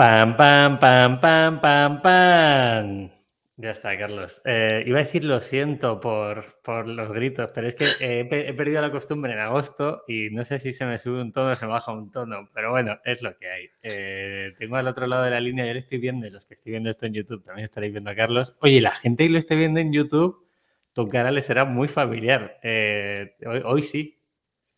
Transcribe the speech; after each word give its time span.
Pam, 0.00 0.34
pam, 0.34 0.78
pam, 0.80 1.20
pam, 1.20 1.60
pam, 1.60 2.00
pam. 2.00 3.10
Ya 3.58 3.70
está, 3.70 3.98
Carlos. 3.98 4.40
Eh, 4.46 4.82
iba 4.86 4.98
a 4.98 5.02
decir 5.02 5.24
lo 5.24 5.42
siento 5.42 6.00
por, 6.00 6.58
por 6.62 6.88
los 6.88 7.12
gritos, 7.12 7.50
pero 7.54 7.68
es 7.68 7.74
que 7.74 7.84
he, 8.00 8.54
perdido 8.54 8.80
la 8.80 8.90
costumbre 8.90 9.34
en 9.34 9.40
agosto 9.40 10.04
y 10.08 10.30
no 10.30 10.42
sé 10.46 10.58
si 10.58 10.72
se 10.72 10.86
me 10.86 10.96
sube 10.96 11.20
un 11.20 11.32
tono 11.32 11.50
o 11.50 11.54
se 11.54 11.66
me 11.66 11.72
baja 11.72 11.92
un 11.92 12.10
tono, 12.10 12.48
pero 12.54 12.70
bueno, 12.70 12.98
es 13.04 13.20
lo 13.20 13.36
que 13.36 13.50
hay. 13.50 13.68
Eh, 13.82 14.54
tengo 14.56 14.76
al 14.76 14.88
otro 14.88 15.06
lado 15.06 15.24
de 15.24 15.32
la 15.32 15.40
línea, 15.40 15.66
ya 15.66 15.74
le 15.74 15.80
estoy 15.80 15.98
viendo, 15.98 16.26
y 16.26 16.30
los 16.30 16.46
que 16.46 16.54
estoy 16.54 16.70
viendo 16.70 16.88
esto 16.88 17.04
en 17.04 17.12
YouTube 17.12 17.44
también 17.44 17.64
estaréis 17.64 17.92
viendo 17.92 18.08
a 18.08 18.14
Carlos. 18.14 18.56
Oye, 18.62 18.80
la 18.80 18.94
gente 18.94 19.24
que 19.24 19.30
lo 19.30 19.38
esté 19.38 19.54
viendo 19.54 19.80
en 19.80 19.92
YouTube, 19.92 20.46
tu 20.94 21.08
cara 21.08 21.30
le 21.30 21.42
será 21.42 21.66
muy 21.66 21.88
familiar. 21.88 22.58
Eh, 22.62 23.34
hoy, 23.44 23.60
hoy, 23.66 23.82
sí. 23.82 24.16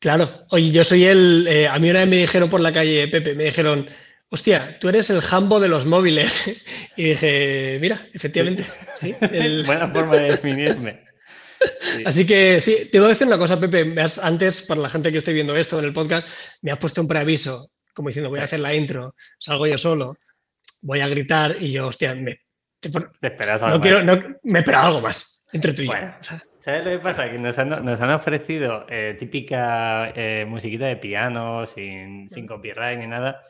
Claro, 0.00 0.28
oye, 0.50 0.72
yo 0.72 0.82
soy 0.82 1.04
el. 1.04 1.68
a 1.70 1.78
mí 1.78 1.90
una 1.90 2.00
vez 2.00 2.08
me 2.08 2.16
dijeron 2.16 2.50
por 2.50 2.58
la 2.58 2.72
calle, 2.72 3.06
Pepe, 3.06 3.36
me 3.36 3.44
dijeron 3.44 3.86
hostia, 4.32 4.78
tú 4.80 4.88
eres 4.88 5.10
el 5.10 5.20
jambo 5.20 5.60
de 5.60 5.68
los 5.68 5.86
móviles. 5.86 6.66
Y 6.94 7.04
dije, 7.04 7.78
mira, 7.80 8.06
efectivamente. 8.12 8.66
Sí. 8.96 9.16
Buena 9.66 9.88
forma 9.88 10.16
de 10.16 10.32
definirme. 10.32 11.04
Así 12.04 12.26
que 12.26 12.60
sí, 12.60 12.90
te 12.90 12.98
voy 12.98 13.06
a 13.06 13.08
decir 13.10 13.26
una 13.26 13.38
cosa, 13.38 13.58
Pepe. 13.58 13.94
Antes, 14.22 14.60
para 14.62 14.82
la 14.82 14.90
gente 14.90 15.10
que 15.10 15.16
esté 15.16 15.32
viendo 15.32 15.56
esto 15.56 15.78
en 15.78 15.86
el 15.86 15.94
podcast, 15.94 16.28
me 16.60 16.70
has 16.70 16.78
puesto 16.78 17.00
un 17.00 17.08
preaviso, 17.08 17.70
como 17.94 18.08
diciendo, 18.08 18.28
voy 18.28 18.40
a 18.40 18.44
hacer 18.44 18.60
la 18.60 18.74
intro, 18.74 19.14
salgo 19.38 19.66
yo 19.66 19.78
solo, 19.78 20.18
voy 20.82 21.00
a 21.00 21.08
gritar 21.08 21.56
y 21.58 21.72
yo, 21.72 21.86
hostia, 21.86 22.14
me, 22.14 22.40
te, 22.78 22.90
esperas 23.22 23.62
algo 23.62 23.76
no 23.76 23.80
quiero, 23.80 24.02
no, 24.02 24.20
me 24.42 24.58
espera 24.58 24.86
algo 24.86 25.00
más 25.00 25.42
entre 25.52 25.72
tú 25.72 25.82
y 25.82 25.86
yo. 25.86 25.92
¿Sabes 26.58 26.84
lo 26.84 26.90
que 26.90 26.98
pasa? 26.98 27.30
Que 27.30 27.38
nos 27.38 27.58
han, 27.58 27.70
nos 27.70 28.00
han 28.02 28.10
ofrecido 28.10 28.84
eh, 28.90 29.16
típica 29.18 30.12
eh, 30.14 30.44
musiquita 30.46 30.86
de 30.86 30.96
piano, 30.96 31.66
sin, 31.66 32.28
sin 32.28 32.46
copyright 32.46 32.98
ni 32.98 33.06
nada. 33.06 33.40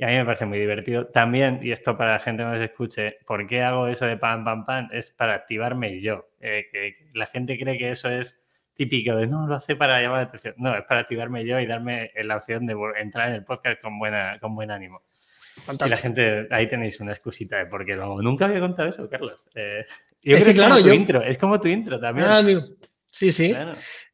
Y 0.00 0.04
a 0.04 0.06
mí 0.06 0.14
me 0.14 0.24
parece 0.24 0.46
muy 0.46 0.58
divertido. 0.58 1.08
También, 1.08 1.60
y 1.62 1.72
esto 1.72 1.94
para 1.94 2.12
la 2.12 2.20
gente 2.20 2.42
que 2.42 2.48
nos 2.48 2.60
escuche, 2.62 3.18
¿por 3.26 3.46
qué 3.46 3.60
hago 3.60 3.86
eso 3.86 4.06
de 4.06 4.16
pam, 4.16 4.46
pam, 4.46 4.64
pam? 4.64 4.88
Es 4.92 5.10
para 5.10 5.34
activarme 5.34 6.00
yo. 6.00 6.30
Eh, 6.40 6.68
que 6.72 6.94
la 7.12 7.26
gente 7.26 7.58
cree 7.58 7.76
que 7.76 7.90
eso 7.90 8.08
es 8.08 8.40
típico 8.72 9.14
de 9.14 9.26
no, 9.26 9.46
lo 9.46 9.56
hace 9.56 9.76
para 9.76 10.00
llamar 10.00 10.22
la 10.22 10.28
atención. 10.28 10.54
No, 10.56 10.74
es 10.74 10.84
para 10.84 11.00
activarme 11.00 11.44
yo 11.44 11.60
y 11.60 11.66
darme 11.66 12.12
la 12.24 12.38
opción 12.38 12.64
de 12.64 12.74
entrar 12.98 13.28
en 13.28 13.34
el 13.34 13.44
podcast 13.44 13.82
con, 13.82 13.98
buena, 13.98 14.38
con 14.40 14.54
buen 14.54 14.70
ánimo. 14.70 15.02
Y 15.84 15.88
la 15.90 15.96
gente, 15.98 16.48
ahí 16.50 16.66
tenéis 16.66 16.98
una 17.00 17.12
excusita 17.12 17.58
de 17.58 17.66
por 17.66 17.84
qué 17.84 17.94
lo 17.94 18.04
hago. 18.04 18.22
Nunca 18.22 18.46
había 18.46 18.60
contado 18.60 18.88
eso, 18.88 19.06
Carlos. 19.06 19.46
Eh, 19.54 19.84
yo 20.22 20.36
es 20.36 20.42
creo 20.42 20.54
que, 20.54 20.58
claro, 20.58 20.76
es 20.76 20.82
como 20.82 20.88
tu 20.88 20.94
intro, 20.94 21.22
es 21.22 21.36
como 21.36 21.60
tu 21.60 21.68
intro 21.68 22.00
también. 22.00 22.26
Ah, 22.26 22.38
amigo. 22.38 22.62
Sí, 23.12 23.32
sí. 23.32 23.54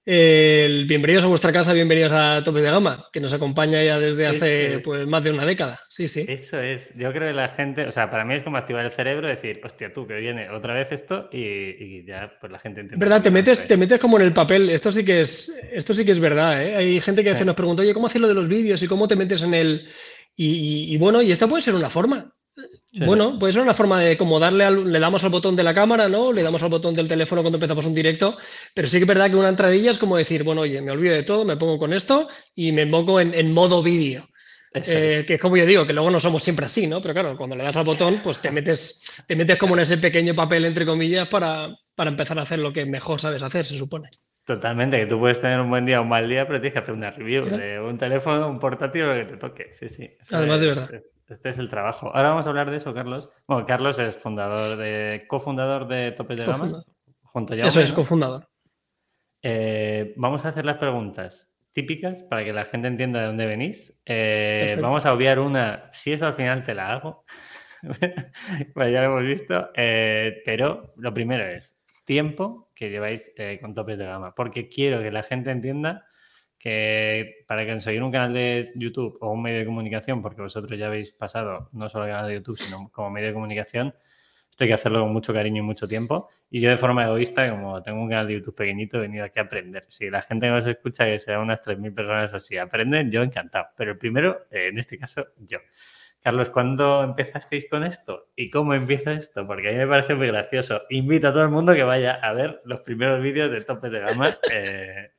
bienvenidos 0.04 1.24
a 1.24 1.28
vuestra 1.28 1.52
casa, 1.52 1.72
bienvenidos 1.72 2.12
a 2.12 2.42
Tope 2.42 2.60
de 2.60 2.70
Gama, 2.70 3.04
que 3.12 3.20
nos 3.20 3.32
acompaña 3.32 3.82
ya 3.82 4.00
desde 4.00 4.26
hace 4.26 4.80
pues, 4.84 5.06
más 5.06 5.22
de 5.22 5.32
una 5.32 5.44
década. 5.44 5.78
Sí, 5.88 6.08
sí. 6.08 6.24
Eso 6.28 6.60
es. 6.60 6.92
Yo 6.96 7.12
creo 7.12 7.28
que 7.28 7.32
la 7.34 7.48
gente, 7.48 7.86
o 7.86 7.92
sea, 7.92 8.10
para 8.10 8.24
mí 8.24 8.34
es 8.34 8.42
como 8.42 8.56
activar 8.56 8.84
el 8.84 8.90
cerebro, 8.90 9.28
decir, 9.28 9.60
hostia, 9.62 9.92
tú, 9.92 10.06
que 10.06 10.14
viene 10.14 10.50
otra 10.50 10.74
vez 10.74 10.92
esto 10.92 11.28
y, 11.32 12.04
ya 12.04 12.32
pues 12.40 12.50
la 12.50 12.58
gente 12.58 12.80
entiende. 12.80 13.04
¿Verdad? 13.04 13.22
Te 13.22 13.30
metes, 13.30 13.68
te 13.68 13.76
metes 13.76 14.00
como 14.00 14.18
en 14.18 14.26
el 14.26 14.32
papel. 14.32 14.70
Esto 14.70 14.90
sí 14.90 15.04
que 15.04 15.20
es, 15.20 15.56
esto 15.72 15.94
sí 15.94 16.04
que 16.04 16.12
es 16.12 16.20
verdad. 16.20 16.62
¿eh? 16.62 16.76
Hay 16.76 17.00
gente 17.00 17.22
que 17.22 17.30
a 17.30 17.32
veces 17.32 17.46
nos 17.46 17.56
pregunta, 17.56 17.82
oye, 17.82 17.94
¿cómo 17.94 18.06
haces 18.06 18.20
lo 18.20 18.28
de 18.28 18.34
los 18.34 18.48
vídeos 18.48 18.82
y 18.82 18.88
cómo 18.88 19.06
te 19.06 19.16
metes 19.16 19.42
en 19.42 19.54
el. 19.54 19.88
y 20.36 20.96
bueno, 20.98 21.22
y 21.22 21.32
esta 21.32 21.46
puede 21.46 21.62
ser 21.62 21.74
una 21.74 21.90
forma 21.90 22.35
bueno, 23.04 23.38
pues 23.38 23.54
es 23.54 23.62
una 23.62 23.74
forma 23.74 24.00
de 24.00 24.16
como 24.16 24.40
darle 24.40 24.64
al, 24.64 24.90
le 24.90 24.98
damos 24.98 25.22
al 25.24 25.30
botón 25.30 25.56
de 25.56 25.62
la 25.62 25.74
cámara, 25.74 26.08
¿no? 26.08 26.32
Le 26.32 26.42
damos 26.42 26.62
al 26.62 26.70
botón 26.70 26.94
del 26.94 27.08
teléfono 27.08 27.42
cuando 27.42 27.56
empezamos 27.56 27.84
un 27.84 27.94
directo, 27.94 28.36
pero 28.74 28.88
sí 28.88 28.96
que 28.96 29.04
es 29.04 29.08
verdad 29.08 29.30
que 29.30 29.36
una 29.36 29.48
entradilla 29.48 29.90
es 29.90 29.98
como 29.98 30.16
decir, 30.16 30.42
bueno, 30.42 30.62
oye, 30.62 30.80
me 30.80 30.90
olvido 30.90 31.14
de 31.14 31.22
todo, 31.22 31.44
me 31.44 31.56
pongo 31.56 31.78
con 31.78 31.92
esto 31.92 32.28
y 32.54 32.72
me 32.72 32.86
pongo 32.86 33.20
en, 33.20 33.52
modo 33.52 33.82
vídeo. 33.82 34.24
Eh, 34.72 35.24
que 35.26 35.34
es 35.34 35.40
como 35.40 35.56
yo 35.56 35.64
digo, 35.64 35.86
que 35.86 35.94
luego 35.94 36.10
no 36.10 36.20
somos 36.20 36.42
siempre 36.42 36.66
así, 36.66 36.86
¿no? 36.86 37.00
Pero 37.00 37.14
claro, 37.14 37.36
cuando 37.36 37.56
le 37.56 37.64
das 37.64 37.76
al 37.76 37.84
botón, 37.84 38.20
pues 38.22 38.40
te 38.40 38.50
metes, 38.50 39.24
te 39.26 39.34
metes 39.34 39.56
como 39.56 39.74
en 39.74 39.80
ese 39.80 39.96
pequeño 39.96 40.34
papel, 40.34 40.66
entre 40.66 40.84
comillas, 40.84 41.28
para, 41.28 41.74
para 41.94 42.10
empezar 42.10 42.38
a 42.38 42.42
hacer 42.42 42.58
lo 42.58 42.72
que 42.72 42.84
mejor 42.84 43.20
sabes 43.20 43.42
hacer, 43.42 43.64
se 43.64 43.78
supone. 43.78 44.10
Totalmente, 44.44 44.98
que 44.98 45.06
tú 45.06 45.18
puedes 45.18 45.40
tener 45.40 45.60
un 45.60 45.70
buen 45.70 45.86
día 45.86 45.98
o 45.98 46.02
un 46.02 46.08
mal 46.08 46.28
día, 46.28 46.46
pero 46.46 46.60
tienes 46.60 46.74
que 46.74 46.78
hacer 46.78 46.94
una 46.94 47.10
review 47.10 47.44
de 47.44 47.80
un 47.80 47.98
teléfono, 47.98 48.48
un 48.48 48.60
portátil 48.60 49.02
o 49.02 49.14
lo 49.14 49.14
que 49.14 49.32
te 49.32 49.36
toque. 49.38 49.72
Sí, 49.72 49.88
sí. 49.88 50.08
Además 50.30 50.60
de 50.60 50.66
verdad. 50.66 50.90
Este 51.28 51.48
es 51.48 51.58
el 51.58 51.68
trabajo. 51.68 52.14
Ahora 52.14 52.30
vamos 52.30 52.46
a 52.46 52.50
hablar 52.50 52.70
de 52.70 52.76
eso, 52.76 52.94
Carlos. 52.94 53.28
Bueno, 53.48 53.66
Carlos 53.66 53.98
es 53.98 54.16
fundador 54.16 54.76
de, 54.76 55.24
cofundador 55.26 55.88
de 55.88 56.12
Topes 56.12 56.36
de 56.36 56.44
Gama. 56.44 56.82
Junto 57.22 57.54
a 57.54 57.56
eso 57.56 57.80
es, 57.80 57.92
cofundador. 57.92 58.48
Eh, 59.42 60.14
vamos 60.16 60.44
a 60.44 60.50
hacer 60.50 60.64
las 60.64 60.78
preguntas 60.78 61.52
típicas 61.72 62.22
para 62.22 62.44
que 62.44 62.52
la 62.52 62.64
gente 62.64 62.88
entienda 62.88 63.20
de 63.20 63.26
dónde 63.26 63.46
venís. 63.46 64.00
Eh, 64.06 64.78
vamos 64.80 65.04
a 65.04 65.12
obviar 65.12 65.40
una, 65.40 65.90
si 65.92 66.12
eso 66.12 66.26
al 66.26 66.34
final 66.34 66.62
te 66.62 66.74
la 66.74 66.92
hago. 66.92 67.24
pues 68.74 68.92
ya 68.92 69.02
lo 69.02 69.18
hemos 69.18 69.22
visto. 69.22 69.70
Eh, 69.74 70.42
pero 70.44 70.94
lo 70.96 71.12
primero 71.12 71.44
es 71.44 71.76
tiempo 72.04 72.70
que 72.72 72.88
lleváis 72.88 73.32
con 73.60 73.74
topes 73.74 73.98
de 73.98 74.06
gama, 74.06 74.32
porque 74.34 74.68
quiero 74.68 75.02
que 75.02 75.10
la 75.10 75.24
gente 75.24 75.50
entienda 75.50 76.06
que 76.66 77.44
para 77.46 77.64
conseguir 77.64 78.02
un 78.02 78.10
canal 78.10 78.34
de 78.34 78.72
YouTube 78.74 79.18
o 79.20 79.30
un 79.30 79.40
medio 79.40 79.60
de 79.60 79.66
comunicación, 79.66 80.20
porque 80.20 80.42
vosotros 80.42 80.76
ya 80.76 80.86
habéis 80.86 81.12
pasado 81.12 81.68
no 81.70 81.88
solo 81.88 82.06
el 82.06 82.10
canal 82.10 82.26
de 82.26 82.34
YouTube, 82.34 82.58
sino 82.58 82.90
como 82.90 83.08
medio 83.08 83.28
de 83.28 83.34
comunicación, 83.34 83.94
esto 84.50 84.64
hay 84.64 84.68
que 84.68 84.74
hacerlo 84.74 85.02
con 85.02 85.12
mucho 85.12 85.32
cariño 85.32 85.62
y 85.62 85.64
mucho 85.64 85.86
tiempo. 85.86 86.28
Y 86.50 86.60
yo 86.60 86.68
de 86.68 86.76
forma 86.76 87.04
egoísta, 87.04 87.48
como 87.50 87.80
tengo 87.84 88.02
un 88.02 88.08
canal 88.08 88.26
de 88.26 88.34
YouTube 88.34 88.56
pequeñito, 88.56 88.96
he 88.96 89.02
venido 89.02 89.24
aquí 89.24 89.38
a 89.38 89.42
aprender. 89.42 89.86
Si 89.90 90.10
la 90.10 90.22
gente 90.22 90.46
que 90.46 90.50
nos 90.50 90.66
escucha, 90.66 91.04
que 91.04 91.20
sea 91.20 91.38
unas 91.38 91.62
3.000 91.62 91.94
personas 91.94 92.34
o 92.34 92.40
si 92.40 92.58
aprenden, 92.58 93.12
yo 93.12 93.22
encantado. 93.22 93.66
Pero 93.76 93.96
primero, 93.96 94.46
eh, 94.50 94.66
en 94.68 94.78
este 94.80 94.98
caso, 94.98 95.24
yo. 95.38 95.58
Carlos, 96.20 96.50
¿cuándo 96.50 97.04
empezasteis 97.04 97.68
con 97.70 97.84
esto? 97.84 98.30
¿Y 98.34 98.50
cómo 98.50 98.74
empieza 98.74 99.12
esto? 99.12 99.46
Porque 99.46 99.68
a 99.68 99.72
mí 99.72 99.78
me 99.78 99.86
parece 99.86 100.16
muy 100.16 100.26
gracioso. 100.26 100.82
Invito 100.90 101.28
a 101.28 101.32
todo 101.32 101.44
el 101.44 101.50
mundo 101.50 101.74
que 101.74 101.84
vaya 101.84 102.14
a 102.14 102.32
ver 102.32 102.60
los 102.64 102.80
primeros 102.80 103.22
vídeos 103.22 103.52
de 103.52 103.60
Topes 103.60 103.92
de 103.92 104.00
Gama. 104.00 104.36
Eh, 104.52 105.12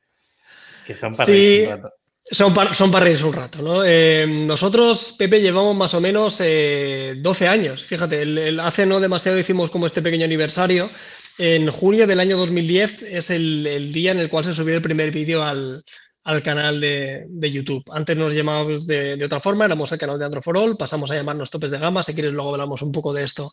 que 0.88 0.96
son 0.96 1.12
para 1.12 1.26
sí, 1.26 1.60
un 1.64 1.68
rato. 1.68 1.88
Son, 2.22 2.54
son 2.72 2.90
para 2.90 3.04
reírse 3.04 3.24
un 3.24 3.32
rato, 3.34 3.60
¿no? 3.60 3.84
Eh, 3.84 4.26
nosotros, 4.26 5.14
Pepe, 5.18 5.42
llevamos 5.42 5.76
más 5.76 5.92
o 5.92 6.00
menos 6.00 6.38
12 6.38 6.44
eh, 6.46 7.46
años. 7.46 7.84
Fíjate, 7.84 8.22
el, 8.22 8.58
hace 8.58 8.86
no 8.86 8.98
demasiado 8.98 9.38
hicimos 9.38 9.68
como 9.68 9.84
este 9.84 10.00
pequeño 10.00 10.24
aniversario. 10.24 10.88
En 11.36 11.70
junio 11.70 12.06
del 12.06 12.20
año 12.20 12.38
2010 12.38 13.02
es 13.02 13.28
el, 13.30 13.92
día 13.92 14.12
en 14.12 14.18
el 14.18 14.30
cual 14.30 14.46
se 14.46 14.54
subió 14.54 14.76
el 14.76 14.82
primer 14.82 15.10
vídeo 15.10 15.42
al, 15.42 15.84
canal 16.42 16.80
de, 16.80 17.50
YouTube. 17.52 17.84
Antes 17.90 18.16
nos 18.16 18.32
llamábamos 18.32 18.86
de, 18.86 19.22
otra 19.22 19.40
forma, 19.40 19.66
éramos 19.66 19.92
el 19.92 19.98
canal 19.98 20.18
de 20.18 20.24
Androforol, 20.24 20.76
pasamos 20.78 21.10
a 21.10 21.16
llamarnos 21.16 21.50
topes 21.50 21.70
de 21.70 21.78
gama. 21.78 22.02
Si 22.02 22.14
quieres, 22.14 22.32
luego 22.32 22.52
hablamos 22.52 22.80
un 22.80 22.92
poco 22.92 23.12
de 23.12 23.24
esto, 23.24 23.52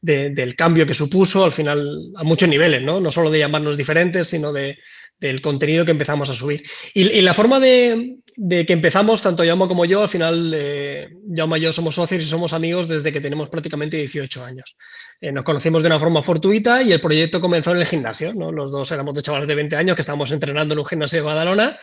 del 0.00 0.54
cambio 0.54 0.86
que 0.86 0.94
supuso 0.94 1.44
al 1.44 1.52
final 1.52 2.12
a 2.14 2.22
muchos 2.22 2.48
niveles, 2.48 2.82
¿no? 2.82 3.00
No 3.00 3.10
solo 3.10 3.30
de 3.30 3.40
llamarnos 3.40 3.76
diferentes, 3.76 4.28
sino 4.28 4.52
de, 4.52 4.78
del 5.18 5.40
contenido 5.40 5.84
que 5.84 5.90
empezamos 5.90 6.28
a 6.30 6.34
subir. 6.34 6.62
Y, 6.94 7.20
la 7.22 7.34
forma 7.34 7.58
de, 7.58 8.18
que 8.48 8.72
empezamos, 8.72 9.22
tanto 9.22 9.44
Yama 9.44 9.68
como 9.68 9.84
yo, 9.84 10.02
al 10.02 10.08
final, 10.08 10.54
eh, 10.56 11.08
y 11.10 11.60
yo 11.60 11.72
somos 11.72 11.94
socios 11.94 12.22
y 12.22 12.26
somos 12.26 12.52
amigos 12.52 12.88
desde 12.88 13.12
que 13.12 13.20
tenemos 13.20 13.48
prácticamente 13.48 13.96
18 13.96 14.44
años. 14.44 14.76
Eh, 15.20 15.32
nos 15.32 15.44
conocimos 15.44 15.82
de 15.82 15.88
una 15.88 15.98
forma 15.98 16.22
fortuita 16.22 16.82
y 16.82 16.92
el 16.92 17.00
proyecto 17.00 17.40
comenzó 17.40 17.72
en 17.72 17.78
el 17.78 17.86
gimnasio. 17.86 18.34
¿no? 18.34 18.52
Los 18.52 18.72
dos 18.72 18.90
éramos 18.92 19.14
de 19.14 19.22
chavales 19.22 19.48
de 19.48 19.54
20 19.54 19.76
años 19.76 19.96
que 19.96 20.02
estábamos 20.02 20.30
entrenando 20.32 20.74
en 20.74 20.80
un 20.80 20.86
gimnasio 20.86 21.20
de 21.20 21.24
Badalona. 21.24 21.78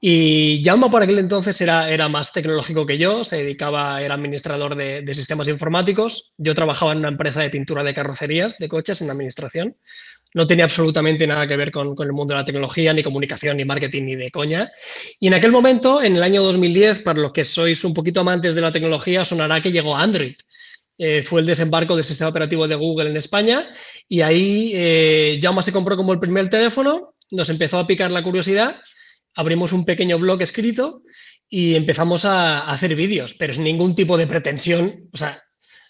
Y 0.00 0.62
Jaume 0.64 0.90
por 0.90 1.02
aquel 1.02 1.18
entonces 1.18 1.60
era, 1.60 1.90
era 1.90 2.08
más 2.08 2.32
tecnológico 2.32 2.86
que 2.86 2.98
yo, 2.98 3.24
se 3.24 3.38
dedicaba, 3.38 4.00
era 4.00 4.14
administrador 4.14 4.76
de, 4.76 5.14
sistemas 5.14 5.48
informáticos. 5.48 6.34
Yo 6.38 6.54
trabajaba 6.54 6.92
en 6.92 6.98
una 6.98 7.08
empresa 7.08 7.42
de 7.42 7.50
pintura 7.50 7.82
de 7.82 7.94
carrocerías 7.94 8.58
de 8.58 8.68
coches 8.68 9.02
en 9.02 9.10
administración 9.10 9.76
no 10.34 10.46
tenía 10.46 10.64
absolutamente 10.64 11.26
nada 11.26 11.46
que 11.46 11.56
ver 11.56 11.70
con, 11.70 11.94
el 11.98 12.12
mundo 12.12 12.34
de 12.34 12.40
la 12.40 12.44
tecnología, 12.44 12.92
ni 12.92 13.02
comunicación, 13.02 13.56
ni 13.56 13.64
marketing, 13.64 14.04
ni 14.04 14.16
de 14.16 14.30
coña. 14.30 14.70
Y 15.20 15.28
en 15.28 15.34
aquel 15.34 15.52
momento, 15.52 16.02
en 16.02 16.16
el 16.16 16.22
año 16.22 16.42
2010, 16.42 17.02
para 17.02 17.20
los 17.20 17.32
que 17.32 17.44
sois 17.44 17.82
un 17.84 17.94
poquito 17.94 18.20
amantes 18.20 18.54
de 18.54 18.60
la 18.60 18.72
tecnología, 18.72 19.24
sonará 19.24 19.62
que 19.62 19.72
llegó 19.72 19.96
Android. 19.96 20.34
Eh, 20.98 21.22
fue 21.22 21.40
el 21.40 21.46
desembarco 21.46 21.94
del 21.94 22.04
sistema 22.04 22.30
operativo 22.30 22.66
de 22.66 22.74
Google 22.74 23.10
en 23.10 23.16
España 23.16 23.68
y 24.08 24.20
ahí 24.20 24.72
eh, 24.74 25.40
se 25.62 25.72
compró 25.72 25.96
como 25.96 26.12
el 26.12 26.18
primer 26.18 26.48
teléfono, 26.48 27.14
nos 27.30 27.48
empezó 27.50 27.78
a 27.78 27.86
picar 27.86 28.10
la 28.10 28.24
curiosidad, 28.24 28.80
abrimos 29.36 29.72
un 29.72 29.84
pequeño 29.84 30.18
blog 30.18 30.42
escrito 30.42 31.02
y 31.48 31.76
empezamos 31.76 32.24
a, 32.24 32.62
a 32.62 32.70
hacer 32.70 32.96
vídeos, 32.96 33.34
pero 33.34 33.54
sin 33.54 33.62
ningún 33.62 33.94
tipo 33.94 34.18
de 34.18 34.26
pretensión, 34.26 35.08
o 35.12 35.16
sea, 35.16 35.40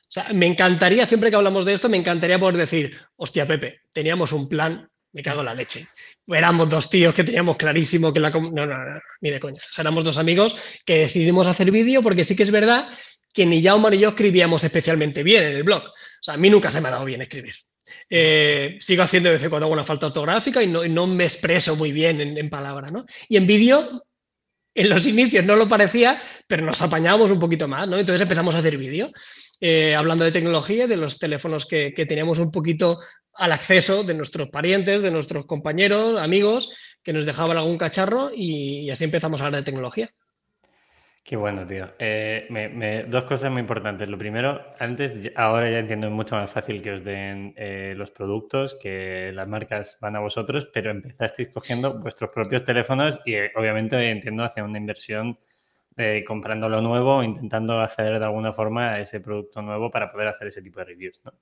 o 0.08 0.10
sea, 0.10 0.32
me 0.32 0.46
encantaría, 0.46 1.04
siempre 1.04 1.28
que 1.28 1.36
hablamos 1.36 1.66
de 1.66 1.74
esto, 1.74 1.90
me 1.90 1.98
encantaría 1.98 2.38
poder 2.38 2.56
decir, 2.56 2.96
hostia, 3.16 3.46
Pepe, 3.46 3.82
teníamos 3.92 4.32
un 4.32 4.48
plan, 4.48 4.88
me 5.12 5.22
cago 5.22 5.40
en 5.40 5.46
la 5.46 5.54
leche. 5.54 5.84
Éramos 6.26 6.70
dos 6.70 6.88
tíos 6.88 7.12
que 7.12 7.24
teníamos 7.24 7.58
clarísimo 7.58 8.10
que 8.10 8.20
la... 8.20 8.30
No, 8.30 8.50
no, 8.50 8.66
no, 8.66 9.00
ni 9.20 9.30
de 9.30 9.38
coña. 9.38 9.56
O 9.56 9.72
sea, 9.72 9.82
éramos 9.82 10.04
dos 10.04 10.16
amigos 10.16 10.56
que 10.86 11.00
decidimos 11.00 11.46
hacer 11.46 11.70
vídeo 11.70 12.02
porque 12.02 12.24
sí 12.24 12.34
que 12.34 12.44
es 12.44 12.50
verdad 12.50 12.88
que 13.34 13.44
ni 13.44 13.62
Jaume 13.62 13.90
ni 13.90 13.98
yo 13.98 14.08
escribíamos 14.10 14.64
especialmente 14.64 15.22
bien 15.22 15.44
en 15.44 15.56
el 15.56 15.62
blog. 15.62 15.82
O 15.84 16.22
sea, 16.22 16.34
a 16.34 16.38
mí 16.38 16.48
nunca 16.48 16.70
se 16.70 16.80
me 16.80 16.88
ha 16.88 16.92
dado 16.92 17.04
bien 17.04 17.20
escribir. 17.20 17.54
Eh, 18.08 18.78
sigo 18.80 19.02
haciendo 19.02 19.28
de 19.28 19.34
vez 19.34 19.42
en 19.42 19.50
cuando 19.50 19.66
alguna 19.66 19.84
falta 19.84 20.06
ortográfica 20.06 20.62
y 20.62 20.68
no, 20.68 21.06
me 21.06 21.24
expreso 21.24 21.76
muy 21.76 21.92
bien 21.92 22.20
en, 22.22 22.38
en 22.38 22.48
palabra, 22.48 22.88
¿no? 22.90 23.04
Y 23.28 23.36
en 23.36 23.46
vídeo 23.46 24.02
en 24.74 24.88
los 24.88 25.06
inicios 25.06 25.44
no 25.44 25.56
lo 25.56 25.68
parecía, 25.68 26.22
pero 26.46 26.64
nos 26.64 26.80
apañábamos 26.80 27.30
un 27.32 27.40
poquito 27.40 27.66
más, 27.66 27.88
¿no? 27.88 27.98
Entonces 27.98 28.22
empezamos 28.22 28.54
a 28.54 28.58
hacer 28.58 28.76
vídeo. 28.76 29.10
Eh, 29.60 29.94
hablando 29.94 30.24
de 30.24 30.32
tecnología, 30.32 30.86
de 30.86 30.96
los 30.96 31.18
teléfonos 31.18 31.66
que, 31.66 31.92
teníamos 32.08 32.38
un 32.38 32.50
poquito 32.50 33.00
al 33.34 33.52
acceso 33.52 34.04
de 34.04 34.14
nuestros 34.14 34.48
parientes, 34.50 35.02
de 35.02 35.10
nuestros 35.10 35.46
compañeros, 35.46 36.20
amigos, 36.20 36.76
que 37.02 37.12
nos 37.12 37.26
dejaban 37.26 37.56
algún 37.56 37.78
cacharro 37.78 38.30
y 38.34 38.90
así 38.90 39.04
empezamos 39.04 39.40
a 39.40 39.46
hablar 39.46 39.60
de 39.60 39.70
tecnología. 39.70 40.10
Qué 41.28 41.36
bueno, 41.36 41.66
tío. 41.66 41.90
Eh, 41.98 43.04
dos 43.06 43.26
cosas 43.26 43.50
muy 43.50 43.60
importantes. 43.60 44.08
Lo 44.08 44.16
primero, 44.16 44.64
antes, 44.78 45.30
ahora 45.36 45.70
ya 45.70 45.80
entiendo 45.80 46.08
mucho 46.08 46.36
más 46.36 46.50
fácil 46.50 46.80
que 46.80 46.92
os 46.92 47.04
den 47.04 47.52
eh, 47.54 47.92
los 47.94 48.10
productos, 48.10 48.78
que 48.80 49.30
las 49.34 49.46
marcas 49.46 49.98
van 50.00 50.16
a 50.16 50.20
vosotros, 50.20 50.70
pero 50.72 50.90
empezasteis 50.90 51.50
cogiendo 51.50 52.00
vuestros 52.00 52.30
propios 52.32 52.64
teléfonos 52.64 53.20
y 53.26 53.34
obviamente 53.56 54.08
entiendo 54.08 54.42
hacia 54.42 54.64
una 54.64 54.78
inversión 54.78 55.38
comprando 56.26 56.68
lo 56.68 56.80
nuevo, 56.80 57.22
intentando 57.22 57.80
acceder 57.80 58.18
de 58.18 58.24
alguna 58.24 58.52
forma 58.52 58.94
a 58.94 59.00
ese 59.00 59.20
producto 59.20 59.62
nuevo 59.62 59.90
para 59.90 60.10
poder 60.10 60.28
hacer 60.28 60.48
ese 60.48 60.62
tipo 60.62 60.78
de 60.80 60.86
reviews, 60.86 61.20
¿no? 61.24 61.32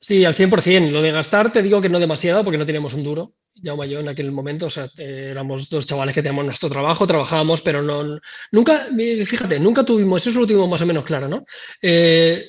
Sí, 0.00 0.24
al 0.24 0.34
100%. 0.34 0.90
Lo 0.90 1.02
de 1.02 1.12
gastar 1.12 1.52
te 1.52 1.62
digo 1.62 1.80
que 1.80 1.90
no 1.90 2.00
demasiado 2.00 2.42
porque 2.42 2.56
no 2.56 2.64
teníamos 2.64 2.94
un 2.94 3.04
duro. 3.04 3.34
Ya 3.54 3.74
yo 3.84 4.00
en 4.00 4.08
aquel 4.08 4.32
momento, 4.32 4.66
o 4.66 4.70
sea, 4.70 4.88
éramos 4.96 5.68
dos 5.68 5.86
chavales 5.86 6.14
que 6.14 6.22
teníamos 6.22 6.46
nuestro 6.46 6.70
trabajo, 6.70 7.06
trabajábamos, 7.06 7.60
pero 7.60 7.82
no, 7.82 8.18
nunca, 8.52 8.86
fíjate, 9.26 9.60
nunca 9.60 9.84
tuvimos, 9.84 10.22
eso 10.22 10.30
es 10.30 10.36
lo 10.36 10.46
tuvimos 10.46 10.70
más 10.70 10.80
o 10.80 10.86
menos 10.86 11.04
claro, 11.04 11.28
¿no? 11.28 11.44
Eh, 11.82 12.42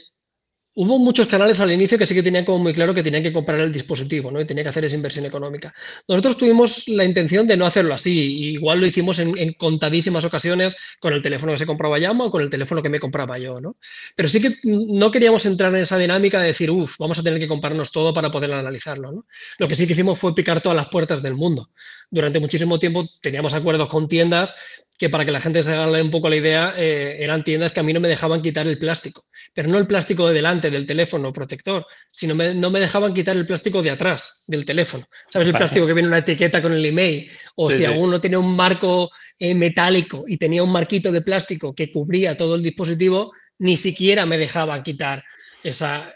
Hubo 0.73 0.97
muchos 0.99 1.27
canales 1.27 1.59
al 1.59 1.69
inicio 1.69 1.97
que 1.97 2.07
sí 2.07 2.15
que 2.15 2.23
tenían 2.23 2.45
como 2.45 2.59
muy 2.59 2.71
claro 2.73 2.93
que 2.93 3.03
tenían 3.03 3.23
que 3.23 3.33
comprar 3.33 3.59
el 3.59 3.73
dispositivo, 3.73 4.31
¿no? 4.31 4.39
Y 4.39 4.45
tenía 4.45 4.63
que 4.63 4.69
hacer 4.69 4.85
esa 4.85 4.95
inversión 4.95 5.25
económica. 5.25 5.73
Nosotros 6.07 6.37
tuvimos 6.37 6.87
la 6.87 7.03
intención 7.03 7.45
de 7.45 7.57
no 7.57 7.65
hacerlo 7.65 7.93
así. 7.93 8.53
igual 8.53 8.79
lo 8.79 8.85
hicimos 8.85 9.19
en, 9.19 9.51
contadísimas 9.55 10.23
ocasiones 10.23 10.77
con 11.01 11.11
el 11.11 11.21
teléfono 11.21 11.51
que 11.51 11.57
se 11.57 11.65
compraba 11.65 11.99
Yama 11.99 12.25
o 12.25 12.31
con 12.31 12.41
el 12.41 12.49
teléfono 12.49 12.81
que 12.81 12.87
me 12.87 13.01
compraba 13.01 13.37
yo, 13.37 13.59
¿no? 13.59 13.75
Pero 14.15 14.29
sí 14.29 14.41
que 14.41 14.59
no 14.63 15.11
queríamos 15.11 15.45
entrar 15.45 15.75
en 15.75 15.81
esa 15.81 15.97
dinámica 15.97 16.39
de 16.39 16.47
decir, 16.47 16.71
uff, 16.71 16.97
vamos 16.99 17.19
a 17.19 17.23
tener 17.23 17.37
que 17.37 17.49
comprarnos 17.49 17.91
todo 17.91 18.13
para 18.13 18.31
poder 18.31 18.53
analizarlo, 18.53 19.11
¿no? 19.11 19.25
Lo 19.57 19.67
que 19.67 19.75
sí 19.75 19.85
que 19.87 19.93
hicimos 19.93 20.19
fue 20.19 20.33
picar 20.33 20.61
todas 20.61 20.77
las 20.77 20.87
puertas 20.87 21.21
del 21.21 21.35
mundo. 21.35 21.69
Durante 22.09 22.39
muchísimo 22.39 22.79
tiempo 22.79 23.09
teníamos 23.21 23.53
acuerdos 23.53 23.89
con 23.89 24.07
tiendas 24.07 24.55
que 25.01 25.09
para 25.09 25.25
que 25.25 25.31
la 25.31 25.41
gente 25.41 25.63
se 25.63 25.73
haga 25.73 25.99
un 25.99 26.11
poco 26.11 26.29
la 26.29 26.35
idea, 26.35 26.75
eh, 26.77 27.17
eran 27.19 27.43
tiendas 27.43 27.71
que 27.71 27.79
a 27.79 27.83
mí 27.83 27.91
no 27.91 27.99
me 27.99 28.07
dejaban 28.07 28.39
quitar 28.39 28.67
el 28.67 28.77
plástico, 28.77 29.25
pero 29.51 29.67
no 29.67 29.79
el 29.79 29.87
plástico 29.87 30.27
de 30.27 30.35
delante 30.35 30.69
del 30.69 30.85
teléfono 30.85 31.33
protector, 31.33 31.87
sino 32.11 32.35
no 32.35 32.69
me 32.69 32.79
dejaban 32.79 33.11
quitar 33.11 33.35
el 33.35 33.47
plástico 33.47 33.81
de 33.81 33.89
atrás 33.89 34.43
del 34.45 34.63
teléfono. 34.63 35.03
¿Sabes? 35.27 35.47
El 35.47 35.55
plástico 35.55 35.87
que 35.87 35.95
viene 35.95 36.07
una 36.07 36.19
etiqueta 36.19 36.61
con 36.61 36.73
el 36.73 36.85
email, 36.85 37.27
o 37.55 37.71
si 37.71 37.83
alguno 37.83 38.21
tiene 38.21 38.37
un 38.37 38.55
marco 38.55 39.09
eh, 39.39 39.55
metálico 39.55 40.23
y 40.27 40.37
tenía 40.37 40.61
un 40.61 40.71
marquito 40.71 41.11
de 41.11 41.21
plástico 41.21 41.73
que 41.73 41.91
cubría 41.91 42.37
todo 42.37 42.53
el 42.53 42.61
dispositivo, 42.61 43.31
ni 43.57 43.77
siquiera 43.77 44.27
me 44.27 44.37
dejaban 44.37 44.83
quitar 44.83 45.23
esa, 45.63 46.13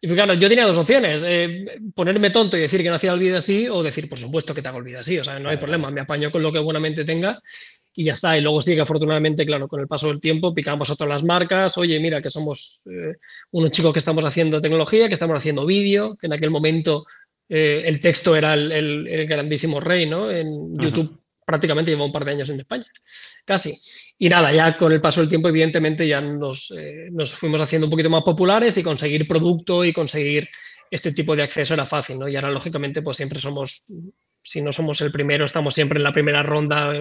y 0.00 0.08
claro, 0.08 0.34
yo 0.34 0.48
tenía 0.48 0.66
dos 0.66 0.78
opciones, 0.78 1.22
eh, 1.24 1.66
ponerme 1.94 2.30
tonto 2.30 2.56
y 2.56 2.62
decir 2.62 2.82
que 2.82 2.88
no 2.88 2.96
hacía 2.96 3.12
el 3.12 3.20
vídeo 3.20 3.36
así 3.36 3.68
o 3.68 3.80
decir, 3.80 4.08
por 4.08 4.18
supuesto 4.18 4.52
que 4.52 4.60
te 4.60 4.66
hago 4.66 4.78
el 4.78 4.84
vídeo 4.84 4.98
así, 4.98 5.20
o 5.20 5.22
sea, 5.22 5.38
no 5.38 5.50
hay 5.50 5.56
problema, 5.56 5.92
me 5.92 6.00
apaño 6.00 6.32
con 6.32 6.42
lo 6.42 6.50
que 6.50 6.58
buenamente 6.58 7.04
tenga 7.04 7.40
y 7.94 8.04
ya 8.04 8.12
está. 8.12 8.36
Y 8.36 8.40
luego 8.40 8.60
sí 8.60 8.74
que 8.74 8.80
afortunadamente, 8.80 9.46
claro, 9.46 9.68
con 9.68 9.80
el 9.80 9.86
paso 9.86 10.08
del 10.08 10.20
tiempo 10.20 10.52
picamos 10.52 10.90
a 10.90 10.96
todas 10.96 11.12
las 11.12 11.24
marcas, 11.24 11.78
oye, 11.78 11.98
mira 12.00 12.20
que 12.20 12.30
somos 12.30 12.82
eh, 12.86 13.16
unos 13.52 13.70
chicos 13.70 13.92
que 13.92 14.00
estamos 14.00 14.24
haciendo 14.24 14.60
tecnología, 14.60 15.08
que 15.08 15.14
estamos 15.14 15.36
haciendo 15.36 15.64
vídeo, 15.64 16.16
que 16.16 16.26
en 16.26 16.32
aquel 16.32 16.50
momento 16.50 17.06
eh, 17.48 17.82
el 17.86 18.00
texto 18.00 18.34
era 18.36 18.54
el, 18.54 19.26
grandísimo 19.28 19.80
rey, 19.80 20.06
¿no? 20.06 20.30
En 20.30 20.74
YouTube 20.74 21.20
prácticamente 21.46 21.90
lleva 21.90 22.06
un 22.06 22.12
par 22.12 22.24
de 22.24 22.32
años 22.32 22.48
en 22.50 22.60
España, 22.60 22.86
casi. 23.44 23.74
Y 24.18 24.28
nada, 24.28 24.52
ya 24.52 24.76
con 24.76 24.92
el 24.92 25.00
paso 25.00 25.20
del 25.20 25.28
tiempo, 25.28 25.48
evidentemente, 25.48 26.06
ya 26.08 26.20
nos, 26.20 26.70
eh, 26.76 27.08
nos 27.12 27.34
fuimos 27.34 27.60
haciendo 27.60 27.86
un 27.86 27.90
poquito 27.90 28.10
más 28.10 28.22
populares 28.22 28.76
y 28.78 28.82
conseguir 28.82 29.28
producto 29.28 29.84
y 29.84 29.92
conseguir 29.92 30.48
este 30.90 31.12
tipo 31.12 31.36
de 31.36 31.42
acceso 31.42 31.74
era 31.74 31.84
fácil, 31.84 32.18
¿no? 32.18 32.28
Y 32.28 32.36
ahora, 32.36 32.50
lógicamente, 32.50 33.02
pues 33.02 33.16
siempre 33.16 33.40
somos 33.40 33.84
si 34.44 34.60
no 34.60 34.72
somos 34.72 35.00
el 35.00 35.10
primero, 35.10 35.46
estamos 35.46 35.74
siempre 35.74 35.98
en 35.98 36.04
la 36.04 36.12
primera 36.12 36.42
ronda 36.42 36.92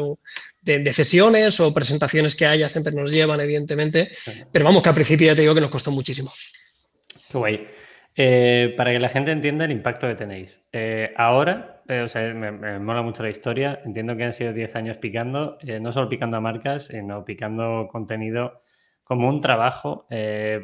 de, 0.62 0.80
de, 0.80 0.94
sesiones 0.94 1.60
o 1.60 1.74
presentaciones 1.74 2.36
que 2.36 2.46
haya, 2.46 2.68
siempre 2.70 2.94
nos 2.94 3.12
llevan, 3.12 3.42
evidentemente. 3.42 4.12
Pero 4.52 4.66
vamos, 4.66 4.82
que 4.82 4.90
al 4.90 4.96
principio 4.96 5.28
ya 5.28 5.36
te 5.36 5.42
digo 5.42 5.54
que 5.54 5.62
nos 5.62 5.70
costó 5.70 5.92
muchísimo. 5.92 6.32
Qué 7.32 7.38
guay. 7.38 7.68
Eh, 8.16 8.74
para 8.78 8.92
que 8.92 9.00
la 9.00 9.10
gente 9.10 9.32
entienda 9.32 9.66
el 9.66 9.72
impacto 9.72 10.08
que 10.08 10.16
tenéis. 10.16 10.66
Eh, 10.72 11.14
ahora, 11.18 11.82
eh, 11.88 12.02
o 12.02 12.08
sea, 12.08 12.34
me, 12.34 12.80
mola 12.80 13.02
mucho 13.02 13.24
la 13.24 13.30
historia. 13.30 13.82
Entiendo 13.84 14.16
que 14.16 14.24
han 14.24 14.34
sido 14.34 14.54
10 14.54 14.76
años 14.78 14.98
picando, 14.98 15.58
no 15.82 15.92
solo 15.92 16.08
picando 16.10 16.38
a 16.38 16.42
marcas, 16.42 16.88
sino 16.88 17.26
picando 17.26 17.90
contenido 17.92 18.62
como 19.04 19.28
un 19.28 19.42
trabajo, 19.42 20.06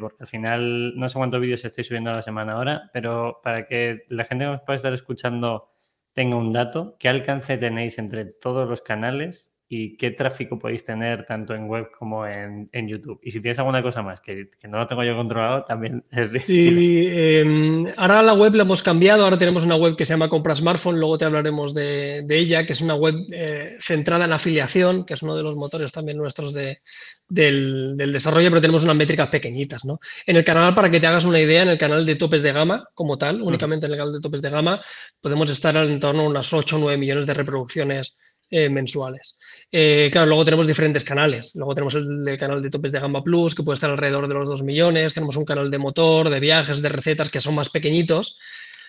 porque 0.00 0.16
al 0.20 0.26
final 0.26 0.96
no 0.96 1.08
sé 1.08 1.18
cuántos 1.18 1.42
vídeos 1.42 1.62
estoy 1.62 1.84
subiendo 1.84 2.10
a 2.10 2.14
la 2.14 2.22
semana 2.22 2.54
ahora, 2.54 2.90
pero 2.92 3.40
para 3.44 3.66
que 3.66 4.04
la 4.08 4.24
gente 4.24 4.44
que 4.44 4.50
nos 4.50 4.62
pueda 4.62 4.76
estar 4.76 4.94
escuchando 4.94 5.68
tenga 6.14 6.36
un 6.36 6.52
dato, 6.52 6.96
¿qué 6.98 7.08
alcance 7.08 7.58
tenéis 7.58 7.98
entre 7.98 8.24
todos 8.26 8.68
los 8.68 8.82
canales 8.82 9.49
y 9.72 9.96
qué 9.96 10.10
tráfico 10.10 10.58
podéis 10.58 10.84
tener 10.84 11.24
tanto 11.24 11.54
en 11.54 11.68
web 11.68 11.92
como 11.96 12.26
en, 12.26 12.68
YouTube. 12.72 13.20
Y 13.22 13.30
si 13.30 13.40
tienes 13.40 13.60
alguna 13.60 13.80
cosa 13.84 14.02
más 14.02 14.20
que, 14.20 14.50
no 14.68 14.78
lo 14.78 14.86
tengo 14.88 15.04
yo 15.04 15.16
controlado, 15.16 15.62
también 15.62 16.02
es 16.10 16.32
Sí, 16.32 17.06
em, 17.08 17.86
ahora 17.96 18.20
la 18.20 18.34
web 18.34 18.52
la 18.56 18.64
hemos 18.64 18.82
cambiado, 18.82 19.22
ahora 19.22 19.38
tenemos 19.38 19.64
una 19.64 19.76
web 19.76 19.94
que 19.94 20.04
se 20.04 20.12
llama 20.12 20.28
Compra 20.28 20.56
Smartphone, 20.56 20.98
luego 20.98 21.18
te 21.18 21.24
hablaremos 21.24 21.72
de, 21.72 22.26
ella, 22.28 22.66
que 22.66 22.72
es 22.72 22.80
una 22.80 22.96
web 22.96 23.14
eh, 23.32 23.76
centrada 23.78 24.24
en 24.24 24.32
afiliación, 24.32 25.04
que 25.04 25.14
es 25.14 25.22
uno 25.22 25.36
de 25.36 25.44
los 25.44 25.54
motores 25.54 25.92
también 25.92 26.18
nuestros 26.18 26.52
de, 26.52 26.80
del, 27.28 27.96
desarrollo, 27.96 28.48
pero 28.48 28.60
tenemos 28.60 28.82
unas 28.82 28.96
métricas 28.96 29.28
pequeñitas. 29.28 29.84
¿no? 29.84 30.00
En 30.26 30.34
el 30.34 30.42
canal, 30.42 30.74
para 30.74 30.90
que 30.90 30.98
te 30.98 31.06
hagas 31.06 31.24
una 31.24 31.38
idea, 31.38 31.62
en 31.62 31.68
el 31.68 31.78
canal 31.78 32.04
de 32.04 32.16
topes 32.16 32.42
de 32.42 32.52
gama 32.52 32.88
como 32.92 33.16
tal, 33.16 33.40
únicamente 33.40 33.86
en 33.86 33.92
el 33.92 33.98
canal 33.98 34.14
de 34.14 34.20
topes 34.20 34.42
de 34.42 34.50
gama, 34.50 34.82
podemos 35.20 35.48
estar 35.48 35.76
en 35.76 36.00
torno 36.00 36.22
a 36.22 36.28
unas 36.28 36.52
8 36.52 36.74
o 36.74 36.78
9 36.80 36.98
millones 36.98 37.26
de 37.26 37.34
reproducciones 37.34 38.16
eh, 38.52 38.68
mensuales. 38.68 39.38
Eh, 39.70 40.08
claro, 40.10 40.26
luego 40.26 40.44
tenemos 40.44 40.66
diferentes 40.66 41.04
canales. 41.04 41.52
Luego 41.54 41.72
tenemos 41.74 41.94
el, 41.94 42.36
canal 42.36 42.60
de 42.60 42.68
topes 42.68 42.90
de 42.90 42.98
gama 42.98 43.22
plus, 43.22 43.54
que 43.54 43.62
puede 43.62 43.74
estar 43.74 43.90
alrededor 43.90 44.26
de 44.26 44.34
los 44.34 44.48
2 44.48 44.64
millones. 44.64 45.14
Tenemos 45.14 45.36
un 45.36 45.44
canal 45.44 45.70
de 45.70 45.78
motor, 45.78 46.28
de 46.28 46.40
viajes, 46.40 46.82
de 46.82 46.88
recetas, 46.88 47.30
que 47.30 47.40
son 47.40 47.54
más 47.54 47.70
pequeñitos. 47.70 48.38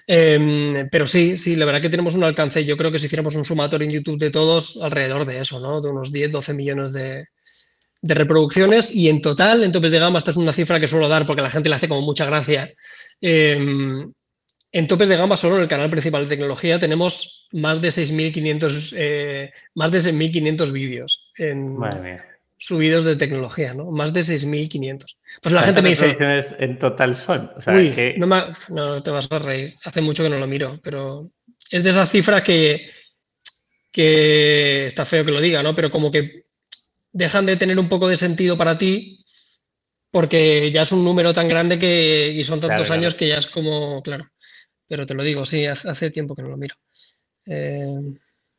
Em, 0.08 0.90
pero 0.90 1.06
sí, 1.06 1.38
sí, 1.38 1.56
la 1.56 1.66
verdad 1.66 1.82
que 1.82 1.90
tenemos 1.90 2.16
un 2.16 2.24
alcance. 2.24 2.66
Yo 2.66 2.76
creo 2.76 2.92
que 2.92 2.98
si 2.98 3.06
hiciéramos 3.06 3.36
un 3.36 3.46
sumatorio 3.46 3.86
en 3.86 3.94
YouTube 3.94 4.18
de 4.20 4.32
todos, 4.32 4.80
alrededor 4.82 5.26
de 5.26 5.40
eso, 5.40 5.60
¿no? 5.60 5.80
De 5.80 5.90
unos 5.90 6.12
10, 6.12 6.32
12 6.32 6.54
millones 6.56 6.94
de, 6.94 7.28
reproducciones. 8.02 8.96
Y 8.96 9.10
en 9.10 9.22
total, 9.22 9.64
en 9.64 9.72
topes 9.72 9.92
de 9.92 10.00
gama, 10.00 10.18
esta 10.18 10.32
es 10.32 10.38
una 10.38 10.54
cifra 10.54 10.80
que 10.80 10.88
suelo 10.88 11.08
dar 11.08 11.28
porque 11.28 11.42
a 11.42 11.44
la 11.44 11.52
gente 11.52 11.70
le 11.70 11.76
hace 11.76 11.88
como 11.88 12.02
mucha 12.02 12.26
gracia. 12.26 12.74
Em, 13.22 14.12
en 14.72 14.88
topes 14.88 15.10
de 15.10 15.18
gama, 15.18 15.36
solo 15.36 15.58
en 15.58 15.64
el 15.64 15.68
canal 15.68 15.90
principal 15.90 16.24
de 16.24 16.30
tecnología, 16.30 16.80
tenemos 16.80 17.50
más 17.52 17.82
de 17.82 17.90
6.500 17.90 18.94
eh, 18.96 19.52
más 19.76 19.92
de 19.92 20.00
6.500 20.00 20.72
vídeos 20.72 21.32
en 21.38 21.78
subidos 22.58 23.06
de 23.06 23.16
tecnología, 23.16 23.74
¿no? 23.74 23.92
Más 23.92 24.14
de 24.14 24.22
6.500. 24.22 25.06
Pues 25.42 25.54
la 25.54 25.64
gente 25.64 25.82
me 25.82 25.90
dice... 25.90 26.16
en 26.60 26.78
total 26.78 27.16
son? 27.16 27.52
uy, 27.68 28.16
no, 28.18 29.04
te 29.04 29.12
vas 29.12 29.28
a 29.32 29.40
reír. 29.40 29.76
Hace 29.84 30.02
mucho 30.02 30.24
que 30.24 30.30
no 30.30 30.38
lo 30.38 30.48
miro, 30.48 30.80
pero 30.84 31.28
es 31.70 31.84
de 31.84 31.90
esas 31.90 32.10
cifras 32.10 32.44
que, 32.44 32.88
que 33.92 34.86
está 34.86 35.06
feo 35.06 35.26
que 35.26 35.32
lo 35.32 35.42
diga, 35.42 35.64
¿no? 35.64 35.76
Pero 35.76 35.90
como 35.90 36.12
que 36.12 36.46
dejan 37.12 37.46
de 37.46 37.58
tener 37.58 37.80
un 37.80 37.90
poco 37.90 38.08
de 38.08 38.16
sentido 38.16 38.58
para 38.58 38.78
ti 38.78 39.26
porque 40.12 40.72
ya 40.72 40.84
es 40.84 40.92
un 40.92 41.04
número 41.04 41.34
tan 41.34 41.48
grande 41.48 41.80
que, 41.80 42.30
y 42.30 42.44
son 42.44 42.60
tantos 42.60 42.92
años 42.92 43.16
que 43.16 43.30
ya 43.30 43.38
es 43.38 43.48
como, 43.48 44.04
claro. 44.04 44.30
Pero 44.92 45.06
te 45.06 45.14
lo 45.14 45.24
digo, 45.24 45.46
sí, 45.46 45.66
hace 45.66 46.12
tiempo 46.12 46.36
que 46.36 46.42
no 46.42 46.50
lo 46.50 46.58
miro. 46.58 46.76
Eh, 47.46 47.96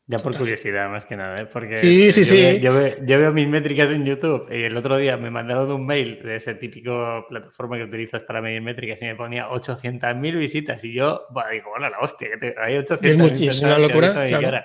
ya 0.07 0.17
por 0.17 0.35
curiosidad, 0.35 0.89
más 0.89 1.05
que 1.05 1.15
nada, 1.15 1.43
¿eh? 1.43 1.45
porque 1.45 1.77
sí, 1.77 2.11
sí, 2.11 2.25
yo, 2.25 2.25
sí. 2.25 2.37
Veo, 2.41 3.05
yo, 3.05 3.19
veo, 3.19 3.33
mis 3.35 3.47
métricas 3.47 3.91
en 3.91 4.07
YouTube 4.07 4.49
y 4.51 4.62
el 4.62 4.75
otro 4.75 4.97
día 4.97 5.19
me 5.19 5.31
mandaron 5.31 5.71
un 5.71 5.85
mail 5.85 6.23
de 6.23 6.37
ese 6.37 6.55
típico 6.55 7.27
plataforma 7.29 7.77
que 7.77 7.83
utilizas 7.83 8.23
para 8.23 8.41
medir 8.41 8.62
métricas 8.62 9.03
y 9.03 9.05
me 9.05 9.15
ponía 9.15 9.47
800.000 9.51 10.39
visitas 10.39 10.83
y 10.85 10.95
yo 10.95 11.27
digo, 11.51 11.69
bueno, 11.69 11.91
la 11.91 11.99
hostia, 11.99 12.29
que 12.41 12.55
hay 12.59 12.77
800.000 12.77 12.99
Es 13.03 13.19
muchísimo, 13.19 13.67
una 13.69 13.79
locura. 13.79 14.12
Claro. 14.25 14.65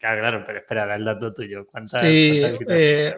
claro. 0.00 0.44
pero 0.44 0.58
espera, 0.58 0.84
da 0.84 0.96
el 0.96 1.04
dato 1.04 1.32
tuyo. 1.32 1.64
¿Cuántas, 1.64 2.02
sí, 2.02 2.42
eh, 2.68 3.16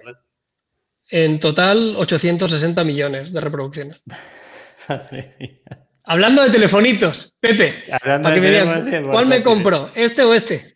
en 1.08 1.38
total 1.38 1.94
860 1.96 2.84
millones 2.84 3.32
de 3.32 3.40
reproducciones. 3.40 4.02
Madre 4.86 5.34
mía. 5.40 5.86
Hablando 6.04 6.42
de 6.42 6.50
telefonitos, 6.50 7.36
Pepe, 7.40 7.84
para 8.00 8.34
que 8.34 8.40
me 8.40 8.50
digan, 8.50 9.02
¿cuál 9.04 9.26
me 9.26 9.42
compro? 9.42 9.90
¿Este 9.94 10.22
o 10.22 10.34
este? 10.34 10.72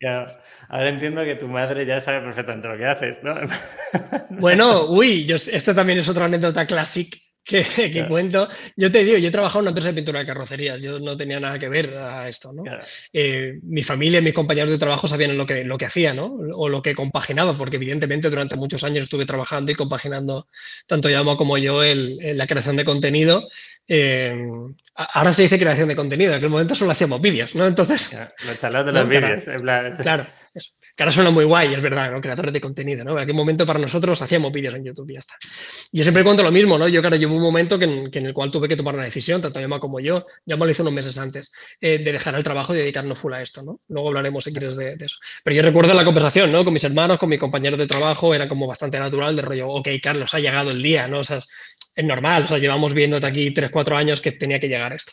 Ahora 0.69 0.89
entiendo 0.89 1.23
que 1.23 1.35
tu 1.35 1.47
madre 1.47 1.85
ya 1.85 1.99
sabe 1.99 2.21
perfectamente 2.21 2.67
lo 2.67 2.77
que 2.77 2.85
haces, 2.85 3.21
¿no? 3.23 3.35
Bueno, 4.29 4.87
uy, 4.87 5.25
yo, 5.25 5.35
esto 5.35 5.73
también 5.73 5.99
es 5.99 6.09
otra 6.09 6.25
anécdota 6.25 6.65
clásica 6.65 7.17
que, 7.45 7.63
cuento. 8.09 8.49
Yo 8.75 8.91
te 8.91 9.03
digo, 9.03 9.17
yo 9.17 9.29
he 9.29 9.31
trabajado 9.31 9.59
en 9.59 9.63
una 9.63 9.69
empresa 9.69 9.89
de 9.89 9.93
pintura 9.93 10.19
de 10.19 10.25
carrocerías, 10.25 10.81
yo 10.81 10.99
no 10.99 11.15
tenía 11.15 11.39
nada 11.39 11.59
que 11.59 11.69
ver 11.69 11.97
a 11.97 12.27
esto, 12.27 12.51
¿no? 12.51 12.63
Eh, 13.13 13.59
mi 13.63 13.83
familia 13.83 14.19
y 14.19 14.23
mis 14.23 14.33
compañeros 14.33 14.71
de 14.71 14.77
trabajo 14.77 15.07
sabían 15.07 15.37
lo 15.37 15.45
que, 15.45 15.63
lo 15.63 15.77
que 15.77 15.85
hacía, 15.85 16.13
¿no? 16.13 16.25
O 16.53 16.67
lo 16.67 16.81
que 16.81 16.95
compaginaba, 16.95 17.57
porque 17.57 17.77
evidentemente 17.77 18.29
durante 18.29 18.55
muchos 18.55 18.83
años 18.83 19.03
estuve 19.03 19.25
trabajando 19.25 19.71
y 19.71 19.75
compaginando, 19.75 20.47
tanto 20.87 21.09
Yama 21.09 21.37
como 21.37 21.57
yo, 21.57 21.83
en 21.83 22.37
la 22.37 22.47
creación 22.47 22.75
de 22.75 22.83
contenido. 22.85 23.47
Eh, 23.87 24.35
ahora 24.95 25.31
se 25.31 25.43
dice 25.43 25.59
creación 25.59 25.89
de 25.89 25.95
contenido, 25.95 26.31
en 26.31 26.37
aquel 26.37 26.49
momento 26.49 26.73
solo 26.73 26.91
hacíamos 26.91 27.21
vídeos, 27.21 27.53
¿no? 27.53 27.67
Entonces... 27.67 28.17
Los 28.45 28.61
de 28.61 28.69
los 28.91 29.07
vídeos. 29.07 29.43
Claro, 30.01 30.25
que 30.95 31.03
ahora 31.03 31.11
suena 31.11 31.29
muy 31.29 31.43
guay, 31.43 31.73
es 31.73 31.81
verdad, 31.81 32.11
¿no? 32.11 32.21
Creadores 32.21 32.53
de 32.53 32.61
contenido, 32.61 33.03
¿no? 33.03 33.11
En 33.13 33.19
aquel 33.19 33.35
momento 33.35 33.65
para 33.65 33.79
nosotros 33.79 34.21
hacíamos 34.21 34.51
vídeos 34.51 34.75
en 34.75 34.85
YouTube 34.85 35.09
y 35.09 35.13
ya 35.13 35.19
está. 35.19 35.35
Yo 35.91 36.03
siempre 36.03 36.23
cuento 36.23 36.41
lo 36.41 36.51
mismo, 36.51 36.77
¿no? 36.77 36.87
Yo, 36.87 37.01
claro, 37.01 37.17
llevo 37.17 37.35
un 37.35 37.41
momento 37.41 37.77
que 37.77 37.85
en, 37.85 38.25
el 38.25 38.33
cual 38.33 38.49
tuve 38.49 38.69
que 38.69 38.77
tomar 38.77 38.95
una 38.95 39.03
decisión, 39.03 39.41
tanto 39.41 39.59
Yama 39.59 39.79
como 39.79 39.99
yo, 39.99 40.25
ya 40.45 40.55
me 40.55 40.65
lo 40.65 40.71
hizo 40.71 40.83
unos 40.83 40.93
meses 40.93 41.17
antes, 41.17 41.51
eh, 41.81 41.97
de 41.99 42.11
dejar 42.13 42.35
el 42.35 42.43
trabajo 42.43 42.73
y 42.73 42.77
dedicarnos 42.77 43.19
full 43.19 43.33
a 43.33 43.41
esto, 43.41 43.61
¿no? 43.61 43.81
Luego 43.89 44.07
hablaremos, 44.07 44.45
si 44.45 44.53
quieres, 44.53 44.77
de, 44.77 44.95
eso. 44.99 45.17
Pero 45.43 45.57
yo 45.57 45.61
recuerdo 45.63 45.93
la 45.93 46.05
conversación, 46.05 46.51
¿no? 46.51 46.63
Con 46.63 46.73
mis 46.73 46.83
hermanos, 46.85 47.17
con 47.17 47.27
mis 47.27 47.39
compañeros 47.39 47.77
de 47.77 47.87
trabajo, 47.87 48.33
era 48.33 48.47
como 48.47 48.65
bastante 48.65 48.97
natural, 48.97 49.35
de 49.35 49.41
rollo, 49.41 49.67
ok, 49.67 49.89
Carlos, 50.01 50.33
ha 50.33 50.39
llegado 50.39 50.71
el 50.71 50.81
día, 50.81 51.09
¿no? 51.09 51.19
O 51.19 51.23
sea, 51.25 51.41
es 51.93 52.05
normal, 52.05 52.45
o 52.45 52.47
sea, 52.47 52.57
llevamos 52.57 52.93
viéndote 52.93 53.25
aquí 53.25 53.51
tres, 53.51 53.69
cuatro 53.69 53.97
años 53.97 54.21
que 54.21 54.31
tenía 54.31 54.59
que 54.59 54.69
llegar 54.69 54.93
esto. 54.93 55.11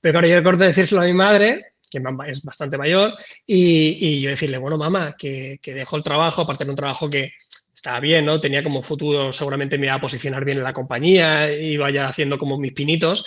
Pero 0.00 0.14
claro, 0.14 0.26
yo 0.26 0.36
recuerdo 0.36 0.64
decírselo 0.64 1.02
a 1.02 1.04
mi 1.04 1.12
madre 1.12 1.70
que 1.90 2.00
es 2.28 2.42
bastante 2.42 2.78
mayor, 2.78 3.16
y, 3.44 4.20
yo 4.20 4.30
decirle, 4.30 4.58
bueno, 4.58 4.78
mamá, 4.78 5.16
que, 5.18 5.58
que 5.60 5.74
dejo 5.74 5.96
el 5.96 6.02
trabajo, 6.02 6.42
aparte 6.42 6.64
de 6.64 6.70
un 6.70 6.76
trabajo 6.76 7.10
que 7.10 7.32
estaba 7.80 8.00
bien, 8.00 8.26
¿no? 8.26 8.40
Tenía 8.40 8.62
como 8.62 8.82
futuro, 8.82 9.32
seguramente 9.32 9.78
me 9.78 9.86
iba 9.86 9.94
a 9.94 10.00
posicionar 10.00 10.44
bien 10.44 10.58
en 10.58 10.64
la 10.64 10.72
compañía, 10.72 11.50
iba 11.52 11.90
ya 11.90 12.08
haciendo 12.08 12.38
como 12.38 12.58
mis 12.58 12.72
pinitos. 12.72 13.26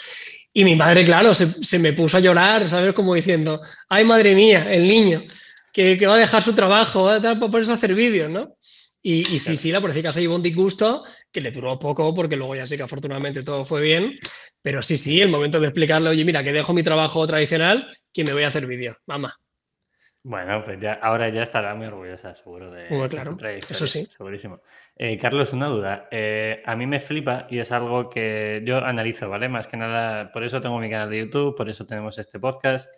Y 0.53 0.63
mi 0.63 0.75
madre, 0.75 1.03
claro, 1.03 1.34
se, 1.34 1.79
me 1.79 1.93
puso 1.93 2.17
a 2.17 2.20
llorar, 2.20 2.70
¿sabes? 2.70 2.93
Como 2.93 3.15
diciendo, 3.15 3.62
ay, 3.89 4.05
madre 4.05 4.36
mía, 4.36 4.72
el 4.72 4.88
niño, 4.88 5.24
que, 5.72 5.98
va 6.05 6.15
a 6.15 6.20
dejar 6.20 6.43
su 6.43 6.53
trabajo, 6.53 7.05
va 7.05 7.15
a 7.15 7.39
ponerse 7.39 7.72
a 7.72 7.75
hacer 7.75 7.96
vídeos, 7.96 8.29
¿no? 8.29 8.55
Y, 9.05 9.38
sí, 9.38 9.57
sí, 9.57 9.69
la 9.69 9.81
policía 9.81 10.13
se 10.13 10.22
llevó 10.22 10.36
un 10.36 10.41
disgusto 10.41 11.03
que 11.29 11.41
le 11.41 11.51
duró 11.51 11.77
poco, 11.77 12.13
porque 12.13 12.38
luego 12.38 12.55
ya 12.55 12.65
sí 12.65 12.77
que 12.77 12.83
afortunadamente 12.83 13.43
todo 13.43 13.65
fue 13.65 13.81
bien. 13.81 14.17
Pero 14.62 14.81
sí, 14.81 14.98
sí, 14.98 15.19
el 15.19 15.29
momento 15.29 15.60
de 15.60 15.67
explicarle, 15.67 16.10
oye, 16.10 16.24
mira, 16.24 16.41
que 16.41 16.53
dejo 16.53 16.74
mi 16.74 16.83
trabajo 16.83 17.27
tradicional, 17.27 17.91
que 18.13 18.24
me 18.24 18.31
voy 18.31 18.43
a 18.43 18.48
hacer 18.48 18.65
vídeo, 18.65 18.95
mamá. 19.05 19.38
Bueno, 20.25 20.63
pues 20.63 20.79
ya, 20.79 20.93
ahora 20.93 21.27
ya 21.27 21.43
estará 21.43 21.75
muy 21.75 21.88
orgullosa, 21.88 22.33
seguro, 22.33 22.72
de, 22.72 22.88
claro, 23.10 23.36
Eso 23.69 23.86
sí. 23.86 24.05
Segurísimo. 24.05 24.62
Eh, 24.95 25.17
Carlos, 25.17 25.51
una 25.51 25.67
duda. 25.67 26.07
Eh, 26.10 26.63
a 26.65 26.77
mí 26.77 26.88
me 26.88 27.01
flipa 27.01 27.45
y 27.50 27.60
es 27.60 27.74
algo 27.74 28.10
que 28.10 28.63
yo 28.65 28.77
analizo, 28.77 29.27
¿vale? 29.27 29.50
Más 29.50 29.67
que 29.67 29.75
nada, 29.75 30.31
por 30.31 30.45
eso 30.45 30.62
tengo 30.62 30.79
mi 30.79 30.89
canal 30.89 31.10
de 31.10 31.19
YouTube, 31.19 31.57
por 31.57 31.69
eso 31.69 31.86
tenemos 31.86 32.17
este 32.19 32.39
podcast, 32.39 32.89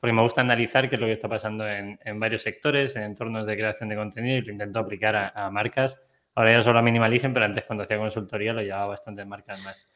porque 0.00 0.14
me 0.14 0.22
gusta 0.22 0.40
analizar 0.40 0.88
qué 0.88 0.96
es 0.96 1.00
lo 1.00 1.06
que 1.06 1.12
está 1.12 1.28
pasando 1.28 1.68
en, 1.68 1.98
varios 2.18 2.42
sectores, 2.42 2.96
en 2.96 3.02
entornos 3.02 3.46
de 3.46 3.54
creación 3.54 3.90
de 3.90 3.96
contenido 3.96 4.38
y 4.38 4.40
lo 4.40 4.52
intento 4.52 4.78
aplicar 4.78 5.32
a, 5.34 5.50
marcas. 5.50 6.00
Ahora 6.34 6.52
ya 6.52 6.62
solo 6.62 6.78
a 6.78 6.82
Minimalicen, 6.82 7.34
pero 7.34 7.44
antes 7.44 7.64
cuando 7.64 7.84
hacía 7.84 7.98
consultoría 7.98 8.54
lo 8.54 8.62
llevaba 8.62 8.88
bastantes 8.88 9.26
marcas 9.26 9.62
más. 9.62 9.88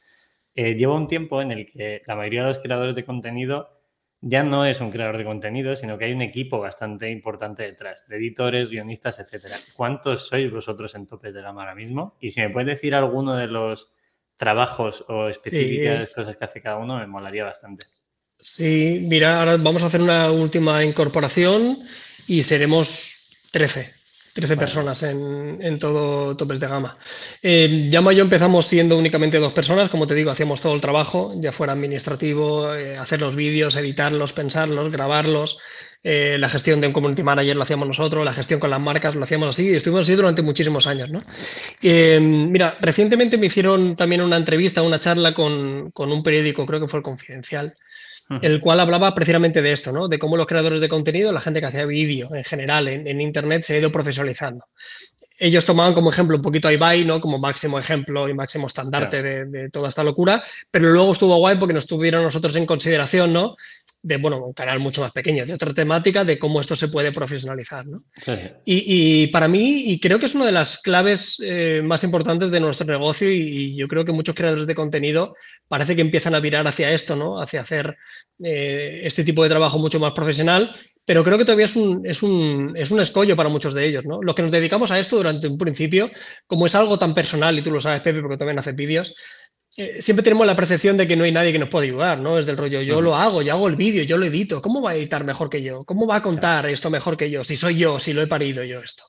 Eh, 0.55 0.75
llevo 0.75 0.95
un 0.95 1.09
tiempo 1.09 1.41
en 1.41 1.53
el 1.53 1.65
que 1.67 2.03
la 2.07 2.17
mayoría 2.17 2.43
de 2.43 2.49
los 2.49 2.59
creadores 2.59 2.95
de 2.95 3.05
contenido 3.05 3.81
ya 4.21 4.43
no 4.43 4.67
es 4.67 4.81
un 4.81 4.91
creador 4.91 5.19
de 5.19 5.25
contenido, 5.25 5.75
sino 5.75 5.97
que 5.97 6.05
hay 6.05 6.13
un 6.13 6.23
equipo 6.23 6.59
bastante 6.59 7.11
importante 7.11 7.63
detrás, 7.63 8.07
de 8.07 8.17
editores, 8.17 8.71
guionistas, 8.71 9.19
etcétera. 9.19 9.55
¿Cuántos 9.75 10.29
sois 10.29 10.51
vosotros 10.53 10.95
en 10.95 11.07
topes 11.07 11.33
de 11.33 11.43
gama 11.43 11.63
ahora 11.63 11.75
mismo? 11.75 12.17
Y 12.21 12.31
si 12.31 12.41
me 12.41 12.51
puedes 12.51 12.69
decir 12.69 12.95
alguno 12.95 13.37
de 13.37 13.47
los 13.47 13.93
trabajos 14.37 15.05
o 15.09 15.29
específicas 15.29 16.11
cosas 16.11 16.37
que 16.37 16.45
hace 16.45 16.61
cada 16.61 16.77
uno, 16.77 16.99
me 16.99 17.07
molaría 17.07 17.45
bastante. 17.45 17.85
Sí, 18.47 19.01
mira, 19.03 19.39
ahora 19.39 19.57
vamos 19.57 19.83
a 19.83 19.87
hacer 19.87 20.03
una 20.03 20.31
última 20.31 20.85
incorporación 20.85 21.79
y 22.27 22.43
seremos 22.43 23.31
13. 23.51 23.95
13 24.35 24.57
personas 24.59 25.03
en, 25.03 25.79
todo 25.79 26.37
topes 26.37 26.61
de 26.61 26.69
gama. 26.69 26.99
Eh, 27.43 27.89
Llama 27.91 28.13
y 28.13 28.17
yo 28.17 28.23
empezamos 28.23 28.67
siendo 28.67 28.99
únicamente 28.99 29.39
dos 29.39 29.55
personas, 29.55 29.89
como 29.89 30.07
te 30.07 30.15
digo, 30.15 30.31
hacíamos 30.31 30.61
todo 30.61 30.75
el 30.75 30.83
trabajo, 30.83 31.33
ya 31.37 31.53
fuera 31.53 31.73
administrativo, 31.73 32.75
eh, 32.75 32.99
hacer 32.99 33.21
los 33.23 33.35
vídeos, 33.35 33.77
editarlos, 33.77 34.35
pensarlos, 34.35 34.91
grabarlos. 34.91 35.59
Eh, 36.07 36.37
la 36.39 36.51
gestión 36.51 36.83
de 36.83 36.87
un 36.87 36.93
community 36.93 37.23
manager 37.23 37.57
lo 37.57 37.63
hacíamos 37.63 37.89
nosotros, 37.89 38.23
la 38.27 38.35
gestión 38.35 38.61
con 38.61 38.69
las 38.69 38.81
marcas 38.81 39.15
lo 39.15 39.25
hacíamos 39.25 39.49
así 39.49 39.71
y 39.71 39.75
estuvimos 39.75 40.05
así 40.05 40.15
durante 40.15 40.43
muchísimos 40.43 40.87
años. 40.87 41.09
¿no? 41.09 41.23
Eh, 41.83 42.21
mira, 42.21 42.77
recientemente 42.79 43.39
me 43.39 43.47
hicieron 43.47 43.97
también 43.97 44.21
una 44.21 44.37
entrevista, 44.37 44.83
una 44.83 45.01
charla 45.01 45.33
con, 45.33 45.93
con 45.93 46.13
un 46.13 46.23
periódico, 46.23 46.67
creo 46.67 46.79
que 46.79 46.89
fue 46.89 46.99
el 46.99 47.05
Confidencial, 47.05 47.75
el 48.43 48.61
cual 48.61 48.81
hablaba 48.81 49.15
precisamente 49.15 49.63
de 49.63 49.73
esto, 49.73 49.93
¿no? 49.93 50.09
De 50.09 50.19
cómo 50.19 50.37
los 50.37 50.47
creadores 50.47 50.81
de 50.81 50.89
contenido, 50.89 51.33
la 51.33 51.41
gente 51.41 51.61
que 51.61 51.67
hacía 51.67 51.87
vídeo 51.87 52.35
en 52.35 52.45
general 52.45 52.89
en, 52.89 53.21
Internet, 53.21 53.63
se 53.65 53.75
ha 53.75 53.79
ido 53.79 53.93
profesionalizando. 53.93 54.65
Ellos 55.39 55.65
tomaban 55.65 55.95
como 55.95 56.11
ejemplo 56.11 56.37
un 56.37 56.43
poquito 56.43 56.69
a 56.69 56.73
Ibai, 56.73 57.05
¿no? 57.05 57.21
Como 57.21 57.39
máximo 57.39 57.79
ejemplo 57.79 58.29
y 58.29 58.35
máximo 58.35 58.69
estandarte 58.69 59.23
de, 59.23 59.71
toda 59.71 59.89
esta 59.89 60.05
locura, 60.05 60.45
pero 60.71 60.91
luego 60.91 61.13
estuvo 61.13 61.37
guay 61.39 61.59
porque 61.59 61.75
nos 61.75 61.87
tuvieron 61.87 62.23
nosotros 62.23 62.55
en 62.57 62.67
consideración, 62.67 63.33
¿no? 63.33 63.57
De, 64.03 64.19
bueno, 64.19 64.45
un 64.45 64.53
canal 64.53 64.79
mucho 64.79 65.01
más 65.01 65.13
pequeño, 65.13 65.45
de 65.45 65.55
otra 65.55 65.75
temática, 65.75 66.25
de 66.25 66.39
cómo 66.39 66.61
esto 66.61 66.77
se 66.77 66.89
puede 66.89 67.11
profesionalizar, 67.11 67.87
¿no? 67.87 67.99
Y, 68.65 69.27
para 69.29 69.49
mí, 69.49 69.85
y 69.87 69.99
creo 69.99 70.19
que 70.19 70.27
es 70.27 70.35
una 70.35 70.47
de 70.47 70.53
las 70.53 70.81
claves 70.83 71.43
eh, 71.45 71.81
más 71.83 72.05
importantes 72.05 72.51
de 72.51 72.61
nuestro 72.61 72.87
negocio 72.87 73.31
y, 73.31 73.75
yo 73.75 73.89
creo 73.89 74.05
que 74.05 74.13
muchos 74.13 74.37
creadores 74.37 74.67
de 74.67 74.75
contenido 74.75 75.35
parece 75.67 75.97
que 75.97 76.03
empiezan 76.03 76.35
a 76.35 76.41
virar 76.41 76.67
hacia 76.69 76.93
esto, 76.93 77.17
¿no? 77.17 77.41
Hacia 77.41 77.63
hacer 77.63 77.97
eh, 78.43 79.01
este 79.05 79.25
tipo 79.25 79.43
de 79.43 79.49
trabajo 79.49 79.79
mucho 79.79 79.99
más 79.99 80.13
profesional, 80.13 80.75
pero 81.05 81.23
creo 81.23 81.37
que 81.37 81.45
todavía 81.45 81.67
es 81.67 81.77
un, 81.77 82.07
es, 82.07 82.23
un, 82.23 82.73
es 82.77 82.91
un 82.91 83.01
escollo 83.01 83.37
para 83.37 83.49
muchos 83.49 83.75
de 83.75 83.87
ellos. 83.87 84.05
¿no? 84.05 84.23
Los 84.23 84.35
que 84.35 84.43
nos 84.43 84.51
dedicamos 84.51 84.91
a 84.91 84.99
esto 84.99 85.17
durante 85.17 85.49
un 85.49 85.59
principio, 85.59 86.11
como 86.47 86.67
es 86.67 86.75
algo 86.75 86.99
tan 86.99 87.15
personal, 87.15 87.59
y 87.59 87.63
tú 87.63 87.71
lo 87.71 87.81
sabes, 87.81 88.01
Pepe, 88.01 88.21
porque 88.21 88.39
también 88.39 88.59
haces 88.59 88.75
vídeos, 88.75 89.15
eh, 89.77 90.01
siempre 90.01 90.23
tenemos 90.23 90.47
la 90.47 90.57
percepción 90.57 90.97
de 90.97 91.07
que 91.07 91.17
no 91.17 91.25
hay 91.25 91.33
nadie 91.33 91.53
que 91.53 91.59
nos 91.59 91.69
pueda 91.69 91.85
ayudar, 91.85 92.19
¿no? 92.21 92.39
Es 92.39 92.47
del 92.47 92.57
rollo, 92.57 92.81
yo 92.81 93.03
lo 93.03 93.17
hago, 93.17 93.43
yo 93.43 93.53
hago 93.53 93.69
el 93.69 93.77
vídeo, 93.77 94.05
yo 94.05 94.17
lo 94.17 94.25
edito, 94.25 94.63
¿cómo 94.63 94.81
va 94.81 94.93
a 94.93 94.95
editar 94.95 95.25
mejor 95.25 95.51
que 95.51 95.63
yo? 95.63 95.85
¿Cómo 95.85 96.07
va 96.07 96.17
a 96.17 96.23
contar 96.23 96.69
esto 96.71 96.91
mejor 96.91 97.17
que 97.17 97.31
yo? 97.31 97.45
Si 97.45 97.57
soy 97.57 97.77
yo, 97.77 97.99
si 97.99 98.13
lo 98.13 98.23
he 98.23 98.27
parido 98.27 98.65
yo 98.65 98.81
esto. 98.81 99.05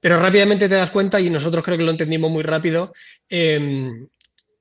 Pero 0.00 0.20
rápidamente 0.20 0.68
te 0.68 0.74
das 0.74 0.90
cuenta, 0.90 1.18
y 1.18 1.30
nosotros 1.30 1.64
creo 1.64 1.78
que 1.78 1.84
lo 1.84 1.90
entendimos 1.90 2.30
muy 2.30 2.42
rápido, 2.42 2.92
em, 3.28 4.06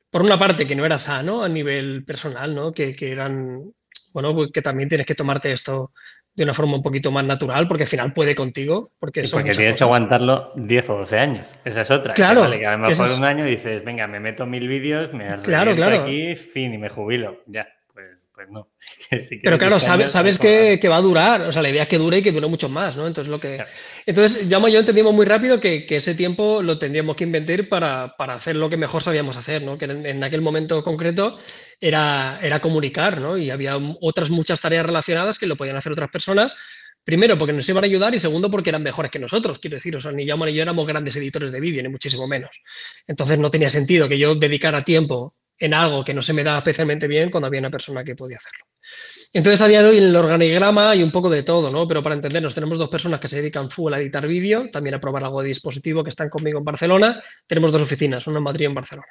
por 0.10 0.24
una 0.24 0.40
parte 0.40 0.66
que 0.66 0.76
no 0.76 0.86
era 0.86 0.98
sano 0.98 1.44
a 1.44 1.50
nivel 1.50 2.06
personal, 2.06 2.56
¿no? 2.56 2.72
Que, 2.72 2.96
que 2.96 3.12
eran 3.12 3.74
bueno, 4.16 4.34
pues 4.34 4.50
que 4.54 4.62
también 4.62 4.88
tienes 4.88 5.06
que 5.06 5.14
tomarte 5.14 5.52
esto 5.52 5.92
de 6.36 6.44
una 6.44 6.54
forma 6.54 6.76
un 6.76 6.84
poquito 6.84 7.12
más 7.12 7.24
natural, 7.24 7.68
porque 7.68 7.84
al 7.84 7.90
final 7.90 8.14
puede 8.14 8.36
contigo. 8.36 8.92
Porque, 9.00 9.24
porque 9.32 9.52
tienes 9.52 9.78
que 9.78 9.84
aguantarlo 9.84 10.52
10 10.56 10.90
o 10.90 10.98
12 10.98 11.18
años. 11.18 11.56
Esa 11.64 11.82
es 11.82 11.92
otra. 11.92 12.14
Claro. 12.14 12.50
Que, 12.52 12.66
a 12.66 12.78
lo 12.78 12.88
mejor 12.88 13.12
un 13.12 13.24
año 13.24 13.46
dices, 13.46 13.84
venga, 13.84 14.08
me 14.08 14.20
meto 14.20 14.46
mil 14.46 14.68
vídeos, 14.68 15.14
me 15.14 15.36
claro, 15.38 15.76
claro. 15.76 16.02
aquí, 16.02 16.36
fin, 16.36 16.74
y 16.74 16.78
me 16.78 16.90
jubilo. 16.90 17.42
Ya 17.48 17.68
pues, 17.96 18.25
pues 18.36 18.50
no. 18.50 18.70
Pero 19.44 19.58
claro, 19.58 19.80
sabes, 19.80 20.12
sabes 20.12 20.38
que, 20.38 20.80
va 20.88 20.98
a 20.98 21.02
durar, 21.02 21.42
o 21.42 21.52
sea, 21.52 21.62
la 21.62 21.70
idea 21.70 21.84
es 21.84 21.90
que 21.90 21.98
dure 21.98 22.18
y 22.18 22.22
que 22.22 22.32
dure 22.32 22.48
mucho 22.48 22.70
más, 22.70 22.98
¿no? 22.98 23.08
Entonces, 23.08 23.32
lo 23.32 23.40
que... 23.40 23.64
Entonces, 24.06 24.46
y 24.46 24.50
yo 24.50 24.80
entendimos 24.80 25.14
muy 25.14 25.26
rápido 25.26 25.60
que, 25.60 25.86
ese 25.90 26.14
tiempo 26.16 26.62
lo 26.62 26.78
tendríamos 26.78 27.16
que 27.16 27.24
invertir 27.24 27.70
para, 27.70 28.14
hacer 28.18 28.58
lo 28.58 28.70
que 28.70 28.78
mejor 28.78 29.02
sabíamos 29.02 29.38
hacer, 29.38 29.64
¿no? 29.64 29.78
Que 29.78 29.86
en, 29.86 30.24
aquel 30.24 30.42
momento 30.42 30.84
concreto 30.84 31.40
era, 31.80 32.40
era 32.42 32.60
comunicar, 32.60 33.22
¿no? 33.22 33.38
Y 33.38 33.50
había 33.50 33.78
otras 34.02 34.30
muchas 34.30 34.60
tareas 34.60 34.86
relacionadas 34.86 35.40
que 35.40 35.48
lo 35.48 35.56
podían 35.56 35.78
hacer 35.78 35.94
otras 35.94 36.10
personas, 36.10 36.58
Primero, 37.06 37.38
porque 37.38 37.54
nos 37.54 37.70
iban 37.70 37.84
a 37.84 37.86
ayudar 37.86 38.16
y 38.16 38.20
segundo, 38.20 38.50
porque 38.50 38.72
eran 38.72 38.82
mejores 38.82 39.12
que 39.12 39.20
nosotros. 39.20 39.60
Quiero 39.60 39.78
decir, 39.78 39.96
o 39.96 40.02
sea, 40.02 40.12
ni 40.12 40.26
Llamo 40.26 40.44
ni 40.44 40.54
yo 40.56 40.64
éramos 40.64 40.88
grandes 40.88 41.16
editores 41.16 41.52
de 41.52 41.62
vídeo, 41.62 41.84
ni 41.84 41.90
muchísimo 41.90 42.28
menos. 42.28 42.64
Entonces 43.06 43.38
no 43.38 43.52
tenía 43.52 43.70
sentido 43.70 44.10
que 44.10 44.18
yo 44.18 44.34
dedicara 44.34 44.84
tiempo 44.84 45.36
en 45.58 45.74
algo 45.74 46.04
que 46.04 46.14
no 46.14 46.22
se 46.22 46.34
me 46.34 46.44
da 46.44 46.58
especialmente 46.58 47.08
bien 47.08 47.30
cuando 47.30 47.48
había 47.48 47.60
una 47.60 47.70
persona 47.70 48.04
que 48.04 48.16
podía 48.16 48.38
hacerlo. 48.38 48.66
Entonces, 49.36 49.60
a 49.60 49.68
día 49.68 49.84
de 49.84 49.90
hoy, 49.90 49.98
en 49.98 50.06
el 50.06 50.16
organigrama 50.16 50.92
hay 50.92 51.04
un 51.04 51.12
poco 51.12 51.30
de 51.30 51.44
todo, 51.44 51.70
¿no? 51.70 51.86
Pero 51.90 52.02
para 52.02 52.16
entendernos, 52.16 52.56
tenemos 52.56 52.78
dos 52.78 52.88
personas 52.88 53.20
que 53.20 53.28
se 53.28 53.36
dedican 53.36 53.70
full 53.70 53.94
a 53.94 54.00
editar 54.00 54.26
vídeo, 54.26 54.70
también 54.72 54.96
a 54.96 55.02
probar 55.02 55.26
algo 55.26 55.42
de 55.42 55.50
dispositivo, 55.50 56.06
que 56.06 56.10
están 56.10 56.30
conmigo 56.30 56.60
en 56.60 56.64
Barcelona. 56.64 57.22
Tenemos 57.46 57.74
dos 57.74 57.82
oficinas, 57.82 58.26
una 58.28 58.38
en 58.38 58.44
Madrid 58.44 58.62
y 58.62 58.66
en 58.68 58.76
Barcelona. 58.76 59.08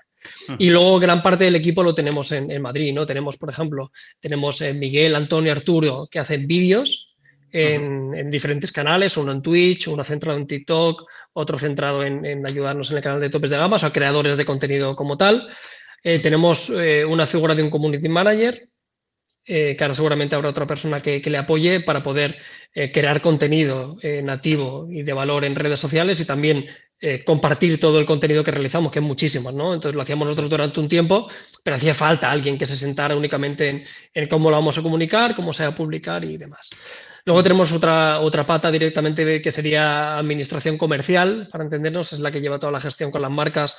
Y 0.59 0.71
luego 0.71 0.99
gran 0.99 1.23
parte 1.23 1.45
del 1.45 1.57
equipo 1.57 1.83
lo 1.83 1.95
tenemos 1.95 2.33
en, 2.33 2.63
Madrid, 2.63 2.95
¿no? 2.95 3.05
Tenemos, 3.05 3.37
por 3.37 3.51
ejemplo, 3.51 3.93
tenemos 4.19 4.63
eh, 4.63 4.73
Miguel, 4.73 5.15
Antonio, 5.15 5.53
Arturo, 5.53 6.09
que 6.11 6.21
hacen 6.21 6.47
vídeos 6.47 7.15
en, 7.53 8.31
diferentes 8.31 8.73
canales, 8.73 9.19
uno 9.19 9.31
en 9.31 9.43
Twitch, 9.43 9.89
uno 9.89 10.03
centrado 10.05 10.39
en 10.39 10.47
TikTok, 10.47 11.05
otro 11.35 11.59
centrado 11.59 12.03
en, 12.03 12.25
en, 12.25 12.47
ayudarnos 12.47 12.91
en 12.91 12.97
el 12.97 13.03
canal 13.03 13.21
de 13.21 13.29
topes 13.29 13.51
de 13.51 13.59
gama, 13.59 13.77
o 13.77 13.79
sea, 13.79 13.93
creadores 13.93 14.39
de 14.39 14.47
contenido 14.47 14.97
como 14.97 15.19
tal. 15.19 15.47
Eh, 16.07 16.19
tenemos 16.19 16.69
eh, 16.69 17.03
una 17.03 17.27
figura 17.27 17.55
de 17.55 17.63
un 17.63 17.71
community 17.71 18.11
manager, 18.11 18.69
eh, 19.47 19.75
que 19.75 19.85
ahora 19.85 19.95
seguramente 19.95 20.37
habrá 20.37 20.51
otra 20.51 20.67
persona 20.67 21.01
que, 21.01 21.23
le 21.25 21.39
apoye 21.39 21.81
para 21.81 22.03
poder 22.03 22.39
crear 22.93 23.21
contenido 23.21 23.97
nativo 24.25 24.89
y 24.91 25.03
de 25.03 25.13
valor 25.13 25.45
en 25.45 25.55
redes 25.55 25.79
sociales 25.79 26.19
y 26.19 26.25
también 26.25 26.67
compartir 27.25 27.79
todo 27.79 28.01
el 28.01 28.07
contenido 28.07 28.43
que 28.43 28.51
realizamos, 28.51 28.91
que 28.91 28.99
es 28.99 29.05
muchísimo, 29.05 29.53
¿no? 29.53 29.75
Entonces 29.75 29.95
lo 29.95 30.03
hacíamos 30.03 30.27
nosotros 30.27 30.51
durante 30.51 30.81
un 30.81 30.89
tiempo, 30.89 31.29
pero 31.63 31.77
hacía 31.77 31.95
falta 31.95 32.33
alguien 32.33 32.59
que 32.59 32.67
se 32.67 32.77
sentara 32.77 33.15
únicamente 33.15 33.87
en, 34.13 34.29
cómo 34.29 34.51
lo 34.51 34.57
vamos 34.57 34.77
a 34.77 34.83
comunicar, 34.83 35.37
cómo 35.37 35.53
se 35.53 35.63
va 35.63 35.69
a 35.69 35.77
publicar 35.77 36.25
y 36.25 36.37
demás. 36.37 36.71
Luego 37.27 37.43
tenemos 37.45 37.73
otra, 37.73 38.21
otra 38.21 38.45
pata 38.45 38.73
directamente 38.73 39.41
que 39.41 39.53
sería 39.53 40.19
administración 40.19 40.77
comercial, 40.77 41.49
para 41.53 41.63
entendernos, 41.63 42.13
es 42.13 42.19
la 42.19 42.33
que 42.33 42.41
lleva 42.41 42.59
toda 42.59 42.73
la 42.73 42.81
gestión 42.81 43.13
con 43.13 43.23
las 43.23 43.31
marcas, 43.31 43.79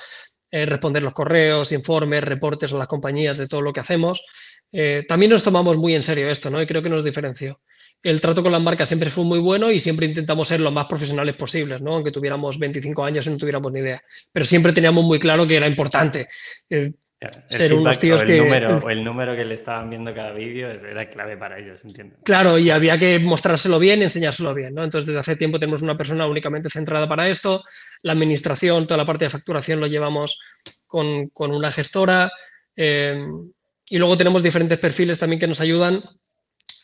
eh, 0.50 0.66
responder 0.66 1.02
los 1.02 1.12
correos, 1.12 1.72
informes, 1.72 2.24
reportes 2.24 2.72
a 2.72 2.78
las 2.78 2.88
compañías 2.88 3.38
de 3.38 3.48
todo 3.48 3.62
lo 3.62 3.72
que 3.72 3.80
hacemos. 3.80 4.24
Eh, 4.72 5.04
también 5.06 5.30
nos 5.30 5.42
tomamos 5.42 5.76
muy 5.76 5.94
en 5.94 6.02
serio 6.02 6.30
esto, 6.30 6.50
¿no? 6.50 6.60
Y 6.60 6.66
creo 6.66 6.82
que 6.82 6.90
nos 6.90 7.04
diferenció 7.04 7.60
el 8.02 8.20
trato 8.20 8.42
con 8.42 8.52
las 8.52 8.62
marcas 8.62 8.88
siempre 8.88 9.10
fue 9.10 9.24
muy 9.24 9.38
bueno 9.38 9.70
y 9.70 9.80
siempre 9.80 10.06
intentamos 10.06 10.48
ser 10.48 10.60
lo 10.60 10.70
más 10.70 10.86
profesionales 10.86 11.34
posibles, 11.34 11.80
¿no? 11.80 11.94
Aunque 11.94 12.12
tuviéramos 12.12 12.58
25 12.58 13.04
años 13.04 13.26
y 13.26 13.30
no 13.30 13.36
tuviéramos 13.36 13.72
ni 13.72 13.80
idea. 13.80 14.00
Pero 14.32 14.46
siempre 14.46 14.72
teníamos 14.72 15.04
muy 15.04 15.18
claro 15.18 15.46
que 15.46 15.56
era 15.56 15.66
importante. 15.66 16.28
Eh, 16.70 16.92
ser 17.30 17.74
unos 17.74 17.98
tíos 17.98 18.22
el 18.22 18.26
que. 18.26 18.38
Número, 18.38 18.90
el 18.90 19.04
número 19.04 19.36
que 19.36 19.44
le 19.44 19.54
estaban 19.54 19.90
viendo 19.90 20.14
cada 20.14 20.32
vídeo 20.32 20.70
era 20.70 21.08
clave 21.08 21.36
para 21.36 21.58
ellos, 21.58 21.80
entiendo. 21.84 22.16
Claro, 22.24 22.58
y 22.58 22.70
había 22.70 22.98
que 22.98 23.18
mostrárselo 23.18 23.78
bien, 23.78 24.02
enseñárselo 24.02 24.54
bien, 24.54 24.74
¿no? 24.74 24.84
Entonces, 24.84 25.06
desde 25.06 25.20
hace 25.20 25.36
tiempo 25.36 25.58
tenemos 25.58 25.82
una 25.82 25.96
persona 25.96 26.26
únicamente 26.26 26.70
centrada 26.70 27.08
para 27.08 27.28
esto. 27.28 27.64
La 28.02 28.12
administración, 28.12 28.86
toda 28.86 28.98
la 28.98 29.06
parte 29.06 29.26
de 29.26 29.30
facturación 29.30 29.80
lo 29.80 29.86
llevamos 29.86 30.40
con, 30.86 31.30
una 31.34 31.70
gestora. 31.70 32.30
Eh, 32.76 33.26
y 33.88 33.98
luego 33.98 34.16
tenemos 34.16 34.42
diferentes 34.42 34.78
perfiles 34.78 35.18
también 35.18 35.40
que 35.40 35.46
nos 35.46 35.60
ayudan 35.60 36.02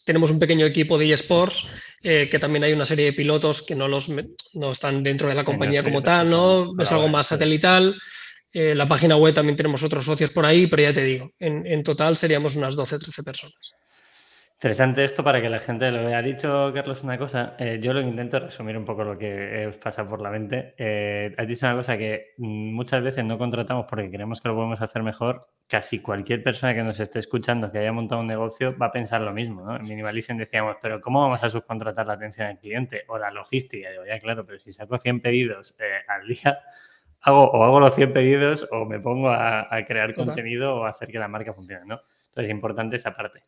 tenemos 0.04 0.30
un 0.30 0.38
pequeño 0.38 0.66
equipo 0.66 0.98
de 0.98 1.12
eSports, 1.12 1.72
eh, 2.02 2.28
que 2.30 2.38
también 2.38 2.64
hay 2.64 2.72
una 2.72 2.84
serie 2.84 3.06
de 3.06 3.12
pilotos 3.12 3.62
que 3.62 3.74
no, 3.74 3.88
los, 3.88 4.10
no 4.54 4.72
están 4.72 5.02
dentro 5.02 5.28
de 5.28 5.34
la 5.34 5.44
compañía 5.44 5.84
como 5.84 6.02
tal, 6.02 6.30
¿no? 6.30 6.72
Es 6.80 6.90
algo 6.92 7.08
más 7.08 7.28
satelital. 7.28 7.94
Eh, 8.52 8.74
la 8.74 8.86
página 8.86 9.16
web 9.16 9.32
también 9.32 9.56
tenemos 9.56 9.82
otros 9.82 10.04
socios 10.04 10.30
por 10.30 10.44
ahí, 10.44 10.66
pero 10.66 10.82
ya 10.82 10.92
te 10.92 11.02
digo, 11.02 11.30
en, 11.38 11.82
total 11.82 12.16
seríamos 12.18 12.54
unas 12.54 12.74
12, 12.74 12.98
13 12.98 13.22
personas. 13.22 13.54
Interesante 14.54 15.04
esto 15.04 15.24
para 15.24 15.42
que 15.42 15.48
la 15.48 15.58
gente 15.58 15.90
lo 15.90 16.04
vea. 16.04 16.18
Ha 16.18 16.22
dicho 16.22 16.70
Carlos 16.72 17.02
una 17.02 17.18
cosa, 17.18 17.56
eh, 17.58 17.80
yo 17.82 17.92
lo 17.92 18.00
intento 18.00 18.38
resumir 18.38 18.76
un 18.76 18.84
poco 18.84 19.02
lo 19.02 19.18
que 19.18 19.66
os 19.66 19.76
pasa 19.76 20.08
por 20.08 20.20
la 20.20 20.30
mente. 20.30 20.74
Eh, 20.78 21.34
has 21.36 21.48
dicho 21.48 21.66
una 21.66 21.74
cosa 21.74 21.98
que 21.98 22.34
muchas 22.38 23.02
veces 23.02 23.24
no 23.24 23.38
contratamos 23.38 23.86
porque 23.88 24.08
creemos 24.08 24.40
que 24.40 24.48
lo 24.48 24.54
podemos 24.54 24.80
hacer 24.80 25.02
mejor. 25.02 25.48
Casi 25.66 25.98
cualquier 25.98 26.44
persona 26.44 26.74
que 26.74 26.82
nos 26.84 27.00
esté 27.00 27.18
escuchando 27.18 27.72
que 27.72 27.78
haya 27.78 27.90
montado 27.90 28.20
un 28.20 28.28
negocio 28.28 28.76
va 28.78 28.86
a 28.86 28.92
pensar 28.92 29.22
lo 29.22 29.32
mismo. 29.32 29.64
¿no? 29.64 29.74
En 29.74 29.82
Minimalism 29.82 30.36
decíamos, 30.36 30.76
pero 30.80 31.00
¿cómo 31.00 31.22
vamos 31.22 31.42
a 31.42 31.48
subcontratar 31.48 32.06
la 32.06 32.12
atención 32.12 32.46
al 32.46 32.58
cliente 32.58 33.02
o 33.08 33.18
la 33.18 33.32
logística? 33.32 33.90
digo, 33.90 34.04
ya 34.06 34.20
claro, 34.20 34.46
pero 34.46 34.60
si 34.60 34.72
saco 34.72 34.96
100 34.96 35.22
pedidos 35.22 35.74
eh, 35.80 36.04
al 36.06 36.28
día, 36.28 36.60
hago 37.22 37.50
o 37.50 37.64
hago 37.64 37.80
los 37.80 37.94
100 37.94 38.12
pedidos 38.12 38.68
o 38.70 38.84
me 38.84 39.00
pongo 39.00 39.30
a, 39.30 39.68
crear 39.86 40.14
contenido 40.14 40.76
o 40.76 40.84
a 40.84 40.90
hacer 40.90 41.08
que 41.08 41.18
la 41.18 41.28
marca 41.28 41.54
funcione. 41.54 41.86
¿no? 41.86 42.00
Entonces 42.26 42.44
es 42.44 42.50
importante 42.50 42.96
esa 42.96 43.14
parte. 43.14 43.44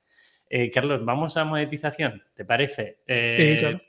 Eh, 0.48 0.70
Carlos, 0.70 1.04
vamos 1.04 1.36
a 1.36 1.44
monetización, 1.44 2.22
¿te 2.34 2.44
parece? 2.44 2.98
sí, 2.98 3.02
eh, 3.08 3.56
claro. 3.60 3.80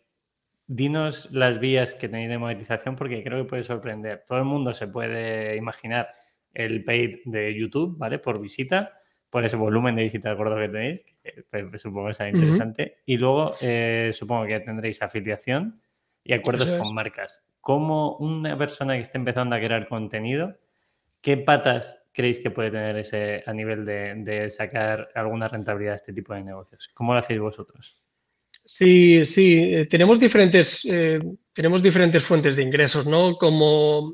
Dinos 0.68 1.32
las 1.32 1.60
vías 1.60 1.94
que 1.94 2.10
tenéis 2.10 2.30
de 2.30 2.40
monetización 2.40 2.96
porque 2.96 3.24
creo 3.24 3.44
que 3.44 3.48
puede 3.48 3.64
sorprender. 3.64 4.24
Todo 4.26 4.40
el 4.40 4.46
mundo 4.46 4.74
se 4.74 4.88
puede 4.88 5.56
imaginar 5.58 6.10
el 6.56 6.84
paid 6.84 7.18
de 7.26 7.54
YouTube, 7.54 7.96
¿vale? 8.00 8.18
Por 8.18 8.42
visita, 8.42 8.94
por 9.30 9.46
ese 9.46 9.58
volumen 9.58 9.96
de 9.96 10.04
visitas 10.04 10.36
gordo 10.36 10.56
que 10.56 10.70
tenéis, 10.70 11.06
que 11.22 11.44
pues, 11.52 11.82
supongo 11.82 12.08
que 12.08 12.14
será 12.16 12.30
interesante. 12.30 12.98
Y 13.06 13.18
luego 13.18 13.54
eh, 13.62 14.10
supongo 14.14 14.48
que 14.48 14.60
tendréis 14.62 15.04
afiliación 15.04 15.80
y 16.24 16.34
acuerdos 16.34 16.72
con 16.72 16.96
marcas. 16.96 17.44
¿Cómo 17.66 18.16
una 18.18 18.56
persona 18.56 18.94
que 18.94 19.02
esté 19.02 19.18
empezando 19.18 19.56
a 19.56 19.60
crear 19.60 19.88
contenido, 19.88 20.56
qué 21.20 21.36
patas 21.36 22.04
creéis 22.14 22.40
que 22.40 22.52
puede 22.52 22.70
tener 22.70 22.96
ese 22.96 23.44
a 23.44 23.54
nivel 23.54 23.84
de, 23.86 24.52
sacar 24.52 25.10
alguna 25.16 25.48
rentabilidad 25.48 25.94
de 25.94 25.96
este 25.96 26.14
tipo 26.14 26.36
de 26.36 26.44
negocios? 26.44 26.92
¿Cómo 26.94 27.14
lo 27.14 27.20
hacéis 27.22 27.40
vosotros? 27.40 28.00
Sí, 28.64 29.26
sí, 29.26 29.56
eh, 29.64 29.88
tenemos 29.88 30.20
diferentes, 30.20 30.86
eh, 30.86 31.18
tenemos 31.54 31.82
diferentes 31.82 32.24
fuentes 32.24 32.56
de 32.56 32.62
ingresos, 32.62 33.08
¿no? 33.08 33.36
Como 33.36 34.14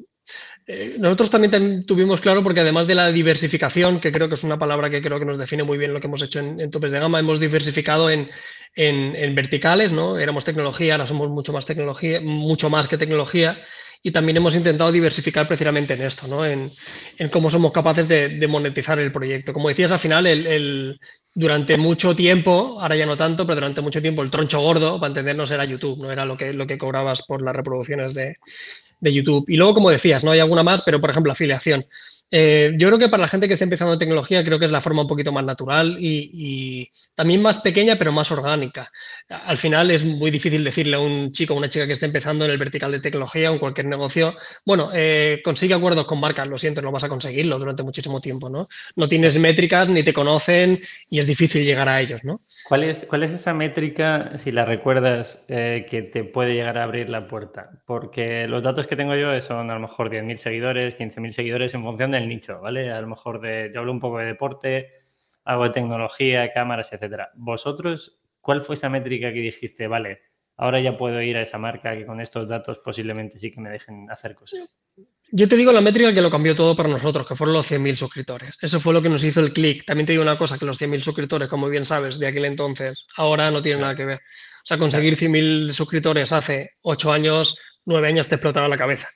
eh, 0.68 0.96
nosotros 1.00 1.30
también 1.30 1.86
tuvimos 1.86 2.22
claro, 2.22 2.44
porque 2.44 2.60
además 2.60 2.88
de 2.88 2.96
la 2.96 3.12
diversificación, 3.12 4.00
que 4.00 4.12
creo 4.12 4.28
que 4.28 4.36
es 4.36 4.44
una 4.44 4.60
palabra 4.60 4.90
que 4.90 5.02
creo 5.02 5.20
que 5.20 5.26
nos 5.26 5.40
define 5.40 5.64
muy 5.64 5.78
bien 5.78 5.94
lo 5.94 6.00
que 6.00 6.08
hemos 6.08 6.22
hecho 6.22 6.40
en, 6.40 6.70
topes 6.70 6.92
de 6.92 7.00
gama, 7.00 7.20
hemos 7.20 7.40
diversificado 7.40 8.10
en, 8.10 8.30
en, 8.76 9.36
verticales, 9.36 9.92
¿no? 9.92 10.20
Éramos 10.20 10.46
tecnología, 10.46 10.94
ahora 10.94 11.08
somos 11.08 11.30
mucho 11.30 11.52
más 11.52 11.66
tecnología, 11.66 12.22
mucho 12.22 12.70
más 12.70 12.88
que 12.88 12.98
tecnología 12.98 13.62
y 14.04 14.12
también 14.12 14.38
hemos 14.38 14.56
intentado 14.56 14.92
diversificar 14.92 15.48
precisamente 15.48 15.94
en 15.94 16.02
esto, 16.02 16.28
¿no? 16.28 16.46
en, 16.46 16.72
cómo 17.32 17.50
somos 17.50 17.72
capaces 17.72 18.08
de, 18.08 18.48
monetizar 18.48 18.98
el 19.00 19.12
proyecto. 19.12 19.54
Como 19.54 19.70
decías, 19.70 19.92
al 19.92 20.00
final, 20.00 20.26
el, 20.26 21.00
durante 21.36 21.78
mucho 21.78 22.16
tiempo, 22.16 22.80
ahora 22.82 22.96
ya 22.96 23.06
no 23.06 23.16
tanto, 23.16 23.46
pero 23.46 23.58
durante 23.58 23.82
mucho 23.82 24.02
tiempo 24.02 24.24
el 24.24 24.32
troncho 24.32 24.60
gordo, 24.60 25.00
para 25.00 25.10
entendernos, 25.10 25.52
era 25.52 25.66
YouTube, 25.66 26.02
no 26.02 26.12
era 26.12 26.26
lo 26.26 26.36
que, 26.36 26.52
lo 26.52 26.66
que 26.66 26.80
cobrabas 26.80 27.24
por 27.28 27.44
las 27.44 27.56
reproducciones 27.56 28.16
de, 28.16 28.38
de 29.02 29.14
YouTube. 29.14 29.46
Y 29.50 29.58
luego, 29.58 29.74
como 29.74 29.90
decías, 29.90 30.24
no 30.24 30.32
hay 30.32 30.40
alguna 30.40 30.64
más, 30.64 30.82
pero 30.84 31.02
por 31.02 31.10
ejemplo, 31.10 31.32
afiliación. 31.34 31.86
Eh, 32.32 32.74
yo 32.78 32.88
creo 32.88 32.98
que 32.98 33.10
para 33.10 33.22
la 33.22 33.28
gente 33.28 33.48
que 33.48 33.54
está 33.54 33.66
empezando 33.66 33.92
en 33.94 34.00
tecnología, 34.00 34.44
creo 34.44 34.58
que 34.58 34.66
es 34.66 34.72
la 34.72 34.80
forma 34.80 35.02
un 35.02 35.08
poquito 35.08 35.34
más 35.34 35.44
natural 35.44 35.98
y, 36.00 36.90
también 37.14 37.42
más 37.42 37.60
pequeña, 37.60 37.98
pero 37.98 38.14
más 38.14 38.32
orgánica. 38.32 38.90
Al 39.30 39.58
final 39.58 39.92
es 39.92 40.06
muy 40.06 40.32
difícil 40.32 40.64
decirle 40.64 40.96
a 40.96 41.00
un 41.00 41.32
chico 41.32 41.54
o 41.54 41.58
una 41.58 41.70
chica 41.70 41.86
que 41.86 41.94
está 41.94 42.06
empezando 42.06 42.46
en 42.46 42.52
el 42.52 42.58
vertical 42.58 42.92
de 42.92 43.02
tecnología 43.02 43.52
o 43.52 43.54
en 43.54 43.60
cualquier 43.60 43.88
negocio, 43.88 44.36
bueno, 44.66 44.90
eh, 44.94 45.42
consigue 45.44 45.74
acuerdos 45.74 46.06
con 46.06 46.20
marcas, 46.20 46.48
lo 46.48 46.58
siento, 46.58 46.82
no 46.82 46.92
vas 46.92 47.04
a 47.04 47.10
conseguirlo 47.10 47.60
durante 47.60 47.84
muchísimo 47.84 48.22
tiempo, 48.22 48.50
¿no? 48.50 48.68
No 48.96 49.08
tienes 49.08 49.38
métricas, 49.38 49.90
ni 49.90 50.04
te 50.04 50.14
conocen 50.14 50.80
y 51.10 51.20
es 51.20 51.28
difícil 51.28 51.66
llegar 51.66 51.90
a 51.90 52.00
ellos, 52.00 52.24
¿no? 52.24 52.42
¿Cuál 52.68 52.86
es, 52.86 53.06
cuál 53.10 53.24
es 53.24 53.32
esa 53.32 53.54
métrica, 53.54 54.38
si 54.38 54.52
la 54.52 54.66
recuerdas, 54.66 55.44
eh, 55.48 55.86
que 55.90 56.02
te 56.02 56.24
puede 56.24 56.54
llegar 56.54 56.78
a 56.78 56.84
abrir 56.84 57.10
la 57.10 57.28
puerta? 57.28 57.72
Porque 57.86 58.48
los 58.48 58.64
datos 58.64 58.88
que 58.88 58.96
tengo 58.96 59.16
yo 59.16 59.40
son 59.42 59.70
a 59.70 59.74
lo 59.74 59.80
mejor 59.82 60.10
10.000 60.10 60.38
seguidores, 60.38 60.98
15.000 60.98 61.32
seguidores 61.32 61.74
en 61.74 61.84
función 61.84 62.12
de 62.12 62.21
el 62.22 62.28
nicho, 62.28 62.60
¿vale? 62.60 62.92
A 62.92 63.02
lo 63.02 63.08
mejor 63.08 63.42
de, 63.42 63.72
yo 63.74 63.80
hablo 63.80 63.92
un 63.92 64.00
poco 64.00 64.20
de 64.20 64.26
deporte, 64.26 64.90
algo 65.44 65.64
de 65.64 65.72
tecnología, 65.72 66.52
cámaras, 66.54 66.94
etcétera. 66.94 67.32
¿Vosotros 67.36 68.20
cuál 68.40 68.62
fue 68.62 68.76
esa 68.76 68.90
métrica 68.90 69.32
que 69.34 69.40
dijiste, 69.40 69.88
vale, 69.88 70.22
ahora 70.58 70.80
ya 70.80 70.98
puedo 70.98 71.22
ir 71.22 71.38
a 71.38 71.42
esa 71.42 71.58
marca 71.58 71.96
que 71.98 72.06
con 72.06 72.22
estos 72.22 72.48
datos 72.48 72.80
posiblemente 72.80 73.38
sí 73.38 73.52
que 73.52 73.62
me 73.62 73.70
dejen 73.70 74.10
hacer 74.10 74.36
cosas? 74.36 74.74
Yo 75.34 75.48
te 75.48 75.56
digo 75.56 75.72
la 75.72 75.82
métrica 75.82 76.14
que 76.14 76.22
lo 76.22 76.30
cambió 76.30 76.56
todo 76.56 76.76
para 76.76 76.90
nosotros, 76.90 77.26
que 77.26 77.36
fueron 77.36 77.54
los 77.54 77.72
100.000 77.72 77.96
suscriptores. 77.96 78.58
Eso 78.62 78.80
fue 78.82 78.94
lo 78.94 79.02
que 79.02 79.10
nos 79.10 79.24
hizo 79.24 79.40
el 79.40 79.54
clic. 79.54 79.86
También 79.86 80.06
te 80.06 80.12
digo 80.12 80.24
una 80.24 80.38
cosa, 80.38 80.60
que 80.60 80.66
los 80.66 80.82
100.000 80.82 81.02
suscriptores, 81.02 81.48
como 81.48 81.70
bien 81.70 81.86
sabes, 81.86 82.20
de 82.20 82.28
aquel 82.28 82.46
entonces, 82.46 83.08
ahora 83.16 83.50
no 83.50 83.62
tienen 83.62 83.82
nada 83.82 83.96
que 83.96 84.06
ver. 84.06 84.18
O 84.18 84.66
sea, 84.66 84.78
conseguir 84.78 85.16
100.000 85.16 85.72
suscriptores 85.72 86.34
hace 86.34 86.72
8 86.82 87.14
años, 87.14 87.58
9 87.86 88.08
años 88.10 88.28
te 88.28 88.36
explotaba 88.36 88.68
la 88.68 88.78
cabeza. 88.78 89.08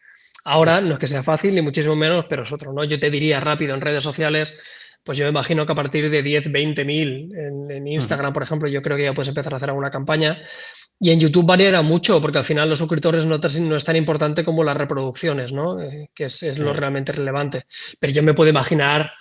Ahora 0.45 0.79
no 0.79 0.93
es 0.93 0.99
que 0.99 1.07
sea 1.07 1.23
fácil, 1.23 1.55
ni 1.55 1.61
muchísimo 1.61 1.95
menos, 1.95 2.25
pero 2.29 2.43
es 2.43 2.51
otro, 2.51 2.71
¿no? 2.71 2.83
Yo 2.83 2.99
te 2.99 3.09
diría 3.09 3.39
rápido 3.39 3.73
en 3.73 3.81
redes 3.81 4.03
sociales, 4.03 4.61
pues 5.03 5.17
yo 5.17 5.25
me 5.25 5.31
imagino 5.31 5.65
que 5.65 5.71
a 5.71 5.75
partir 5.75 6.09
de 6.09 6.21
10, 6.21 6.51
20 6.51 6.85
mil 6.85 7.31
en, 7.35 7.87
Instagram, 7.87 8.31
por 8.31 8.43
ejemplo, 8.43 8.69
yo 8.69 8.81
creo 8.83 8.95
que 8.95 9.03
ya 9.03 9.13
puedes 9.13 9.29
empezar 9.29 9.53
a 9.53 9.57
hacer 9.57 9.69
alguna 9.69 9.89
campaña. 9.89 10.39
Y 10.99 11.09
en 11.09 11.19
YouTube 11.19 11.47
variará 11.47 11.81
mucho, 11.81 12.21
porque 12.21 12.37
al 12.37 12.43
final 12.43 12.69
los 12.69 12.79
suscriptores 12.79 13.25
no, 13.25 13.37
no 13.37 13.75
es 13.75 13.83
tan 13.83 13.95
importante 13.95 14.45
como 14.45 14.63
las 14.63 14.77
reproducciones, 14.77 15.51
¿no? 15.51 15.81
Eh, 15.81 16.09
que 16.13 16.25
es, 16.25 16.59
lo 16.59 16.73
realmente 16.73 17.11
relevante. 17.11 17.63
Pero 17.99 18.13
yo 18.13 18.21
me 18.21 18.35
puedo 18.35 18.49
imaginar, 18.51 19.11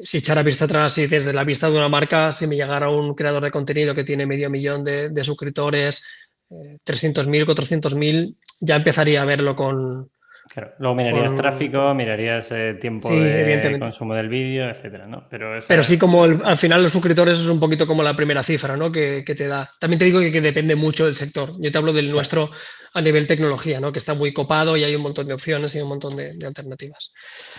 si 0.00 0.18
echara 0.18 0.42
vista 0.42 0.64
atrás 0.64 0.98
y 0.98 1.06
desde 1.06 1.32
la 1.32 1.44
vista 1.44 1.70
de 1.70 1.78
una 1.78 1.88
marca, 1.88 2.32
si 2.32 2.48
me 2.48 2.56
llegara 2.56 2.90
un 2.90 3.14
creador 3.14 3.44
de 3.44 3.52
contenido 3.52 3.94
que 3.94 4.04
tiene 4.04 4.26
medio 4.26 4.50
millón 4.50 4.82
de, 4.82 5.24
suscriptores, 5.24 6.04
300.000, 6.50 7.42
eh, 7.42 7.46
400.000, 7.46 8.36
ya 8.60 8.76
empezaría 8.76 9.22
a 9.22 9.24
verlo 9.24 9.56
con, 9.56 10.10
Claro, 10.52 10.72
luego 10.78 10.94
mirarías 10.94 11.34
tráfico, 11.34 11.94
mirarías 11.94 12.48
eh, 12.50 12.76
tiempo 12.80 13.08
de 13.08 13.78
consumo 13.80 14.14
del 14.14 14.28
vídeo, 14.28 14.68
etcétera, 14.68 15.06
¿no? 15.06 15.26
Pero, 15.30 15.58
Pero 15.66 15.82
sí, 15.82 15.98
como 15.98 16.24
al 16.24 16.56
final 16.58 16.82
los 16.82 16.92
suscriptores 16.92 17.38
es 17.38 17.48
un 17.48 17.58
poquito 17.58 17.86
como 17.86 18.02
la 18.02 18.14
primera 18.14 18.42
cifra, 18.42 18.76
¿no? 18.76 18.92
Que, 18.92 19.22
te 19.24 19.46
da. 19.48 19.70
También 19.78 19.98
te 19.98 20.04
digo 20.04 20.20
que, 20.20 20.40
depende 20.40 20.76
mucho 20.76 21.06
del 21.06 21.16
sector. 21.16 21.52
Yo 21.58 21.72
te 21.72 21.78
hablo 21.78 21.92
del 21.92 22.10
nuestro 22.10 22.50
a 22.92 23.00
nivel 23.00 23.26
tecnología, 23.26 23.80
¿no? 23.80 23.90
Que 23.90 23.98
está 23.98 24.14
muy 24.14 24.32
copado 24.32 24.76
y 24.76 24.84
hay 24.84 24.94
un 24.94 25.02
montón 25.02 25.26
de 25.26 25.34
opciones 25.34 25.74
y 25.74 25.80
un 25.80 25.88
montón 25.88 26.14
de, 26.14 26.36
alternativas. 26.46 27.12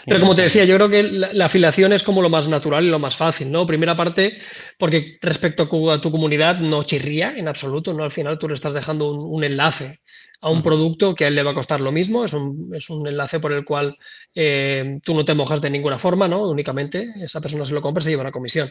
Pero 0.05 0.19
como 0.19 0.35
te 0.35 0.43
decía, 0.43 0.63
yo 0.63 0.75
creo 0.75 0.89
que 0.89 1.03
la, 1.03 1.45
afiliación 1.45 1.91
es 1.91 2.03
como 2.03 2.21
lo 2.21 2.29
más 2.29 2.47
natural 2.47 2.85
y 2.85 2.89
lo 2.89 2.99
más 2.99 3.15
fácil, 3.15 3.51
¿no? 3.51 3.65
Primera 3.65 3.97
parte, 3.97 4.37
porque 4.77 5.17
respecto 5.21 5.67
a 5.91 5.99
tu 5.99 6.11
comunidad 6.11 6.59
no 6.59 6.83
chirría 6.83 7.35
en 7.35 7.47
absoluto, 7.47 7.93
¿no? 7.93 8.03
Al 8.03 8.11
final 8.11 8.37
tú 8.37 8.47
le 8.47 8.53
estás 8.53 8.73
dejando 8.73 9.11
un 9.11 9.43
enlace 9.43 9.99
a 10.41 10.49
un 10.49 10.61
producto 10.61 11.15
que 11.15 11.25
a 11.25 11.27
él 11.27 11.35
le 11.35 11.43
va 11.43 11.51
a 11.51 11.55
costar 11.55 11.81
lo 11.81 11.91
mismo, 11.91 12.25
es 12.25 12.33
un, 12.33 12.71
es 12.73 12.89
un 12.89 13.07
enlace 13.07 13.39
por 13.39 13.53
el 13.53 13.65
cual 13.65 13.97
eh, 14.33 14.99
tú 15.03 15.15
no 15.15 15.25
te 15.25 15.33
mojas 15.33 15.61
de 15.61 15.69
ninguna 15.69 15.97
forma, 15.99 16.27
¿no? 16.27 16.47
Únicamente 16.47 17.13
esa 17.21 17.41
persona 17.41 17.65
se 17.65 17.73
lo 17.73 17.81
compra 17.81 18.01
y 18.01 18.03
se 18.05 18.09
lleva 18.11 18.21
una 18.21 18.31
comisión. 18.31 18.69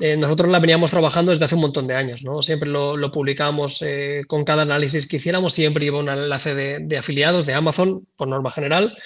Eh, 0.00 0.16
nosotros 0.16 0.50
la 0.50 0.58
veníamos 0.58 0.90
trabajando 0.90 1.30
desde 1.30 1.44
hace 1.44 1.54
un 1.54 1.60
montón 1.60 1.86
de 1.86 1.94
años, 1.94 2.24
¿no? 2.24 2.42
Siempre 2.42 2.68
lo, 2.68 2.96
lo 2.96 3.12
publicamos 3.12 3.80
eh, 3.82 4.22
con 4.26 4.44
cada 4.44 4.62
análisis 4.62 5.06
que 5.06 5.18
hiciéramos, 5.18 5.52
siempre 5.52 5.84
iba 5.84 5.98
un 5.98 6.08
enlace 6.08 6.54
de, 6.54 6.98
afiliados 6.98 7.46
de 7.46 7.54
Amazon, 7.54 8.04
por 8.16 8.26
norma 8.26 8.50
general. 8.50 8.96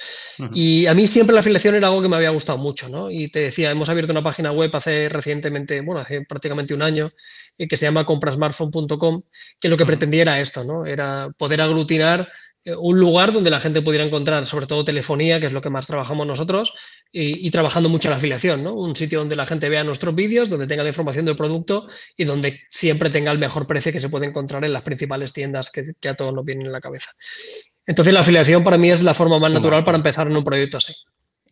Y 0.55 0.87
a 0.87 0.95
mí 0.95 1.07
siempre 1.07 1.35
la 1.35 1.41
afiliación 1.41 1.75
era 1.75 1.89
algo 1.89 2.01
que 2.01 2.09
me 2.09 2.17
había 2.17 2.31
gustado 2.31 2.57
mucho, 2.57 2.89
¿no? 2.89 3.11
Y 3.11 3.29
te 3.29 3.41
decía, 3.41 3.71
hemos 3.71 3.91
abierto 3.91 4.13
una 4.13 4.23
página 4.23 4.51
web 4.51 4.75
hace 4.75 5.11
recientemente, 5.11 5.83
bueno, 5.83 6.01
hace 6.01 6.23
prácticamente 6.23 6.73
un 6.73 6.83
año, 6.83 7.13
eh, 7.59 7.69
que 7.69 7.77
se 7.77 7.85
llama 7.85 8.07
comprasmartphone.com, 8.07 9.23
que 9.61 9.69
lo 9.69 9.77
que 9.77 9.85
pretendía 9.87 10.23
era 10.23 10.41
esto, 10.41 10.65
¿no? 10.65 10.87
Era 10.87 11.29
poder 11.37 11.61
aglutinar 11.61 12.29
un 12.65 12.99
lugar 12.99 13.33
donde 13.33 13.51
la 13.51 13.59
gente 13.59 13.83
pudiera 13.83 14.05
encontrar 14.05 14.47
sobre 14.47 14.67
todo 14.67 14.85
telefonía, 14.85 15.41
que 15.41 15.47
es 15.47 15.53
lo 15.53 15.61
que 15.61 15.71
más 15.71 15.87
trabajamos 15.87 16.27
nosotros, 16.27 16.75
y, 17.15 17.51
trabajando 17.51 17.91
mucho 17.91 18.09
la 18.09 18.17
afiliación, 18.17 18.63
¿no? 18.63 18.75
Un 18.75 18.97
sitio 18.97 19.19
donde 19.19 19.37
la 19.37 19.45
gente 19.45 19.69
vea 19.69 19.85
nuestros 19.85 20.15
vídeos, 20.15 20.49
donde 20.49 20.67
tenga 20.67 20.83
la 20.83 20.89
información 20.89 21.27
del 21.27 21.37
producto 21.37 21.89
y 22.17 22.25
donde 22.25 22.61
siempre 22.71 23.11
tenga 23.11 23.31
el 23.31 23.39
mejor 23.39 23.67
precio 23.67 23.93
que 23.93 24.01
se 24.01 24.09
puede 24.09 24.27
encontrar 24.27 24.65
en 24.65 24.73
las 24.73 24.83
principales 24.83 25.33
tiendas 25.33 25.71
que, 25.71 25.95
a 26.09 26.15
todos 26.15 26.33
nos 26.33 26.45
vienen 26.45 26.67
en 26.67 26.73
la 26.73 26.81
cabeza. 26.81 27.11
Entonces 27.87 28.15
la 28.15 28.21
afiliación 28.21 28.65
para 28.65 28.79
mí 28.79 28.91
es 28.91 29.03
la 29.03 29.13
forma 29.13 29.39
más 29.39 29.53
natural 29.53 29.85
para 29.85 29.99
empezar 29.99 30.27
en 30.27 30.37
un 30.37 30.45
proyecto 30.45 30.79
así. 30.79 30.95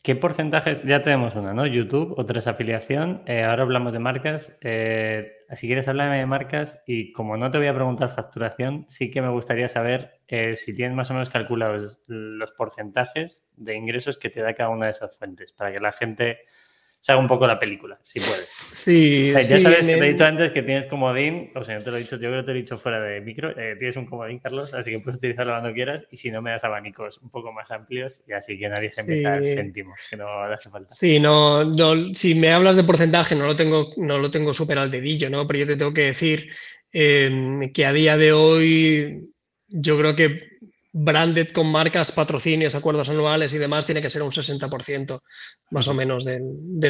¿Qué 0.03 0.17
porcentajes? 0.17 0.83
Ya 0.85 1.03
tenemos 1.03 1.35
una, 1.35 1.53
¿no? 1.53 1.67
YouTube, 1.67 2.15
otra 2.17 2.39
es 2.39 2.47
afiliación. 2.47 3.23
Eh, 3.27 3.43
ahora 3.43 3.65
hablamos 3.65 3.93
de 3.93 3.99
marcas. 3.99 4.57
Eh, 4.63 5.31
si 5.55 5.67
quieres 5.67 5.89
hablarme 5.89 6.19
de 6.19 6.25
marcas 6.25 6.81
y 6.87 7.13
como 7.13 7.37
no 7.37 7.51
te 7.51 7.59
voy 7.59 7.67
a 7.67 7.75
preguntar 7.75 8.15
facturación, 8.15 8.87
sí 8.89 9.11
que 9.11 9.21
me 9.21 9.29
gustaría 9.29 9.69
saber 9.69 10.20
eh, 10.33 10.55
si 10.55 10.73
tienes 10.73 10.97
más 10.97 11.11
o 11.11 11.15
menos 11.15 11.29
calculados 11.29 11.99
los 12.07 12.53
porcentajes 12.53 13.43
de 13.57 13.75
ingresos 13.75 14.17
que 14.17 14.31
te 14.31 14.41
da 14.41 14.55
cada 14.55 14.71
una 14.71 14.87
de 14.87 14.93
esas 14.93 15.19
fuentes 15.19 15.53
para 15.53 15.73
que 15.73 15.81
la 15.81 15.91
gente 15.91 16.39
se 17.01 17.11
haga 17.11 17.21
un 17.21 17.27
poco 17.27 17.49
la 17.49 17.59
película, 17.59 17.99
si 18.05 18.21
puedes. 18.21 18.49
Sí, 18.71 19.33
ya 19.33 19.59
sabes 19.59 19.87
que 19.87 19.97
te 19.97 20.07
he 20.07 20.13
dicho 20.13 20.25
antes 20.25 20.53
que 20.53 20.63
tienes 20.63 20.87
comodín, 20.87 21.51
o 21.57 21.65
sea, 21.65 21.79
no 21.79 21.83
te 21.83 21.91
lo 21.91 21.97
he 21.97 22.01
dicho, 22.01 22.15
yo 22.17 22.29
creo 22.29 22.43
que 22.43 22.47
te 22.47 22.53
lo 22.53 22.59
he 22.59 22.61
dicho 22.61 22.77
fuera 22.77 23.01
de 23.01 23.21
micro, 23.23 23.59
eh, 23.59 23.75
tienes 23.77 23.97
un 23.97 24.07
comodín, 24.07 24.39
Carlos, 24.39 24.73
así 24.73 24.93
que 24.93 25.01
puedes 25.01 25.19
utilizarlo 25.19 25.53
cuando 25.55 25.73
quieras 25.73 26.07
y 26.13 26.17
si 26.17 26.31
no 26.31 26.43
me 26.43 26.53
das 26.53 26.63
abanicos 26.63 27.19
un 27.19 27.31
poco 27.31 27.53
más 27.53 27.73
amplios 27.73 28.23
y 28.29 28.33
así 28.33 28.57
que 28.57 28.69
nadie 28.69 28.93
se 28.93 29.03
meta 29.03 29.41
sí. 29.41 29.55
céntimos, 29.55 29.99
que 30.09 30.17
no 30.17 30.29
hace 30.45 30.71
falta. 30.71 30.95
Sí, 30.95 31.19
no, 31.19 31.65
no, 31.65 32.15
si 32.15 32.37
me 32.37 32.53
hablas 32.53 32.77
de 32.77 32.85
porcentaje 32.85 33.35
no 33.35 33.47
lo 33.47 33.57
tengo, 33.57 33.95
no 33.97 34.19
lo 34.19 34.31
tengo 34.31 34.53
súper 34.53 34.79
al 34.79 34.93
dedillo, 34.93 35.29
¿no? 35.29 35.45
Pero 35.49 35.59
yo 35.59 35.67
te 35.67 35.77
tengo 35.77 35.93
que 35.93 36.03
decir 36.03 36.51
eh, 36.93 37.71
que 37.75 37.87
a 37.87 37.93
día 37.93 38.17
de 38.17 38.33
hoy 38.33 39.30
yo 39.71 39.99
creo 39.99 40.17
que 40.17 40.51
branded 40.93 41.53
con 41.53 41.71
marcas, 41.71 42.11
patrocinios, 42.11 42.75
acuerdos 42.75 43.09
anuales 43.09 43.55
y 43.55 43.59
demás, 43.59 43.87
tiene 43.87 44.01
que 44.01 44.11
ser 44.11 44.23
un 44.23 44.33
60% 44.33 45.21
más 45.71 45.87
o 45.87 45.95
menos 45.95 46.25
de, 46.25 46.41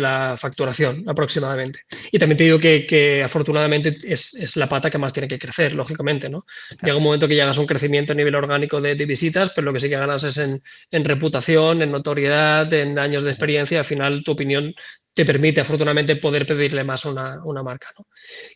la 0.01 0.37
facturación 0.39 1.05
aproximadamente. 1.07 1.81
Y 2.11 2.19
también 2.19 2.39
te 2.39 2.45
digo 2.45 2.59
que, 2.59 3.23
afortunadamente 3.23 3.97
es, 4.03 4.57
la 4.57 4.69
pata 4.69 4.91
que 4.91 4.99
más 4.99 5.13
tiene 5.13 5.29
que 5.29 5.39
crecer, 5.39 5.75
lógicamente. 5.75 6.31
¿no? 6.31 6.45
Llega 6.83 6.97
un 6.97 7.03
momento 7.03 7.29
que 7.29 7.35
llegas 7.35 7.59
a 7.59 7.61
un 7.61 7.67
crecimiento 7.67 8.13
a 8.13 8.17
nivel 8.17 8.35
orgánico 8.35 8.81
de, 8.81 8.95
visitas, 9.05 9.51
pero 9.51 9.67
lo 9.67 9.73
que 9.73 9.81
sí 9.81 9.89
que 9.89 9.97
ganas 9.97 10.23
es 10.25 10.39
en, 10.39 10.63
reputación, 11.05 11.83
en 11.83 11.91
notoriedad, 11.91 12.73
en 12.73 12.99
años 12.99 13.25
de 13.25 13.31
experiencia. 13.31 13.81
Al 13.81 13.85
final, 13.85 14.23
tu 14.25 14.33
opinión 14.33 14.75
te 15.13 15.27
permite 15.27 15.61
afortunadamente 15.61 16.17
poder 16.17 16.47
pedirle 16.47 16.85
más 16.85 17.05
a 17.05 17.11
una, 17.45 17.63
marca. 17.63 17.89
¿no? 17.99 18.07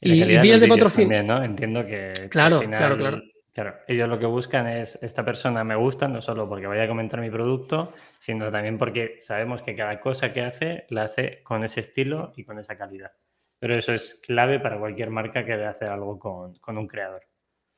Y, 0.01 0.39
vías 0.39 0.61
de 0.61 0.69
patrocinio. 0.69 1.23
¿no? 1.23 1.45
Entiendo 1.45 1.85
que. 1.85 2.13
Claro, 2.31 2.61
claro, 2.61 2.97
claro 2.97 3.23
Claro, 3.55 3.77
ellos 3.87 4.09
lo 4.09 4.19
que 4.19 4.27
buscan 4.27 4.67
es, 4.67 4.99
esta 5.01 5.25
persona 5.25 5.63
me 5.63 5.77
gusta 5.77 6.09
no 6.09 6.21
solo 6.21 6.49
porque 6.49 6.67
vaya 6.67 6.83
a 6.83 6.89
comentar 6.89 7.21
mi 7.21 7.31
producto, 7.31 7.93
sino 8.19 8.51
también 8.51 8.79
porque 8.79 9.19
sabemos 9.21 9.63
que 9.63 9.77
cada 9.77 10.01
cosa 10.01 10.33
que 10.33 10.43
hace 10.43 10.87
la 10.89 11.05
hace 11.05 11.41
con 11.45 11.63
ese 11.63 11.79
estilo 11.79 12.33
y 12.35 12.45
con 12.45 12.59
esa 12.59 12.77
calidad. 12.77 13.13
Pero 13.61 13.77
eso 13.77 13.95
es 13.95 14.21
clave 14.27 14.59
para 14.59 14.81
cualquier 14.81 15.11
marca 15.11 15.45
que 15.45 15.53
debe 15.53 15.67
hacer 15.67 15.89
algo 15.89 16.19
con, 16.19 16.59
un 16.67 16.87
creador. 16.89 17.23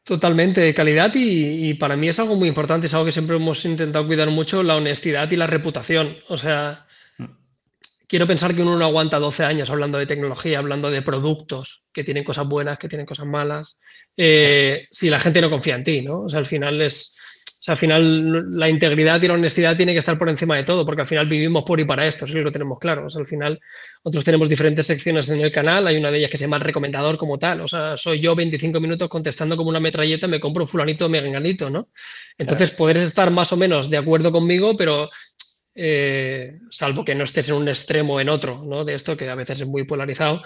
Totalmente, 0.03 0.73
calidad 0.73 1.15
y, 1.15 1.69
y, 1.69 1.75
para 1.75 1.95
mí 1.95 2.09
es 2.09 2.19
algo 2.19 2.37
muy 2.37 2.49
importante, 2.49 2.87
es 2.87 2.95
algo 2.95 3.05
que 3.05 3.13
siempre 3.13 3.37
hemos 3.37 3.63
intentado 3.67 4.07
cuidar 4.07 4.31
mucho, 4.31 4.63
la 4.63 4.77
honestidad 4.77 5.31
y 5.31 5.37
la 5.37 5.47
reputación. 5.47 6.17
O 6.29 6.39
sea, 6.39 6.86
quiero 8.07 8.27
pensar 8.27 8.55
que 8.55 8.63
uno 8.63 8.77
no 8.77 8.85
aguanta 8.85 9.19
12 9.19 9.45
años 9.45 9.71
hablando 9.71 9.99
de 9.99 10.07
tecnología, 10.07 10.59
hablando 10.59 10.91
de 10.91 11.03
productos 11.03 11.85
que 11.93 12.05
tienen 12.05 12.25
cosas 12.25 12.47
buenas, 12.47 12.79
que 12.79 12.89
tienen 12.89 13.07
cosas 13.07 13.27
malas, 13.27 13.77
eh, 14.17 14.87
si 14.91 15.11
la 15.11 15.19
gente 15.19 15.41
no 15.41 15.51
confía 15.51 15.75
en 15.75 15.85
ti, 15.85 16.03
¿no? 16.03 16.23
O 16.23 16.29
sea, 16.29 16.39
al 16.39 16.47
final 16.47 16.81
es, 16.81 17.17
o 17.45 17.63
sea, 17.67 17.73
al 17.73 17.79
final 17.79 18.57
la 18.57 18.69
integridad 18.69 19.21
y 19.21 19.29
la 19.29 19.35
honestidad 19.35 19.77
tiene 19.77 19.93
que 19.93 19.99
estar 19.99 20.17
por 20.19 20.29
encima 20.29 20.57
de 20.57 20.63
todo, 20.63 20.85
porque 20.85 21.03
al 21.03 21.09
final 21.09 21.27
vivimos 21.27 21.65
por 21.65 21.81
y 21.81 21.85
para 21.85 22.07
esto, 22.07 22.27
eso 22.27 22.39
lo 22.39 22.53
tenemos 22.53 22.79
claro. 22.79 23.07
O 23.07 23.11
sea, 23.11 23.21
al 23.21 23.27
final 23.27 23.59
nosotros 24.05 24.25
tenemos 24.25 24.49
diferentes 24.49 24.87
secciones 24.87 25.29
en 25.31 25.41
el 25.41 25.51
canal, 25.51 25.87
hay 25.87 25.97
una 25.97 26.11
de 26.11 26.19
ellas 26.19 26.31
que 26.31 26.39
se 26.39 26.45
llama 26.45 26.57
el 26.57 26.63
recomendador 26.63 27.17
como 27.17 27.39
tal, 27.39 27.63
o 27.63 27.69
sea, 27.69 27.97
soy 27.97 28.21
yo 28.21 28.37
25 28.37 28.79
minutos 28.79 29.09
contestando 29.09 29.57
como 29.57 29.71
una 29.71 29.81
metralleta, 29.81 30.29
me 30.29 30.39
compro 30.39 30.65
un 30.65 30.69
fulanito 30.69 31.09
meganito, 31.09 31.71
¿no? 31.71 31.89
Entonces, 32.39 32.71
puedes 32.71 32.99
estar 32.99 33.31
más 33.31 33.53
o 33.53 33.57
menos 33.57 33.91
de 33.91 33.97
acuerdo 33.97 34.31
conmigo, 34.31 34.77
pero 34.77 35.11
eh, 35.79 36.59
salvo 36.71 37.05
que 37.05 37.15
no 37.15 37.25
estés 37.25 37.51
en 37.51 37.57
un 37.57 37.69
extremo 37.69 38.15
o 38.15 38.21
en 38.21 38.31
otro, 38.31 38.65
¿no? 38.67 38.85
De 38.85 38.95
esto 38.95 39.17
que 39.17 39.29
a 39.29 39.35
veces 39.35 39.61
es 39.61 39.67
muy 39.67 39.85
polarizado. 39.85 40.43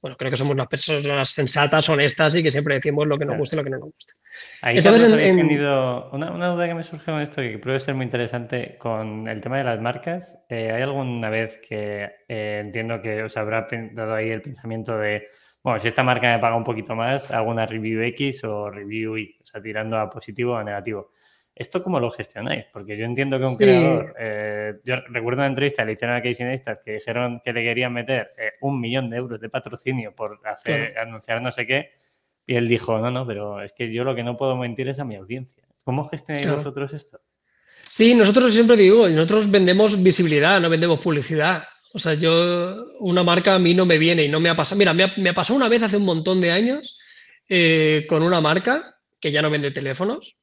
Bueno, 0.00 0.16
creo 0.16 0.30
que 0.30 0.38
somos 0.38 0.56
las 0.56 0.66
personas 0.66 1.28
sensatas, 1.28 1.86
honestas 1.90 2.34
y 2.34 2.42
que 2.42 2.50
siempre 2.50 2.76
decimos 2.76 3.06
lo 3.06 3.18
que 3.18 3.26
nos 3.26 3.36
gusta 3.36 3.56
y 3.56 3.58
lo 3.58 3.64
que 3.64 3.70
no 3.70 3.76
nos 3.76 3.90
gusta. 3.92 4.14
Ahí 4.62 4.78
Entonces, 4.78 5.12
en, 5.12 5.36
tenido 5.36 6.10
una, 6.12 6.48
duda 6.48 6.66
que 6.66 6.74
me 6.74 6.82
surge 6.82 7.04
con 7.04 7.20
esto 7.20 7.42
que 7.42 7.58
puede 7.58 7.80
ser 7.80 7.94
muy 7.94 8.06
interesante 8.06 8.76
con 8.78 9.28
el 9.28 9.42
tema 9.42 9.58
de 9.58 9.64
las 9.64 9.80
marcas. 9.80 10.38
Eh, 10.48 10.72
¿Hay 10.72 10.80
alguna 10.80 11.28
vez 11.28 11.60
que 11.68 12.10
eh, 12.26 12.60
entiendo 12.64 13.02
que 13.02 13.22
os 13.22 13.36
habrá 13.36 13.68
dado 13.92 14.14
ahí 14.14 14.30
el 14.30 14.40
pensamiento 14.40 14.96
de, 14.96 15.28
bueno, 15.62 15.78
si 15.78 15.88
esta 15.88 16.02
marca 16.02 16.32
me 16.32 16.38
paga 16.38 16.56
un 16.56 16.64
poquito 16.64 16.94
más, 16.94 17.30
hago 17.30 17.50
una 17.50 17.66
review 17.66 18.00
X 18.04 18.44
o 18.44 18.70
review 18.70 19.18
Y, 19.18 19.36
o 19.42 19.44
sea, 19.44 19.60
tirando 19.60 19.98
a 19.98 20.08
positivo 20.08 20.54
o 20.54 20.56
a 20.56 20.64
negativo? 20.64 21.12
¿Esto 21.54 21.82
cómo 21.82 22.00
lo 22.00 22.10
gestionáis? 22.10 22.64
Porque 22.72 22.96
yo 22.96 23.04
entiendo 23.04 23.38
que 23.38 23.44
un 23.44 23.56
creador, 23.56 24.14
eh, 24.18 24.74
yo 24.84 24.96
recuerdo 25.08 25.40
una 25.40 25.46
entrevista 25.46 25.84
le 25.84 25.92
hicieron 25.92 26.16
a 26.16 26.22
Casey 26.22 26.46
Neistat 26.46 26.82
que 26.82 26.92
dijeron 26.92 27.40
que 27.44 27.52
le 27.52 27.62
querían 27.62 27.92
meter 27.92 28.30
eh, 28.38 28.52
un 28.60 28.80
millón 28.80 29.10
de 29.10 29.18
euros 29.18 29.40
de 29.40 29.48
patrocinio 29.48 30.14
por 30.14 30.40
hacer, 30.46 30.96
anunciar 30.98 31.42
no 31.42 31.52
sé 31.52 31.66
qué, 31.66 31.90
y 32.46 32.54
él 32.54 32.66
dijo, 32.66 32.98
no, 32.98 33.10
no, 33.10 33.26
pero 33.26 33.62
es 33.62 33.72
que 33.72 33.92
yo 33.92 34.04
lo 34.04 34.14
que 34.14 34.22
no 34.22 34.36
puedo 34.36 34.56
mentir 34.56 34.88
es 34.88 34.98
a 34.98 35.04
mi 35.04 35.16
audiencia. 35.16 35.64
¿Cómo 35.84 36.08
gestionáis 36.08 36.50
vosotros 36.50 36.92
esto? 36.92 37.20
Sí, 37.88 38.14
nosotros 38.14 38.54
siempre 38.54 38.76
digo, 38.76 39.08
nosotros 39.08 39.50
vendemos 39.50 40.02
visibilidad, 40.02 40.60
no 40.60 40.70
vendemos 40.70 41.00
publicidad. 41.00 41.62
O 41.92 41.98
sea, 41.98 42.14
yo, 42.14 42.86
una 43.00 43.24
marca 43.24 43.54
a 43.54 43.58
mí 43.58 43.74
no 43.74 43.84
me 43.84 43.98
viene 43.98 44.24
y 44.24 44.28
no 44.28 44.40
me 44.40 44.48
ha 44.48 44.54
pasado. 44.54 44.78
Mira, 44.78 44.94
me 44.94 45.30
ha, 45.30 45.34
pasado 45.34 45.56
una 45.56 45.68
vez 45.68 45.82
hace 45.82 45.96
un 45.96 46.04
montón 46.04 46.40
de 46.40 46.52
años 46.52 46.98
eh, 47.48 48.06
con 48.08 48.22
una 48.22 48.40
marca 48.40 48.96
que 49.20 49.32
ya 49.32 49.42
no 49.42 49.50
vende 49.50 49.72
teléfonos, 49.72 50.36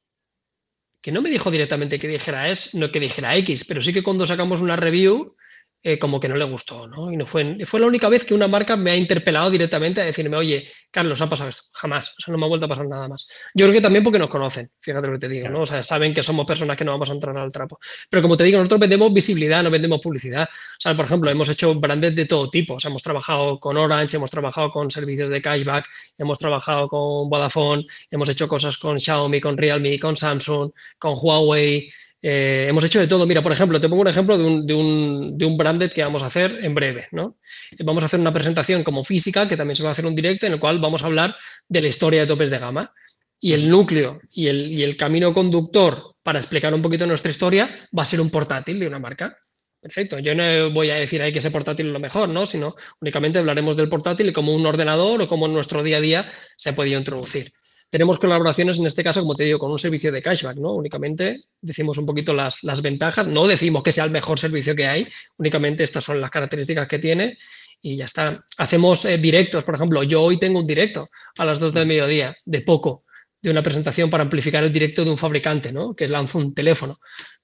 que 1.00 1.12
no 1.12 1.22
me 1.22 1.30
dijo 1.30 1.50
directamente 1.50 1.98
que 1.98 2.08
dijera 2.08 2.48
es, 2.48 2.74
no 2.74 2.90
que 2.90 3.00
dijera 3.00 3.36
X, 3.36 3.64
pero 3.64 3.82
sí 3.82 3.92
que 3.92 4.02
cuando 4.02 4.26
sacamos 4.26 4.60
una 4.60 4.76
review 4.76 5.36
eh, 5.82 5.98
como 5.98 6.18
que 6.18 6.28
no 6.28 6.36
le 6.36 6.44
gustó, 6.44 6.88
¿no? 6.88 7.12
Y 7.12 7.16
no 7.16 7.24
fue, 7.24 7.64
fue 7.64 7.78
la 7.78 7.86
única 7.86 8.08
vez 8.08 8.24
que 8.24 8.34
una 8.34 8.48
marca 8.48 8.76
me 8.76 8.90
ha 8.90 8.96
interpelado 8.96 9.48
directamente 9.50 10.00
a 10.00 10.04
decirme, 10.04 10.36
oye, 10.36 10.68
Carlos, 10.90 11.20
ha 11.20 11.28
pasado 11.28 11.50
esto. 11.50 11.62
Jamás. 11.72 12.08
O 12.18 12.22
sea, 12.22 12.32
no 12.32 12.38
me 12.38 12.46
ha 12.46 12.48
vuelto 12.48 12.66
a 12.66 12.68
pasar 12.68 12.88
nada 12.88 13.08
más. 13.08 13.28
Yo 13.54 13.66
creo 13.66 13.74
que 13.74 13.80
también 13.80 14.02
porque 14.02 14.18
nos 14.18 14.28
conocen, 14.28 14.68
fíjate 14.80 15.06
lo 15.06 15.12
que 15.12 15.18
te 15.20 15.28
digo, 15.28 15.48
¿no? 15.48 15.60
O 15.62 15.66
sea, 15.66 15.82
saben 15.84 16.12
que 16.12 16.22
somos 16.22 16.46
personas 16.46 16.76
que 16.76 16.84
no 16.84 16.92
vamos 16.92 17.10
a 17.10 17.12
entrar 17.12 17.36
al 17.38 17.52
trapo. 17.52 17.78
Pero 18.10 18.22
como 18.22 18.36
te 18.36 18.44
digo, 18.44 18.58
nosotros 18.58 18.80
vendemos 18.80 19.12
visibilidad, 19.12 19.62
no 19.62 19.70
vendemos 19.70 20.00
publicidad. 20.00 20.48
O 20.48 20.80
sea, 20.80 20.96
por 20.96 21.04
ejemplo, 21.04 21.30
hemos 21.30 21.48
hecho 21.48 21.74
brands 21.74 22.14
de 22.14 22.26
todo 22.26 22.50
tipo. 22.50 22.74
O 22.74 22.80
sea, 22.80 22.88
hemos 22.88 23.02
trabajado 23.02 23.60
con 23.60 23.76
Orange, 23.76 24.16
hemos 24.16 24.30
trabajado 24.30 24.70
con 24.70 24.90
servicios 24.90 25.30
de 25.30 25.40
cashback, 25.40 25.86
hemos 26.18 26.38
trabajado 26.38 26.88
con 26.88 27.28
Vodafone, 27.30 27.86
hemos 28.10 28.28
hecho 28.28 28.48
cosas 28.48 28.78
con 28.78 28.98
Xiaomi, 28.98 29.40
con 29.40 29.56
Realme, 29.56 29.98
con 30.00 30.16
Samsung, 30.16 30.72
con 30.98 31.14
Huawei. 31.20 31.90
Eh, 32.20 32.66
hemos 32.68 32.84
hecho 32.84 32.98
de 33.00 33.06
todo. 33.06 33.26
Mira, 33.26 33.42
por 33.42 33.52
ejemplo, 33.52 33.80
te 33.80 33.88
pongo 33.88 34.02
un 34.02 34.08
ejemplo 34.08 34.36
de 34.36 34.44
un, 34.44 34.66
de, 34.66 34.74
un, 34.74 35.38
de 35.38 35.44
un, 35.44 35.56
branded 35.56 35.92
que 35.92 36.02
vamos 36.02 36.22
a 36.22 36.26
hacer 36.26 36.58
en 36.62 36.74
breve. 36.74 37.06
¿no? 37.12 37.36
Vamos 37.80 38.02
a 38.02 38.06
hacer 38.06 38.20
una 38.20 38.32
presentación 38.32 38.82
como 38.82 39.04
física, 39.04 39.48
que 39.48 39.56
también 39.56 39.76
se 39.76 39.82
va 39.82 39.90
a 39.90 39.92
hacer 39.92 40.06
un 40.06 40.14
directo, 40.14 40.46
en 40.46 40.54
el 40.54 40.60
cual 40.60 40.78
vamos 40.78 41.02
a 41.02 41.06
hablar 41.06 41.36
de 41.68 41.80
la 41.80 41.88
historia 41.88 42.20
de 42.20 42.26
topes 42.26 42.50
de 42.50 42.58
gama. 42.58 42.92
Y 43.40 43.52
el 43.52 43.70
núcleo 43.70 44.20
y 44.32 44.48
el, 44.48 44.72
y 44.72 44.82
el 44.82 44.96
camino 44.96 45.32
conductor 45.32 46.16
para 46.24 46.40
explicar 46.40 46.74
un 46.74 46.82
poquito 46.82 47.06
nuestra 47.06 47.30
historia 47.30 47.70
va 47.96 48.02
a 48.02 48.06
ser 48.06 48.20
un 48.20 48.30
portátil 48.30 48.80
de 48.80 48.88
una 48.88 48.98
marca. 48.98 49.38
Perfecto. 49.80 50.18
Yo 50.18 50.34
no 50.34 50.70
voy 50.72 50.90
a 50.90 50.96
decir 50.96 51.22
ahí 51.22 51.32
que 51.32 51.38
ese 51.38 51.52
portátil 51.52 51.86
es 51.86 51.92
lo 51.92 52.00
mejor, 52.00 52.28
¿no? 52.28 52.46
Sino 52.46 52.74
únicamente 53.00 53.38
hablaremos 53.38 53.76
del 53.76 53.88
portátil 53.88 54.28
y 54.28 54.32
cómo 54.32 54.52
un 54.52 54.66
ordenador 54.66 55.22
o 55.22 55.28
cómo 55.28 55.46
en 55.46 55.52
nuestro 55.52 55.84
día 55.84 55.98
a 55.98 56.00
día 56.00 56.28
se 56.56 56.70
ha 56.70 56.74
podido 56.74 56.98
introducir. 56.98 57.52
Tenemos 57.90 58.18
colaboraciones, 58.18 58.78
en 58.78 58.86
este 58.86 59.02
caso, 59.02 59.20
como 59.20 59.34
te 59.34 59.44
digo, 59.44 59.58
con 59.58 59.70
un 59.70 59.78
servicio 59.78 60.12
de 60.12 60.20
cashback, 60.20 60.56
¿no? 60.58 60.74
Únicamente 60.74 61.44
decimos 61.60 61.96
un 61.96 62.04
poquito 62.04 62.34
las, 62.34 62.62
las 62.62 62.82
ventajas, 62.82 63.26
no 63.26 63.46
decimos 63.46 63.82
que 63.82 63.92
sea 63.92 64.04
el 64.04 64.10
mejor 64.10 64.38
servicio 64.38 64.76
que 64.76 64.86
hay, 64.86 65.08
únicamente 65.38 65.84
estas 65.84 66.04
son 66.04 66.20
las 66.20 66.30
características 66.30 66.86
que 66.86 66.98
tiene 66.98 67.38
y 67.80 67.96
ya 67.96 68.04
está. 68.04 68.44
Hacemos 68.58 69.04
eh, 69.04 69.18
directos, 69.18 69.64
por 69.64 69.74
ejemplo, 69.74 70.02
yo 70.02 70.22
hoy 70.22 70.38
tengo 70.38 70.60
un 70.60 70.66
directo 70.66 71.08
a 71.38 71.44
las 71.44 71.60
2 71.60 71.72
del 71.72 71.86
mediodía, 71.86 72.36
de 72.44 72.60
poco, 72.60 73.04
de 73.40 73.50
una 73.50 73.62
presentación 73.62 74.10
para 74.10 74.24
amplificar 74.24 74.64
el 74.64 74.72
directo 74.72 75.04
de 75.04 75.10
un 75.10 75.18
fabricante, 75.18 75.72
¿no? 75.72 75.94
Que 75.94 76.08
lanza 76.08 76.38
un 76.38 76.54
teléfono. 76.54 76.98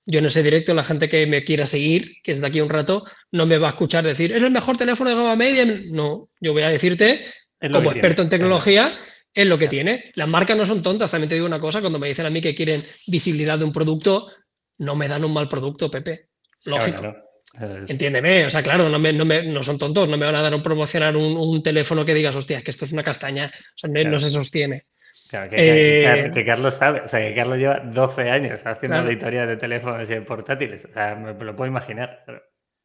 yo 0.07 0.19
en 0.19 0.27
ese 0.27 0.43
directo, 0.43 0.75
la 0.75 0.85
gente 0.85 1.09
que 1.09 1.27
me 1.27 1.45
quiera 1.45 1.67
seguir, 1.67 2.17
que 2.23 2.33
es 2.33 2.41
de 2.41 2.47
aquí 2.47 2.59
a 2.59 2.65
un 2.65 2.69
rato, 2.69 3.07
no 3.31 3.47
me 3.47 3.57
va 3.57 3.69
a 3.69 3.71
escuchar 3.71 4.05
decir, 4.05 4.33
es 4.33 4.43
el 4.43 4.51
mejor 4.51 4.77
teléfono 4.77 5.09
de 5.09 5.17
gama 5.17 5.37
media. 5.37 5.65
No, 5.91 6.29
yo 6.41 6.53
voy 6.53 6.63
a 6.63 6.69
decirte, 6.69 7.25
como 7.73 7.91
experto 7.91 8.21
en 8.23 8.29
tecnología, 8.29 8.93
es 9.35 9.47
lo 9.47 9.59
que 9.59 9.69
tiene. 9.69 10.05
Las 10.15 10.29
marcas 10.29 10.57
no 10.57 10.65
son 10.65 10.83
tontas, 10.83 11.11
también 11.11 11.29
te 11.29 11.35
digo 11.35 11.47
una 11.47 11.59
cosa, 11.59 11.81
cuando 11.81 11.99
me 11.99 12.09
dicen 12.09 12.27
a 12.27 12.31
mí 12.31 12.41
que 12.41 12.55
quieren 12.55 12.83
visibilidad 13.07 13.59
de 13.59 13.65
un 13.65 13.73
producto, 13.73 14.31
no 14.79 14.95
me 14.95 15.09
dan 15.09 15.25
un 15.25 15.33
mal 15.33 15.49
producto, 15.49 15.91
Pepe. 15.91 16.29
Lógico. 16.65 17.15
Entiéndeme, 17.61 18.47
o 18.47 18.51
sea, 18.51 18.63
claro, 18.63 18.89
no, 18.89 18.99
me, 18.99 19.13
no, 19.13 19.63
son 19.63 19.79
tontos, 19.79 20.09
no 20.09 20.17
me 20.17 20.27
van 20.27 20.35
a 20.35 20.43
dar 20.43 20.55
un 20.55 20.63
promocionar 20.63 21.17
un, 21.17 21.63
teléfono 21.63 22.05
que 22.05 22.15
digas, 22.15 22.35
hostia, 22.35 22.63
que 22.63 22.71
esto 22.71 22.85
es 22.85 22.93
una 22.93 23.05
castaña, 23.05 23.47
o 23.47 23.79
sea, 23.79 23.91
no, 23.91 24.19
se 24.19 24.31
sostiene. 24.31 24.87
Claro, 25.31 25.51
que, 25.51 26.03
eh, 26.03 26.45
Carlos 26.45 26.75
sabe, 26.75 27.03
o 27.03 27.09
sea, 27.09 27.21
que 27.21 27.35
Carlos 27.35 27.59
lleva 27.59 27.79
12 27.79 28.31
años 28.31 28.61
haciendo 28.65 29.03
la 29.03 29.13
historia 29.13 29.47
de 29.47 29.57
teléfonos 29.57 30.09
y 30.11 30.15
de 30.15 30.23
portátiles, 30.23 30.85
o 30.85 30.93
sea, 30.93 31.15
me, 31.15 31.33
lo 31.33 31.55
puedo 31.55 31.71
imaginar. 31.71 32.25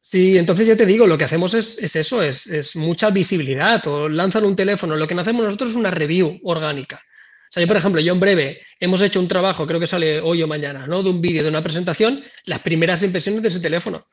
Sí, 0.02 0.38
entonces 0.38 0.66
ya 0.66 0.76
te 0.76 0.86
digo, 0.86 1.06
lo 1.06 1.18
que 1.18 1.24
hacemos 1.24 1.52
es, 1.54 1.78
eso, 1.94 2.22
es, 2.22 2.74
mucha 2.76 3.10
visibilidad, 3.10 3.86
o 3.86 4.08
lanzan 4.08 4.44
un 4.44 4.56
teléfono, 4.56 4.96
lo 4.96 5.06
que 5.06 5.14
no 5.14 5.20
hacemos 5.20 5.44
nosotros 5.44 5.72
es 5.72 5.76
una 5.76 5.90
review 5.90 6.40
orgánica. 6.42 6.96
O 6.96 7.52
sea, 7.52 7.62
yo, 7.62 7.66
por 7.66 7.76
ejemplo, 7.76 8.00
yo 8.00 8.12
en 8.12 8.20
breve 8.20 8.60
hemos 8.78 9.02
hecho 9.02 9.20
un 9.20 9.28
trabajo, 9.28 9.66
creo 9.66 9.80
que 9.80 9.86
sale 9.86 10.20
hoy 10.20 10.42
o 10.42 10.46
mañana, 10.46 10.86
¿no? 10.86 11.02
De 11.02 11.10
un 11.10 11.20
vídeo, 11.20 11.42
de 11.42 11.48
una 11.50 11.62
presentación, 11.62 12.22
las 12.44 12.60
primeras 12.60 13.02
impresiones 13.02 13.42
de 13.42 13.48
ese 13.48 13.60
teléfono. 13.60 14.06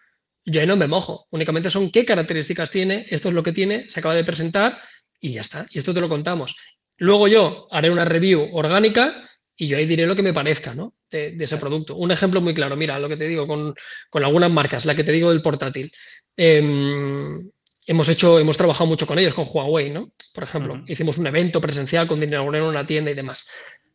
Yo 0.43 0.60
ahí 0.60 0.67
no 0.67 0.76
me 0.76 0.88
mojo, 0.88 1.28
únicamente 1.32 1.69
son 1.69 1.91
qué 1.91 2.06
características 2.06 2.71
tiene, 2.71 3.06
esto 3.10 3.30
es 3.30 3.36
lo 3.36 3.43
que 3.43 3.52
tiene, 3.52 3.89
se 3.89 4.00
acaba 4.00 4.15
de 4.15 4.23
presentar 4.23 4.82
y 5.19 5.34
ya 5.34 5.41
está. 5.41 5.65
Y 5.71 5.80
esto 5.80 5.93
te 5.93 6.02
lo 6.02 6.10
contamos. 6.10 6.56
Luego 6.97 7.28
yo 7.28 7.67
haré 7.71 7.89
una 7.89 8.06
review 8.06 8.50
orgánica 8.54 9.23
y 9.57 9.67
yo 9.67 9.77
ahí 9.77 9.85
diré 9.85 10.05
lo 10.05 10.15
que 10.15 10.21
me 10.21 10.33
parezca 10.33 10.75
¿no? 10.75 10.93
de, 11.09 11.35
ese 11.39 11.57
producto. 11.57 11.95
Un 11.95 12.11
ejemplo 12.11 12.39
muy 12.41 12.53
claro, 12.53 12.77
mira, 12.77 12.99
lo 12.99 13.09
que 13.09 13.17
te 13.17 13.27
digo 13.27 13.47
con, 13.47 13.73
algunas 14.11 14.51
marcas, 14.51 14.85
la 14.85 14.95
que 14.95 15.03
te 15.03 15.11
digo 15.11 15.31
del 15.31 15.41
portátil. 15.41 15.91
Em, 16.37 17.49
hemos 17.87 18.07
hecho, 18.07 18.39
hemos 18.39 18.55
trabajado 18.55 18.85
mucho 18.85 19.07
con 19.07 19.17
ellos, 19.17 19.33
con 19.33 19.47
Huawei, 19.51 19.89
¿no? 19.89 20.11
Por 20.33 20.43
ejemplo, 20.43 20.83
hicimos 20.87 21.17
un 21.17 21.25
evento 21.25 21.59
presencial 21.59 22.07
con 22.07 22.19
dinero 22.19 22.53
en 22.53 22.61
una 22.61 22.85
tienda 22.85 23.09
y 23.09 23.15
demás. 23.15 23.49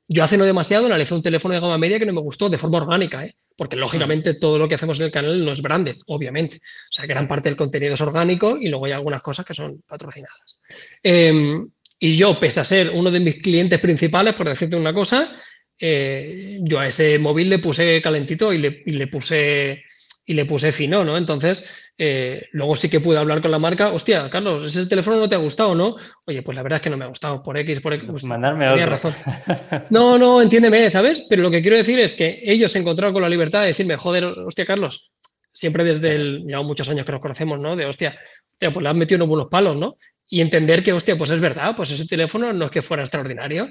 Yo 0.09 0.25
hace 0.25 0.37
no 0.37 0.44
demasiado 0.44 0.87
analicé 0.87 1.14
un 1.14 1.22
teléfono 1.22 1.55
de 1.55 1.61
gama 1.61 1.79
media 1.79 1.98
que 1.98 2.07
no 2.07 2.12
me 2.12 2.20
gustó 2.20 2.48
de 2.48 2.59
forma 2.59 2.79
orgánica, 2.79 3.25
¿eh? 3.25 3.35
porque 3.57 3.77
lógicamente 3.77 4.35
todo 4.35 4.59
lo 4.59 4.68
que 4.68 4.75
hacemos 4.75 4.98
en 4.98 5.07
el 5.07 5.12
canal 5.12 5.44
no 5.44 5.53
es 5.53 5.62
branded, 5.62 5.96
obviamente. 6.07 6.57
O 6.57 6.92
sea, 6.92 7.07
gran 7.07 7.29
parte 7.29 7.48
del 7.48 7.57
contenido 7.57 7.94
es 7.94 8.01
orgánico 8.01 8.59
y 8.59 8.68
luego 8.68 8.87
hay 8.87 8.92
algunas 8.92 9.22
cosas 9.22 9.46
que 9.46 9.55
son 9.55 9.83
patrocinadas. 9.87 10.59
Em, 11.03 11.68
y 11.98 12.16
yo, 12.16 12.38
pese 12.40 12.59
a 12.59 12.64
ser 12.64 12.90
uno 12.90 13.12
de 13.12 13.20
mis 13.20 13.37
clientes 13.37 13.79
principales, 13.79 14.35
por 14.35 14.48
decirte 14.48 14.75
una 14.75 14.92
cosa, 14.92 15.37
eh, 15.85 16.61
yo 16.62 16.79
a 16.79 16.87
ese 16.87 17.18
móvil 17.18 17.49
le 17.49 17.59
puse 17.59 18.01
calentito 18.01 18.53
y 18.53 18.59
le, 18.59 19.07
puse 19.09 19.85
y 20.25 20.35
le 20.35 20.45
puse 20.45 20.71
fino, 20.71 21.05
¿no? 21.05 21.16
Entonces, 21.16 21.68
eh, 21.99 22.47
luego 22.53 22.77
sí 22.77 22.88
que 22.88 23.01
pude 23.01 23.18
hablar 23.18 23.42
con 23.42 23.51
la 23.51 23.59
marca, 23.59 23.88
hostia, 23.88 24.31
Carlos, 24.31 24.62
ese 24.62 24.87
teléfono 24.87 25.16
no 25.16 25.29
te 25.29 25.35
ha 25.35 25.38
gustado, 25.38 25.75
¿no? 25.75 25.97
Oye, 26.25 26.42
pues 26.42 26.57
la 26.57 26.62
verdad 26.62 26.77
es 26.77 26.83
que 26.83 26.90
no 26.90 26.97
me 26.97 27.05
ha 27.05 27.09
gustado, 27.09 27.42
por 27.42 27.59
X, 27.59 27.81
por 27.81 27.95
X. 27.95 28.09
Pues, 28.09 28.23
Mandarme 28.23 28.64
tenía 28.66 28.87
razón. 28.87 29.14
No, 29.90 30.16
no, 30.18 30.40
entiéndeme, 30.40 30.88
¿sabes? 30.88 31.27
Pero 31.29 31.42
lo 31.42 31.51
que 31.51 31.61
quiero 31.61 31.77
decir 31.77 31.99
es 31.99 32.14
que 32.14 32.38
ellos 32.45 32.71
se 32.71 32.79
encontraron 32.79 33.12
con 33.12 33.23
la 33.23 33.29
libertad 33.29 33.62
de 33.62 33.68
decirme, 33.68 33.97
joder, 33.97 34.25
hostia, 34.25 34.64
Carlos, 34.64 35.11
siempre 35.53 35.83
desde 35.83 36.14
el, 36.14 36.45
ya 36.47 36.61
muchos 36.62 36.88
años 36.88 37.05
que 37.05 37.12
nos 37.12 37.21
conocemos, 37.21 37.59
¿no? 37.59 37.75
De 37.75 37.87
hostia, 37.87 38.16
pues 38.59 38.77
le 38.77 38.88
han 38.88 38.97
metido 38.97 39.16
unos 39.16 39.29
buenos 39.29 39.49
palos, 39.49 39.77
¿no? 39.77 39.97
y 40.29 40.40
entender 40.40 40.83
que, 40.83 40.95
hostia, 40.95 41.18
pues 41.18 41.31
es 41.31 41.40
verdad, 41.40 41.75
pues 41.77 41.90
ese 41.90 42.07
teléfono 42.07 42.53
no 42.55 42.64
es 42.64 42.71
que 42.71 42.81
fuera 42.81 43.03
extraordinario. 43.03 43.71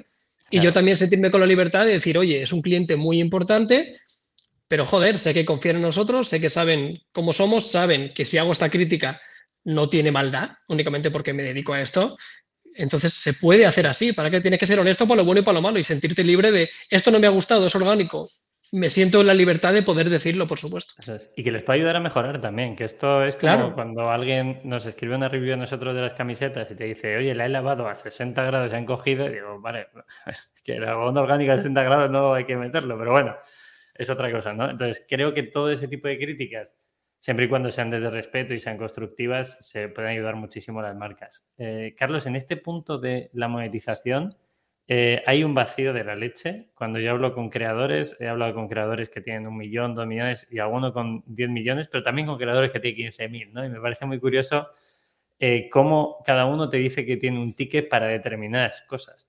Y 0.52 0.60
yo 0.60 0.72
también 0.72 0.96
sentirme 0.96 1.30
con 1.30 1.40
la 1.40 1.46
libertad 1.46 1.86
de 1.86 1.92
decir, 1.92 2.18
oye, 2.18 2.42
es 2.42 2.52
un 2.52 2.62
cliente 2.62 2.94
muy 2.94 3.20
importante, 3.20 3.96
pero 4.68 4.84
joder, 4.84 5.18
sé 5.18 5.34
que 5.34 5.46
confían 5.46 5.76
en 5.76 5.82
nosotros, 5.82 6.28
sé 6.28 6.40
que 6.40 6.50
saben 6.50 7.00
cómo 7.10 7.32
somos, 7.32 7.70
saben 7.70 8.12
que 8.14 8.24
si 8.24 8.38
hago 8.38 8.52
esta 8.52 8.70
crítica 8.70 9.20
no 9.64 9.88
tiene 9.88 10.12
maldad, 10.12 10.50
únicamente 10.68 11.10
porque 11.10 11.32
me 11.32 11.42
dedico 11.42 11.72
a 11.72 11.80
esto. 11.80 12.16
Entonces 12.74 13.14
se 13.14 13.34
puede 13.34 13.66
hacer 13.66 13.86
así. 13.86 14.12
¿Para 14.12 14.30
qué 14.30 14.40
tienes 14.40 14.60
que 14.60 14.66
ser 14.66 14.78
honesto 14.78 15.06
para 15.06 15.18
lo 15.18 15.24
bueno 15.24 15.40
y 15.40 15.44
para 15.44 15.54
lo 15.54 15.62
malo 15.62 15.78
y 15.78 15.84
sentirte 15.84 16.24
libre 16.24 16.50
de 16.50 16.70
esto 16.90 17.10
no 17.10 17.18
me 17.18 17.26
ha 17.26 17.30
gustado, 17.30 17.66
es 17.66 17.74
orgánico? 17.74 18.28
Me 18.72 18.88
siento 18.88 19.20
en 19.20 19.26
la 19.26 19.34
libertad 19.34 19.74
de 19.74 19.82
poder 19.82 20.08
decirlo, 20.08 20.46
por 20.46 20.58
supuesto. 20.58 20.94
Y 21.36 21.44
que 21.44 21.52
les 21.52 21.62
puede 21.62 21.80
ayudar 21.80 21.96
a 21.96 22.00
mejorar 22.00 22.40
también, 22.40 22.74
que 22.74 22.84
esto 22.84 23.22
es 23.22 23.36
como 23.36 23.74
cuando 23.74 24.10
alguien 24.10 24.62
nos 24.64 24.86
escribe 24.86 25.14
una 25.14 25.28
review 25.28 25.52
a 25.52 25.56
nosotros 25.58 25.94
de 25.94 26.00
las 26.00 26.14
camisetas 26.14 26.70
y 26.70 26.74
te 26.74 26.84
dice, 26.84 27.18
oye, 27.18 27.34
la 27.34 27.44
he 27.44 27.50
lavado 27.50 27.86
a 27.86 27.94
60 27.94 28.42
grados, 28.42 28.70
se 28.70 28.76
han 28.76 28.86
cogido, 28.86 29.26
y 29.26 29.34
digo, 29.34 29.60
vale, 29.60 29.88
que 30.64 30.80
la 30.80 30.96
onda 30.96 31.20
orgánica 31.20 31.52
a 31.52 31.56
60 31.58 31.82
grados 31.82 32.10
no 32.10 32.32
hay 32.32 32.46
que 32.46 32.56
meterlo, 32.56 32.98
pero 32.98 33.12
bueno, 33.12 33.36
es 33.94 34.08
otra 34.08 34.32
cosa, 34.32 34.54
¿no? 34.54 34.70
Entonces, 34.70 35.04
creo 35.06 35.34
que 35.34 35.42
todo 35.42 35.70
ese 35.70 35.86
tipo 35.86 36.08
de 36.08 36.16
críticas, 36.16 36.74
siempre 37.18 37.44
y 37.44 37.48
cuando 37.50 37.70
sean 37.70 37.90
desde 37.90 38.08
respeto 38.08 38.54
y 38.54 38.60
sean 38.60 38.78
constructivas, 38.78 39.68
se 39.68 39.90
pueden 39.90 40.12
ayudar 40.12 40.36
muchísimo 40.36 40.80
a 40.80 40.84
las 40.84 40.96
marcas. 40.96 41.46
Eh, 41.58 41.94
Carlos, 41.94 42.24
en 42.24 42.36
este 42.36 42.56
punto 42.56 42.98
de 42.98 43.28
la 43.34 43.48
monetización, 43.48 44.34
eh, 44.88 45.22
hay 45.26 45.44
un 45.44 45.54
vacío 45.54 45.92
de 45.92 46.04
la 46.04 46.16
leche. 46.16 46.70
Cuando 46.74 46.98
yo 46.98 47.12
hablo 47.12 47.34
con 47.34 47.50
creadores, 47.50 48.16
he 48.20 48.28
hablado 48.28 48.54
con 48.54 48.68
creadores 48.68 49.10
que 49.10 49.20
tienen 49.20 49.46
un 49.46 49.56
millón, 49.56 49.94
dos 49.94 50.06
millones 50.06 50.46
y 50.50 50.58
alguno 50.58 50.92
con 50.92 51.22
10 51.26 51.50
millones, 51.50 51.88
pero 51.88 52.02
también 52.02 52.26
con 52.26 52.38
creadores 52.38 52.72
que 52.72 52.80
tienen 52.80 52.96
15 52.96 53.28
mil, 53.28 53.52
¿no? 53.52 53.64
Y 53.64 53.68
me 53.70 53.80
parece 53.80 54.06
muy 54.06 54.18
curioso 54.20 54.68
eh, 55.38 55.68
cómo 55.70 56.22
cada 56.24 56.46
uno 56.46 56.68
te 56.68 56.78
dice 56.78 57.06
que 57.06 57.16
tiene 57.16 57.40
un 57.40 57.54
ticket 57.54 57.88
para 57.88 58.06
determinadas 58.06 58.82
cosas. 58.82 59.28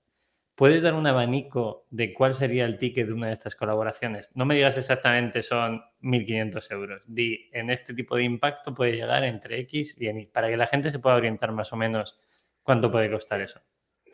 ¿Puedes 0.54 0.82
dar 0.82 0.94
un 0.94 1.06
abanico 1.06 1.86
de 1.90 2.14
cuál 2.14 2.34
sería 2.34 2.64
el 2.64 2.78
ticket 2.78 3.08
de 3.08 3.12
una 3.12 3.26
de 3.28 3.32
estas 3.32 3.56
colaboraciones? 3.56 4.30
No 4.34 4.44
me 4.44 4.54
digas 4.54 4.76
exactamente 4.78 5.42
son 5.42 5.82
1.500 6.00 6.70
euros. 6.72 7.04
Di, 7.08 7.50
en 7.52 7.70
este 7.70 7.94
tipo 7.94 8.16
de 8.16 8.22
impacto 8.24 8.72
puede 8.74 8.92
llegar 8.92 9.24
entre 9.24 9.58
X 9.60 10.00
y 10.00 10.08
Y, 10.08 10.26
para 10.26 10.48
que 10.48 10.56
la 10.56 10.68
gente 10.68 10.92
se 10.92 11.00
pueda 11.00 11.16
orientar 11.16 11.50
más 11.52 11.72
o 11.72 11.76
menos 11.76 12.16
cuánto 12.62 12.92
puede 12.92 13.10
costar 13.10 13.40
eso. 13.40 13.60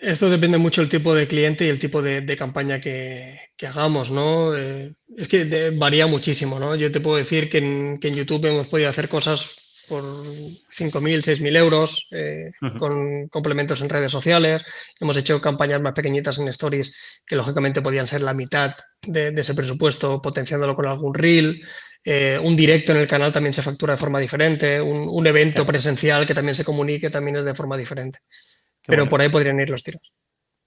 Esto 0.00 0.30
depende 0.30 0.56
mucho 0.56 0.80
del 0.80 0.88
tipo 0.88 1.14
de 1.14 1.28
cliente 1.28 1.66
y 1.66 1.68
el 1.68 1.78
tipo 1.78 2.00
de, 2.00 2.36
campaña 2.36 2.80
que, 2.80 3.38
hagamos, 3.66 4.10
¿no? 4.10 4.56
Eh, 4.56 4.92
es 5.14 5.28
que 5.28 5.70
varía 5.76 6.06
muchísimo, 6.06 6.58
¿no? 6.58 6.74
Yo 6.74 6.90
te 6.90 7.00
puedo 7.00 7.18
decir 7.18 7.50
que 7.50 7.58
en, 7.58 8.00
YouTube 8.00 8.46
hemos 8.46 8.68
podido 8.68 8.88
hacer 8.88 9.10
cosas 9.10 9.74
por 9.88 10.02
5.000, 10.02 11.22
6.000 11.22 11.56
euros 11.56 12.08
eh, 12.12 12.52
con 12.78 13.28
complementos 13.28 13.82
en 13.82 13.90
redes 13.90 14.10
sociales. 14.10 14.62
Hemos 14.98 15.18
hecho 15.18 15.40
campañas 15.40 15.82
más 15.82 15.92
pequeñitas 15.92 16.38
en 16.38 16.48
stories 16.48 17.20
que 17.26 17.36
lógicamente 17.36 17.82
podían 17.82 18.08
ser 18.08 18.22
la 18.22 18.32
mitad 18.32 18.74
de, 19.02 19.34
ese 19.36 19.54
presupuesto, 19.54 20.22
potenciándolo 20.22 20.74
con 20.76 20.86
algún 20.86 21.12
reel. 21.12 21.60
Eh, 22.02 22.40
un 22.42 22.56
directo 22.56 22.92
en 22.92 22.98
el 22.98 23.06
canal 23.06 23.32
también 23.32 23.52
se 23.52 23.62
factura 23.62 23.94
de 23.94 23.98
forma 23.98 24.18
diferente. 24.18 24.80
Un, 24.80 25.26
evento 25.26 25.66
presencial 25.66 26.26
que 26.26 26.34
también 26.34 26.54
se 26.54 26.64
comunique 26.64 27.10
también 27.10 27.36
es 27.36 27.44
de 27.44 27.54
forma 27.54 27.76
diferente. 27.76 28.20
Pero 28.87 29.07
por 29.07 29.21
ahí 29.21 29.29
podrían 29.29 29.61
ir 29.61 29.71
los 29.71 29.83
tiros. 29.83 30.12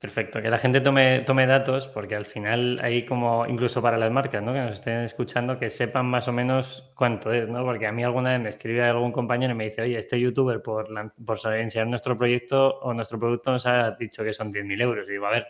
Perfecto, 0.04 0.42
que 0.42 0.50
la 0.50 0.60
gente 0.60 0.82
tome, 0.82 1.22
tome 1.22 1.48
datos, 1.48 1.88
porque 1.88 2.14
al 2.14 2.26
final 2.26 2.78
hay 2.84 3.06
como, 3.06 3.48
incluso 3.48 3.82
para 3.82 3.98
las 3.98 4.12
marcas, 4.12 4.44
¿no? 4.44 4.52
Que 4.52 4.60
nos 4.60 4.74
estén 4.74 5.00
escuchando, 5.00 5.58
que 5.58 5.70
sepan 5.70 6.08
más 6.08 6.28
o 6.28 6.34
menos 6.34 6.92
cuánto 6.94 7.32
es, 7.32 7.48
¿no? 7.48 7.64
Porque 7.64 7.88
a 7.88 7.94
mí 7.94 8.04
alguna 8.04 8.32
vez 8.32 8.42
me 8.42 8.50
escribe 8.50 8.84
algún 8.84 9.14
compañero 9.14 9.54
y 9.54 9.56
me 9.56 9.64
dice, 9.64 9.82
oye, 9.82 9.98
este 9.98 10.20
youtuber 10.20 10.62
por, 10.62 10.90
por 11.26 11.40
enseñar 11.56 11.88
nuestro 11.88 12.18
proyecto 12.18 12.80
o 12.82 12.94
nuestro 12.94 13.18
producto 13.18 13.52
nos 13.52 13.66
ha 13.66 13.92
dicho 13.92 14.26
que 14.26 14.34
son 14.34 14.52
10.000 14.52 14.82
euros. 14.82 15.08
Y 15.08 15.14
digo, 15.14 15.26
a 15.26 15.32
ver, 15.32 15.48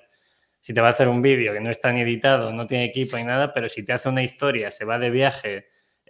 si 0.59 0.71
te 0.71 0.81
va 0.81 0.89
a 0.89 0.91
hacer 0.91 1.07
un 1.07 1.23
vídeo 1.23 1.51
que 1.51 1.59
no 1.59 1.71
está 1.71 1.91
ni 1.91 2.01
editado, 2.01 2.53
no 2.53 2.67
tiene 2.67 2.85
equipo 2.85 3.17
ni 3.17 3.23
nada, 3.23 3.53
pero 3.53 3.67
si 3.69 3.83
te 3.83 3.93
hace 3.93 4.07
una 4.07 4.21
historia, 4.21 4.69
se 4.69 4.85
va 4.85 4.99
de 4.99 5.09
viaje, 5.09 5.65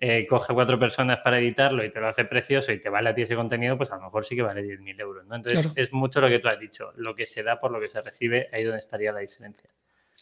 eh, 0.06 0.28
coge 0.28 0.54
cuatro 0.54 0.78
personas 0.78 1.20
para 1.20 1.40
editarlo 1.40 1.82
y 1.82 1.90
te 1.90 2.02
lo 2.02 2.10
hace 2.10 2.26
precioso 2.26 2.74
y 2.74 2.78
te 2.82 2.90
vale 2.90 3.08
a 3.08 3.16
ti 3.16 3.22
ese 3.22 3.38
contenido, 3.38 3.78
pues 3.78 3.90
a 3.94 3.96
lo 3.96 4.02
mejor 4.02 4.26
sí 4.26 4.36
que 4.36 4.42
vale 4.42 4.62
10.000 4.62 5.00
euros. 5.00 5.26
¿no? 5.26 5.36
Entonces 5.38 5.72
es 5.78 5.94
mucho 5.94 6.20
lo 6.20 6.28
que 6.28 6.40
tú 6.40 6.50
has 6.50 6.60
dicho, 6.60 6.92
lo 6.98 7.16
que 7.16 7.26
se 7.26 7.42
da 7.42 7.58
por 7.58 7.72
lo 7.72 7.80
que 7.80 7.88
se 7.88 8.02
recibe, 8.02 8.50
ahí 8.52 8.66
donde 8.66 8.80
estaría 8.80 9.14
la 9.14 9.22
diferencia. 9.22 9.70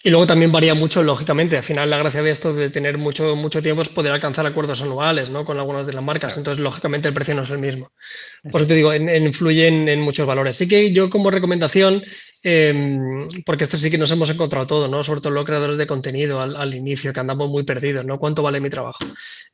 Y 0.03 0.09
luego 0.09 0.25
también 0.25 0.51
varía 0.51 0.73
mucho, 0.73 1.03
lógicamente. 1.03 1.57
Al 1.57 1.63
final, 1.63 1.89
la 1.89 1.97
gracia 1.97 2.23
de 2.23 2.31
esto 2.31 2.53
de 2.53 2.71
tener 2.71 2.97
mucho, 2.97 3.35
mucho 3.35 3.61
tiempo 3.61 3.83
es 3.83 3.89
poder 3.89 4.11
alcanzar 4.11 4.47
acuerdos 4.47 4.81
anuales 4.81 5.29
¿no? 5.29 5.45
con 5.45 5.59
algunas 5.59 5.85
de 5.85 5.93
las 5.93 6.03
marcas. 6.03 6.37
Entonces, 6.37 6.63
lógicamente, 6.63 7.07
el 7.07 7.13
precio 7.13 7.35
no 7.35 7.43
es 7.43 7.51
el 7.51 7.59
mismo. 7.59 7.91
Por 8.49 8.61
eso 8.61 8.67
te 8.67 8.73
digo, 8.73 8.93
influye 8.95 9.67
en, 9.67 10.01
muchos 10.01 10.25
valores. 10.25 10.57
Sí 10.57 10.67
que 10.67 10.91
yo, 10.91 11.11
como 11.11 11.29
recomendación, 11.29 12.01
em, 12.41 13.27
porque 13.45 13.65
esto 13.65 13.77
sí 13.77 13.91
que 13.91 13.99
nos 13.99 14.09
hemos 14.09 14.31
encontrado 14.31 14.65
todo, 14.65 14.87
¿no? 14.87 15.03
sobre 15.03 15.21
todo 15.21 15.33
los 15.33 15.45
creadores 15.45 15.77
de 15.77 15.85
contenido 15.85 16.41
al, 16.41 16.73
inicio, 16.73 17.13
que 17.13 17.19
andamos 17.19 17.49
muy 17.49 17.61
perdidos. 17.61 18.03
¿no? 18.03 18.17
¿Cuánto 18.17 18.41
vale 18.41 18.59
mi 18.59 18.71
trabajo? 18.71 19.05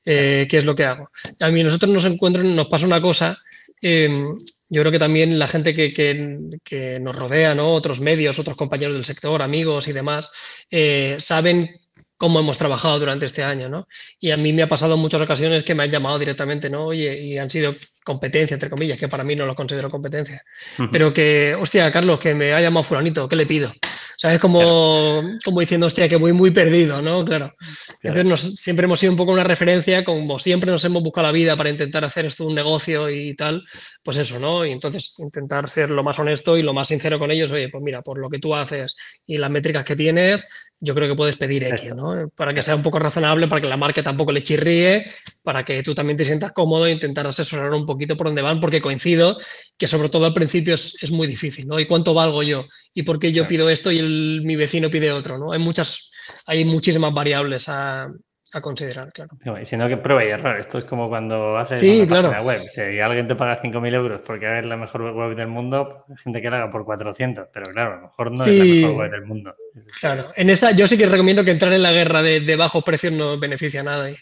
Eh, 0.06 0.48
¿Qué 0.50 0.60
es 0.60 0.66
lo 0.66 0.76
que 0.76 0.86
hago? 0.86 1.12
A 1.42 1.50
mí, 1.50 1.62
nosotros 1.62 1.92
nos 1.92 2.06
encuentran, 2.06 2.56
nos 2.56 2.68
pasa 2.68 2.86
una 2.86 3.02
cosa 3.02 3.38
Em, 3.82 4.36
yo 4.70 4.82
creo 4.82 4.92
que 4.92 5.00
también 5.00 5.40
la 5.40 5.48
gente 5.48 5.74
que, 5.74 7.00
nos 7.02 7.16
rodea, 7.16 7.56
¿no? 7.56 7.74
otros 7.74 8.00
medios, 8.00 8.40
otros 8.40 8.58
compañeros 8.58 8.96
del 8.96 9.06
sector, 9.06 9.42
amigos 9.42 9.88
y 9.88 9.94
demás, 9.94 10.32
eh, 10.70 11.18
saben 11.20 11.80
cómo 12.18 12.40
hemos 12.40 12.58
trabajado 12.58 13.00
durante 13.00 13.28
este 13.28 13.44
año, 13.44 13.70
¿no? 13.70 13.88
Y 14.20 14.32
a 14.32 14.38
mí 14.38 14.52
me 14.52 14.64
ha 14.64 14.68
pasado 14.68 14.96
en 14.96 15.00
muchas 15.00 15.22
ocasiones 15.22 15.64
que 15.64 15.76
me 15.76 15.84
han 15.84 15.92
llamado 15.92 16.18
directamente, 16.18 16.70
¿no? 16.70 16.88
Oye, 16.88 17.22
y 17.22 17.38
han 17.38 17.50
sido 17.50 17.76
competencia, 18.04 18.56
entre 18.56 18.70
comillas, 18.70 18.98
que 18.98 19.08
para 19.08 19.24
mí 19.24 19.36
no 19.36 19.46
lo 19.46 19.54
considero 19.54 19.90
competencia. 19.90 20.44
Pero 20.92 21.14
que, 21.14 21.56
hostia, 21.56 21.92
Carlos, 21.92 22.20
que 22.20 22.34
me 22.34 22.54
ha 22.54 22.62
llamado 22.62 22.84
fulanito, 22.84 23.30
¿qué 23.30 23.36
le 23.36 23.46
pido? 23.46 23.72
Sea, 24.20 24.40
como, 24.40 25.22
como 25.46 25.60
diciendo, 25.60 25.86
hostia, 25.86 26.10
que 26.10 26.16
voy 26.16 26.34
muy 26.34 26.52
perdido, 26.52 27.02
¿no? 27.02 27.24
Claro. 27.24 27.56
Entonces 28.02 28.56
siempre 28.56 28.86
hemos 28.86 29.00
sido 29.00 29.12
un 29.12 29.18
poco 29.18 29.32
una 29.32 29.44
referencia, 29.44 30.04
como 30.04 30.40
siempre 30.40 30.72
nos 30.72 30.84
hemos 30.86 31.04
buscado 31.04 31.28
la 31.28 31.32
vida 31.32 31.56
para 31.56 31.70
intentar 31.70 32.04
hacer 32.04 32.26
esto 32.26 32.48
un 32.48 32.56
negocio 32.56 33.10
y 33.10 33.36
tal, 33.36 33.64
pues 34.04 34.18
eso, 34.18 34.40
¿no? 34.40 34.66
Y 34.66 34.72
entonces 34.72 35.14
intentar 35.20 35.70
ser 35.70 35.92
lo 35.92 36.04
más 36.04 36.18
honesto 36.18 36.58
y 36.58 36.64
lo 36.64 36.74
más 36.74 36.88
sincero 36.88 37.20
con 37.20 37.30
ellos, 37.30 37.52
oye, 37.52 37.70
pues 37.70 37.84
mira, 37.84 38.02
por 38.02 38.18
lo 38.18 38.30
que 38.30 38.40
tú 38.40 38.56
haces 38.56 38.96
y 39.26 39.38
las 39.38 39.52
métricas 39.52 39.86
que 39.86 39.96
tienes, 39.96 40.50
yo 40.80 40.94
creo 40.94 41.08
que 41.08 41.16
puedes 41.16 41.38
pedir 41.38 41.64
X, 41.64 41.96
¿no? 41.96 42.30
Para 42.36 42.54
que 42.54 42.62
sea 42.62 42.76
un 42.76 42.84
poco 42.84 43.00
razonable, 43.00 43.48
para 43.48 43.62
que 43.62 43.68
la 43.68 43.78
marca 43.78 44.04
tampoco 44.04 44.32
le 44.32 44.44
chirríe, 44.44 45.06
para 45.42 45.66
que 45.66 45.82
tú 45.82 45.96
también 45.96 46.18
te 46.18 46.26
sientas 46.26 46.52
cómodo 46.52 46.86
e 46.86 46.92
intentar 46.92 47.26
asesorar 47.26 47.74
un 47.74 47.86
poquito 47.86 48.16
por 48.16 48.28
dónde 48.28 48.44
van, 48.44 48.60
porque 48.60 48.82
coincido 48.82 49.38
que 49.78 49.88
sobre 49.88 50.10
todo 50.10 50.26
al 50.26 50.34
principio 50.34 50.76
es, 50.76 51.12
muy 51.12 51.26
difícil, 51.26 51.68
¿no? 51.68 51.80
¿Y 51.80 51.88
cuánto 51.88 52.14
valgo 52.14 52.44
yo? 52.44 52.66
¿Y 52.94 53.04
por 53.04 53.18
qué 53.18 53.32
yo 53.32 53.48
pido 53.48 53.70
esto 53.70 53.92
y 53.92 54.02
mi 54.44 54.56
vecino 54.56 54.90
pide 54.90 55.12
otro, 55.12 55.38
¿no? 55.38 55.52
Hay 55.52 55.60
muchas, 55.60 56.12
hay 56.46 56.64
muchísimas 56.64 57.14
variables 57.14 57.70
a, 57.70 58.12
a 58.58 58.62
considerar, 58.62 59.12
claro. 59.12 59.32
Y 59.62 59.66
sino 59.66 59.88
que 59.88 59.98
prueba 59.98 60.24
y 60.26 60.30
error. 60.30 60.60
Esto 60.60 60.78
es 60.78 60.86
como 60.86 61.08
cuando 61.08 61.58
haces 61.58 61.82
una 61.82 62.24
página 62.24 62.42
web. 62.42 62.62
Si 62.62 63.00
alguien 63.00 63.28
te 63.28 63.36
paga 63.36 63.62
5.000 63.62 63.94
euros 63.94 64.22
porque 64.26 64.60
es 64.60 64.66
la 64.66 64.78
mejor 64.78 65.14
web 65.14 65.36
del 65.36 65.48
mundo, 65.48 66.06
hay 66.10 66.16
gente 66.18 66.42
que 66.42 66.50
la 66.50 66.58
haga 66.58 66.72
por 66.72 66.86
400, 66.86 67.48
pero 67.54 67.72
claro, 67.72 67.94
a 67.94 67.96
lo 67.96 68.02
mejor 68.04 68.32
no 68.32 68.46
es 68.46 68.58
la 68.58 68.66
mejor 68.66 68.98
web 68.98 69.12
del 69.12 69.26
mundo. 69.26 69.56
Claro, 70.00 70.26
en 70.36 70.50
esa 70.50 70.72
yo 70.72 70.88
sí 70.88 70.98
que 70.98 71.08
recomiendo 71.08 71.44
que 71.44 71.52
entrar 71.52 71.74
en 71.74 71.84
la 71.84 71.92
guerra 71.92 72.22
de, 72.22 72.56
bajos 72.56 72.84
precios 72.84 73.14
no 73.14 73.40
beneficia 73.40 73.82
a 73.82 73.84
nadie. 73.84 74.18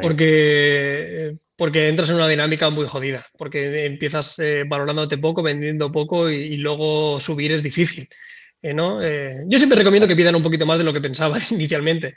Porque, 0.00 1.36
porque 1.54 1.88
entras 1.88 2.08
en 2.10 2.16
una 2.16 2.28
dinámica 2.28 2.70
muy 2.70 2.86
jodida, 2.86 3.24
porque 3.36 3.86
empiezas 3.86 4.38
eh, 4.38 4.64
valorándote 4.66 5.18
poco, 5.18 5.42
vendiendo 5.42 5.92
poco 5.92 6.30
y 6.30 6.56
luego 6.56 7.20
subir 7.20 7.52
es 7.52 7.62
difícil. 7.62 8.08
Eh, 8.62 8.72
¿no? 8.74 9.02
Eh, 9.02 9.44
yo 9.46 9.58
siempre 9.58 9.78
recomiendo 9.78 10.08
que 10.08 10.16
pidan 10.16 10.34
un 10.34 10.42
poquito 10.42 10.66
más 10.66 10.78
de 10.78 10.84
lo 10.84 10.92
que 10.92 11.00
pensaba 11.00 11.38
inicialmente, 11.50 12.16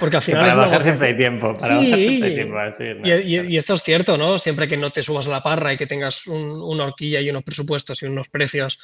porque 0.00 0.16
al 0.16 0.22
final... 0.22 0.48
para 0.48 0.54
bajar 0.66 0.82
siempre 0.82 1.08
hay 1.08 1.16
tiempo, 1.16 1.56
para 1.56 1.74
bajar 1.74 1.98
siempre 1.98 2.28
hay 2.28 2.34
tiempo. 2.34 3.48
y, 3.50 3.56
esto 3.56 3.74
es 3.74 3.82
cierto, 3.82 4.16
¿no? 4.16 4.38
Siempre 4.38 4.66
que 4.66 4.76
no 4.76 4.90
te 4.90 5.02
subas 5.02 5.26
a 5.26 5.30
la 5.30 5.42
parra 5.42 5.72
y 5.72 5.76
que 5.76 5.86
tengas 5.86 6.26
una 6.26 6.84
horquilla 6.84 7.20
y 7.20 7.30
unos 7.30 7.44
presupuestos 7.44 8.02
y 8.02 8.06
unos 8.06 8.28
precios 8.28 8.78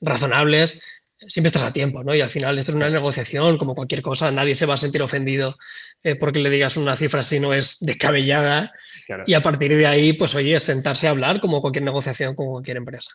razonables, 0.00 1.02
siempre 1.28 1.48
estás 1.48 1.62
a 1.62 1.72
tiempo, 1.72 2.02
¿no? 2.02 2.14
Y 2.14 2.20
al 2.20 2.30
final 2.30 2.58
esto 2.58 2.72
es 2.72 2.76
una 2.76 2.90
negociación, 2.90 3.58
como 3.58 3.74
cualquier 3.74 4.02
cosa, 4.02 4.30
nadie 4.30 4.54
se 4.54 4.66
va 4.66 4.74
a 4.74 4.78
sentir 4.78 5.02
ofendido 5.02 5.56
eh, 6.02 6.16
porque 6.16 6.40
le 6.40 6.50
digas 6.50 6.76
una 6.76 6.96
cifra 6.96 7.22
si 7.22 7.40
no 7.40 7.54
es 7.54 7.78
descabellada. 7.80 8.72
Y 9.26 9.34
a 9.34 9.42
partir 9.42 9.76
de 9.76 9.86
ahí, 9.86 10.12
pues 10.14 10.34
oye, 10.34 10.58
sentarse 10.58 11.06
a 11.06 11.10
hablar 11.10 11.40
como 11.40 11.60
cualquier 11.60 11.84
negociación, 11.84 12.34
como 12.34 12.52
cualquier 12.52 12.78
empresa. 12.78 13.10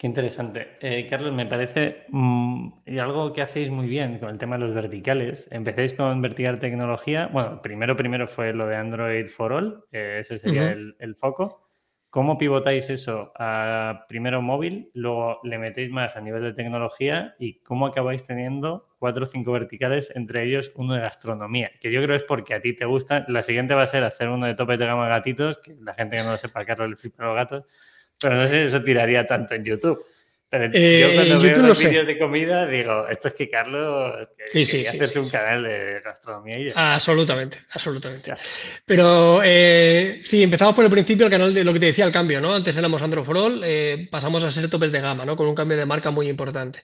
Qué 0.00 0.06
interesante. 0.06 0.78
Eh, 0.80 1.06
Carlos, 1.06 1.34
me 1.34 1.44
parece 1.44 2.06
mm, 2.08 2.68
y 2.86 2.98
algo 2.98 3.34
que 3.34 3.42
hacéis 3.42 3.68
muy 3.68 3.86
bien 3.86 4.18
con 4.18 4.30
el 4.30 4.38
tema 4.38 4.56
de 4.56 4.64
los 4.64 4.74
verticales. 4.74 5.46
Empecéis 5.50 5.92
con 5.92 6.22
vertical 6.22 6.58
tecnología. 6.58 7.26
Bueno, 7.30 7.60
primero, 7.60 7.98
primero 7.98 8.26
fue 8.26 8.54
lo 8.54 8.66
de 8.66 8.76
Android 8.76 9.26
for 9.26 9.52
All, 9.52 9.84
eh, 9.92 10.20
ese 10.22 10.38
sería 10.38 10.70
el, 10.70 11.14
foco. 11.16 11.68
¿Cómo 12.08 12.38
pivotáis 12.38 12.88
eso 12.88 13.30
a 13.36 14.06
primero 14.08 14.40
móvil, 14.40 14.90
luego 14.94 15.38
le 15.44 15.58
metéis 15.58 15.90
más 15.90 16.16
a 16.16 16.22
nivel 16.22 16.44
de 16.44 16.54
tecnología 16.54 17.34
y 17.38 17.60
cómo 17.60 17.86
acabáis 17.86 18.22
teniendo 18.22 18.88
cuatro 18.98 19.24
o 19.24 19.26
cinco 19.26 19.52
verticales, 19.52 20.10
entre 20.16 20.44
ellos 20.44 20.72
uno 20.76 20.94
de 20.94 21.00
gastronomía? 21.00 21.72
Que 21.78 21.92
yo 21.92 22.02
creo 22.02 22.16
es 22.16 22.22
porque 22.22 22.54
a 22.54 22.60
ti 22.62 22.74
te 22.74 22.86
gusta. 22.86 23.26
La 23.28 23.42
siguiente 23.42 23.74
va 23.74 23.82
a 23.82 23.86
ser 23.86 24.02
hacer 24.04 24.30
uno 24.30 24.46
de 24.46 24.54
tope 24.54 24.78
de 24.78 24.86
gama 24.86 25.08
gatitos, 25.08 25.58
que 25.58 25.74
la 25.74 25.92
gente 25.92 26.16
que 26.16 26.22
no 26.22 26.30
lo 26.30 26.38
sepa, 26.38 26.64
Carlos 26.64 26.88
le 26.88 26.96
flipa 26.96 27.22
los 27.26 27.34
gatos 27.36 27.64
pero 28.20 28.36
no 28.36 28.48
sé 28.48 28.62
si 28.62 28.68
eso 28.68 28.82
tiraría 28.82 29.26
tanto 29.26 29.54
en 29.54 29.64
YouTube. 29.64 30.04
Pero 30.50 30.68
eh, 30.72 31.00
yo 31.00 31.14
cuando 31.14 31.40
veo 31.40 31.62
los 31.62 31.78
vídeos 31.78 32.04
de 32.08 32.18
comida 32.18 32.66
digo, 32.66 33.06
esto 33.08 33.28
es 33.28 33.34
que 33.34 33.48
Carlos 33.48 34.26
que, 34.36 34.64
sí, 34.64 34.64
sí, 34.64 34.84
un 35.20 35.28
canal 35.28 35.62
de 35.62 36.00
gastronomía. 36.04 36.58
Y 36.58 36.72
absolutamente, 36.74 37.58
absolutamente. 37.70 38.34
Pero 38.84 39.42
eh, 39.44 40.20
sí, 40.24 40.42
empezamos 40.42 40.74
por 40.74 40.84
el 40.84 40.90
principio, 40.90 41.26
el 41.26 41.30
canal 41.30 41.54
de 41.54 41.62
lo 41.62 41.72
que 41.72 41.78
te 41.78 41.86
decía, 41.86 42.04
el 42.04 42.10
cambio, 42.10 42.40
¿no? 42.40 42.52
Antes 42.52 42.76
éramos 42.76 43.00
Android 43.00 43.24
for 43.24 43.36
All, 43.36 43.62
eh, 43.64 44.08
pasamos 44.10 44.42
a 44.42 44.50
ser 44.50 44.68
topes 44.68 44.90
de 44.90 45.00
gama, 45.00 45.24
¿no? 45.24 45.36
Con 45.36 45.46
un 45.46 45.54
cambio 45.54 45.78
de 45.78 45.86
marca 45.86 46.10
muy 46.10 46.28
importante. 46.28 46.82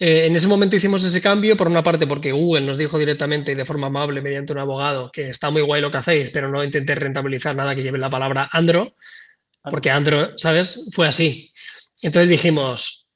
en 0.00 0.34
ese 0.34 0.48
momento 0.48 0.74
hicimos 0.74 1.04
ese 1.04 1.22
cambio, 1.22 1.56
por 1.56 1.68
una 1.68 1.84
parte 1.84 2.08
porque 2.08 2.32
Google 2.32 2.62
nos 2.62 2.78
dijo 2.78 2.98
directamente 2.98 3.52
y 3.52 3.54
de 3.54 3.64
forma 3.64 3.86
amable, 3.86 4.22
mediante 4.22 4.52
un 4.52 4.58
abogado, 4.58 5.12
que 5.12 5.30
está 5.30 5.52
muy 5.52 5.62
guay 5.62 5.80
lo 5.80 5.92
que 5.92 5.98
hacéis, 5.98 6.30
pero 6.30 6.48
no 6.48 6.64
intentéis 6.64 6.98
rentabilizar 6.98 7.54
nada 7.54 7.76
que 7.76 7.82
lleve 7.84 7.98
la 7.98 8.10
palabra 8.10 8.48
Android 8.50 8.88
porque 9.70 9.90
Android, 9.90 10.30
¿sabes? 10.36 10.88
Fue 10.92 11.08
así. 11.08 11.52
Entonces 12.02 12.28
dijimos, 12.28 13.06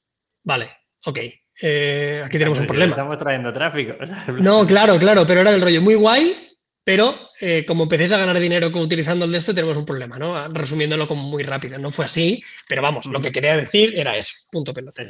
vale, 0.43 0.67
ok, 1.05 1.19
eh, 1.61 2.21
aquí 2.25 2.37
tenemos 2.37 2.59
un 2.59 2.67
problema. 2.67 2.91
Estamos 2.91 3.17
trayendo 3.17 3.53
tráfico. 3.53 3.93
No, 4.39 4.65
claro, 4.65 4.97
claro, 4.97 5.25
pero 5.25 5.41
era 5.41 5.51
del 5.51 5.61
rollo 5.61 5.81
muy 5.81 5.95
guay, 5.95 6.35
pero 6.83 7.29
eh, 7.39 7.65
como 7.67 7.83
empecéis 7.83 8.13
a 8.13 8.17
ganar 8.17 8.39
dinero 8.39 8.67
utilizando 8.67 9.25
el 9.25 9.31
de 9.31 9.37
esto, 9.39 9.53
tenemos 9.53 9.77
un 9.77 9.85
problema, 9.85 10.17
¿no? 10.17 10.47
Resumiéndolo 10.47 11.07
como 11.07 11.23
muy 11.23 11.43
rápido. 11.43 11.77
No 11.77 11.91
fue 11.91 12.05
así, 12.05 12.41
pero 12.67 12.81
vamos, 12.81 13.05
lo 13.05 13.21
que 13.21 13.31
quería 13.31 13.57
decir 13.57 13.97
era 13.97 14.17
eso, 14.17 14.33
punto 14.51 14.73
pelota. 14.73 15.03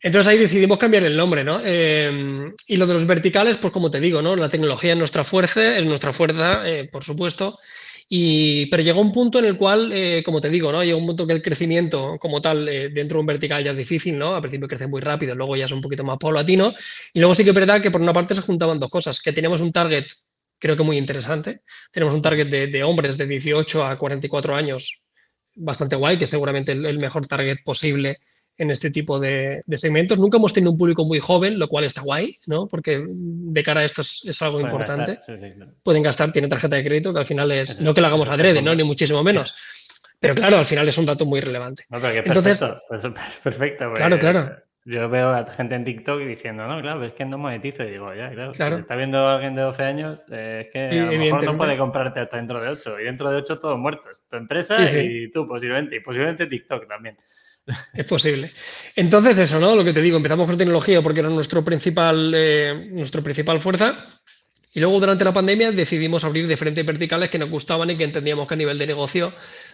Entonces 0.00 0.28
ahí 0.28 0.38
decidimos 0.38 0.78
cambiar 0.78 1.04
el 1.04 1.16
nombre, 1.16 1.42
¿no? 1.44 1.60
Eh, 1.64 2.52
y 2.66 2.76
lo 2.76 2.86
de 2.86 2.94
los 2.94 3.06
verticales, 3.06 3.56
pues 3.56 3.72
como 3.72 3.90
te 3.90 4.00
digo, 4.00 4.22
¿no? 4.22 4.36
La 4.36 4.48
tecnología 4.48 4.92
es 4.92 4.98
nuestra 4.98 5.24
fuerza, 5.24 5.78
es 5.78 5.84
nuestra 5.84 6.12
fuerza, 6.12 6.62
por 6.92 7.02
supuesto, 7.02 7.58
y, 8.10 8.66
pero 8.66 8.82
llegó 8.82 9.02
un 9.02 9.12
punto 9.12 9.38
en 9.38 9.44
el 9.44 9.58
cual, 9.58 9.92
eh, 9.92 10.22
como 10.24 10.40
te 10.40 10.48
digo, 10.48 10.72
¿no? 10.72 10.82
Llegó 10.82 10.98
un 10.98 11.06
punto 11.06 11.26
que 11.26 11.34
el 11.34 11.42
crecimiento 11.42 12.16
como 12.18 12.40
tal 12.40 12.66
eh, 12.66 12.88
dentro 12.88 13.16
de 13.16 13.20
un 13.20 13.26
vertical 13.26 13.62
ya 13.62 13.72
es 13.72 13.76
difícil, 13.76 14.18
¿no? 14.18 14.34
Al 14.34 14.40
principio 14.40 14.66
crece 14.66 14.86
muy 14.86 15.02
rápido, 15.02 15.34
luego 15.34 15.56
ya 15.56 15.66
es 15.66 15.72
un 15.72 15.82
poquito 15.82 16.04
más 16.04 16.16
paulatino. 16.16 16.74
Y 17.12 17.20
luego 17.20 17.34
sí 17.34 17.44
que 17.44 17.50
es 17.50 17.56
verdad 17.56 17.82
que 17.82 17.90
por 17.90 18.00
una 18.00 18.14
parte 18.14 18.34
se 18.34 18.40
juntaban 18.40 18.78
dos 18.78 18.88
cosas, 18.88 19.20
que 19.20 19.32
teníamos 19.32 19.60
un 19.60 19.72
target 19.72 20.06
creo 20.58 20.76
que 20.76 20.82
muy 20.82 20.96
interesante. 20.96 21.62
Tenemos 21.92 22.14
un 22.14 22.22
target 22.22 22.48
de, 22.48 22.82
hombres 22.82 23.16
de 23.18 23.26
18 23.26 23.84
a 23.84 23.98
44 23.98 24.56
años 24.56 25.00
bastante 25.54 25.96
guay, 25.96 26.18
que 26.18 26.26
seguramente 26.26 26.72
el, 26.72 26.86
el 26.86 26.98
mejor 26.98 27.26
target 27.26 27.58
posible 27.64 28.18
en 28.58 28.70
este 28.70 28.90
tipo 28.90 29.18
de, 29.20 29.62
segmentos. 29.72 30.18
Nunca 30.18 30.36
hemos 30.36 30.52
tenido 30.52 30.72
un 30.72 30.78
público 30.78 31.04
muy 31.04 31.20
joven, 31.20 31.58
lo 31.58 31.68
cual 31.68 31.84
está 31.84 32.02
guay, 32.02 32.36
¿no? 32.46 32.66
Porque 32.66 33.04
de 33.08 33.62
cara 33.62 33.80
a 33.80 33.84
esto 33.84 34.02
es, 34.02 34.42
algo 34.42 34.60
importante. 34.60 35.18
Pueden 35.82 36.02
gastar, 36.02 36.32
tienen 36.32 36.50
tarjeta 36.50 36.76
de 36.76 36.84
crédito, 36.84 37.14
que 37.14 37.20
al 37.20 37.26
final 37.26 37.50
es, 37.52 37.80
no 37.80 37.94
que 37.94 38.00
lo 38.00 38.08
hagamos 38.08 38.28
adrede, 38.28 38.60
¿no? 38.60 38.74
Ni 38.74 38.82
muchísimo 38.82 39.22
menos. 39.22 39.54
Pero 40.20 40.34
claro, 40.34 40.58
al 40.58 40.66
final 40.66 40.88
es 40.88 40.98
un 40.98 41.06
dato 41.06 41.24
muy 41.24 41.40
relevante. 41.40 41.84
No, 41.88 42.00
pero 42.00 42.12
que 42.12 42.28
Entonces, 42.28 42.82
perfecto, 42.88 43.14
perfecto. 43.44 43.92
Claro, 43.94 44.18
claro. 44.18 44.56
Yo 44.84 45.06
veo 45.10 45.34
a 45.34 45.44
gente 45.44 45.74
en 45.74 45.84
TikTok 45.84 46.20
diciendo, 46.22 46.66
no, 46.66 46.80
claro, 46.80 47.04
es 47.04 47.12
que 47.12 47.24
no 47.24 47.36
monetizo. 47.36 47.84
Y 47.84 47.90
digo, 47.90 48.12
ya, 48.14 48.30
claro. 48.30 48.54
Si 48.54 48.62
está 48.62 48.96
viendo 48.96 49.18
a 49.18 49.34
alguien 49.34 49.54
de 49.54 49.60
12 49.62 49.82
años, 49.82 50.24
eh, 50.30 50.62
es 50.64 50.72
que 50.72 50.98
a 50.98 51.04
lo 51.04 51.18
mejor 51.18 51.44
no 51.44 51.56
puede 51.58 51.76
comprarte 51.76 52.20
hasta 52.20 52.38
dentro 52.38 52.58
de 52.58 52.70
8. 52.70 53.00
Y 53.00 53.04
dentro 53.04 53.30
de 53.30 53.36
8 53.36 53.58
todos 53.58 53.78
muertos. 53.78 54.22
Tu 54.28 54.36
empresa 54.36 54.78
y 54.98 55.30
tú 55.30 55.46
posiblemente. 55.46 55.96
Y 55.96 56.00
posiblemente 56.00 56.46
TikTok 56.46 56.88
también. 56.88 57.16
Es 57.94 58.04
posible. 58.04 58.52
Entonces, 58.96 59.38
eso, 59.38 59.60
¿no? 59.60 59.74
Lo 59.74 59.84
que 59.84 59.92
te 59.92 60.02
digo, 60.02 60.16
empezamos 60.16 60.46
con 60.46 60.56
tecnología 60.56 61.02
porque 61.02 61.20
era 61.20 61.28
nuestro 61.28 61.64
principal, 61.64 62.32
eh, 62.34 62.88
nuestro 62.90 63.22
principal 63.22 63.60
fuerza. 63.60 64.06
Y 64.72 64.80
luego, 64.80 65.00
durante 65.00 65.24
la 65.24 65.32
pandemia, 65.32 65.72
decidimos 65.72 66.24
abrir 66.24 66.46
diferentes 66.46 66.84
verticales 66.84 67.30
que 67.30 67.38
nos 67.38 67.50
gustaban 67.50 67.90
y 67.90 67.96
que 67.96 68.04
entendíamos 68.04 68.46
que 68.46 68.54
a 68.54 68.56
nivel 68.56 68.78
de 68.78 68.86
negocio 68.86 69.32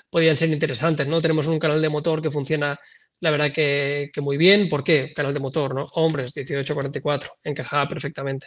podían 0.09 0.37
ser 0.37 0.51
interesantes, 0.51 1.07
¿no? 1.07 1.21
Tenemos 1.21 1.47
un 1.47 1.59
canal 1.59 1.83
de 1.83 1.89
motor 1.89 2.23
que 2.23 2.31
funciona, 2.31 2.79
la 3.21 3.31
verdad, 3.31 3.51
que, 3.53 4.11
muy 4.23 4.37
bien. 4.37 4.69
¿Por 4.69 4.85
qué? 4.85 5.13
Canal 5.13 5.35
de 5.35 5.41
motor, 5.41 5.75
¿no? 5.75 5.85
Hombres, 5.95 6.35
1844, 6.37 7.31
encajaba 7.43 7.89
perfectamente. 7.89 8.47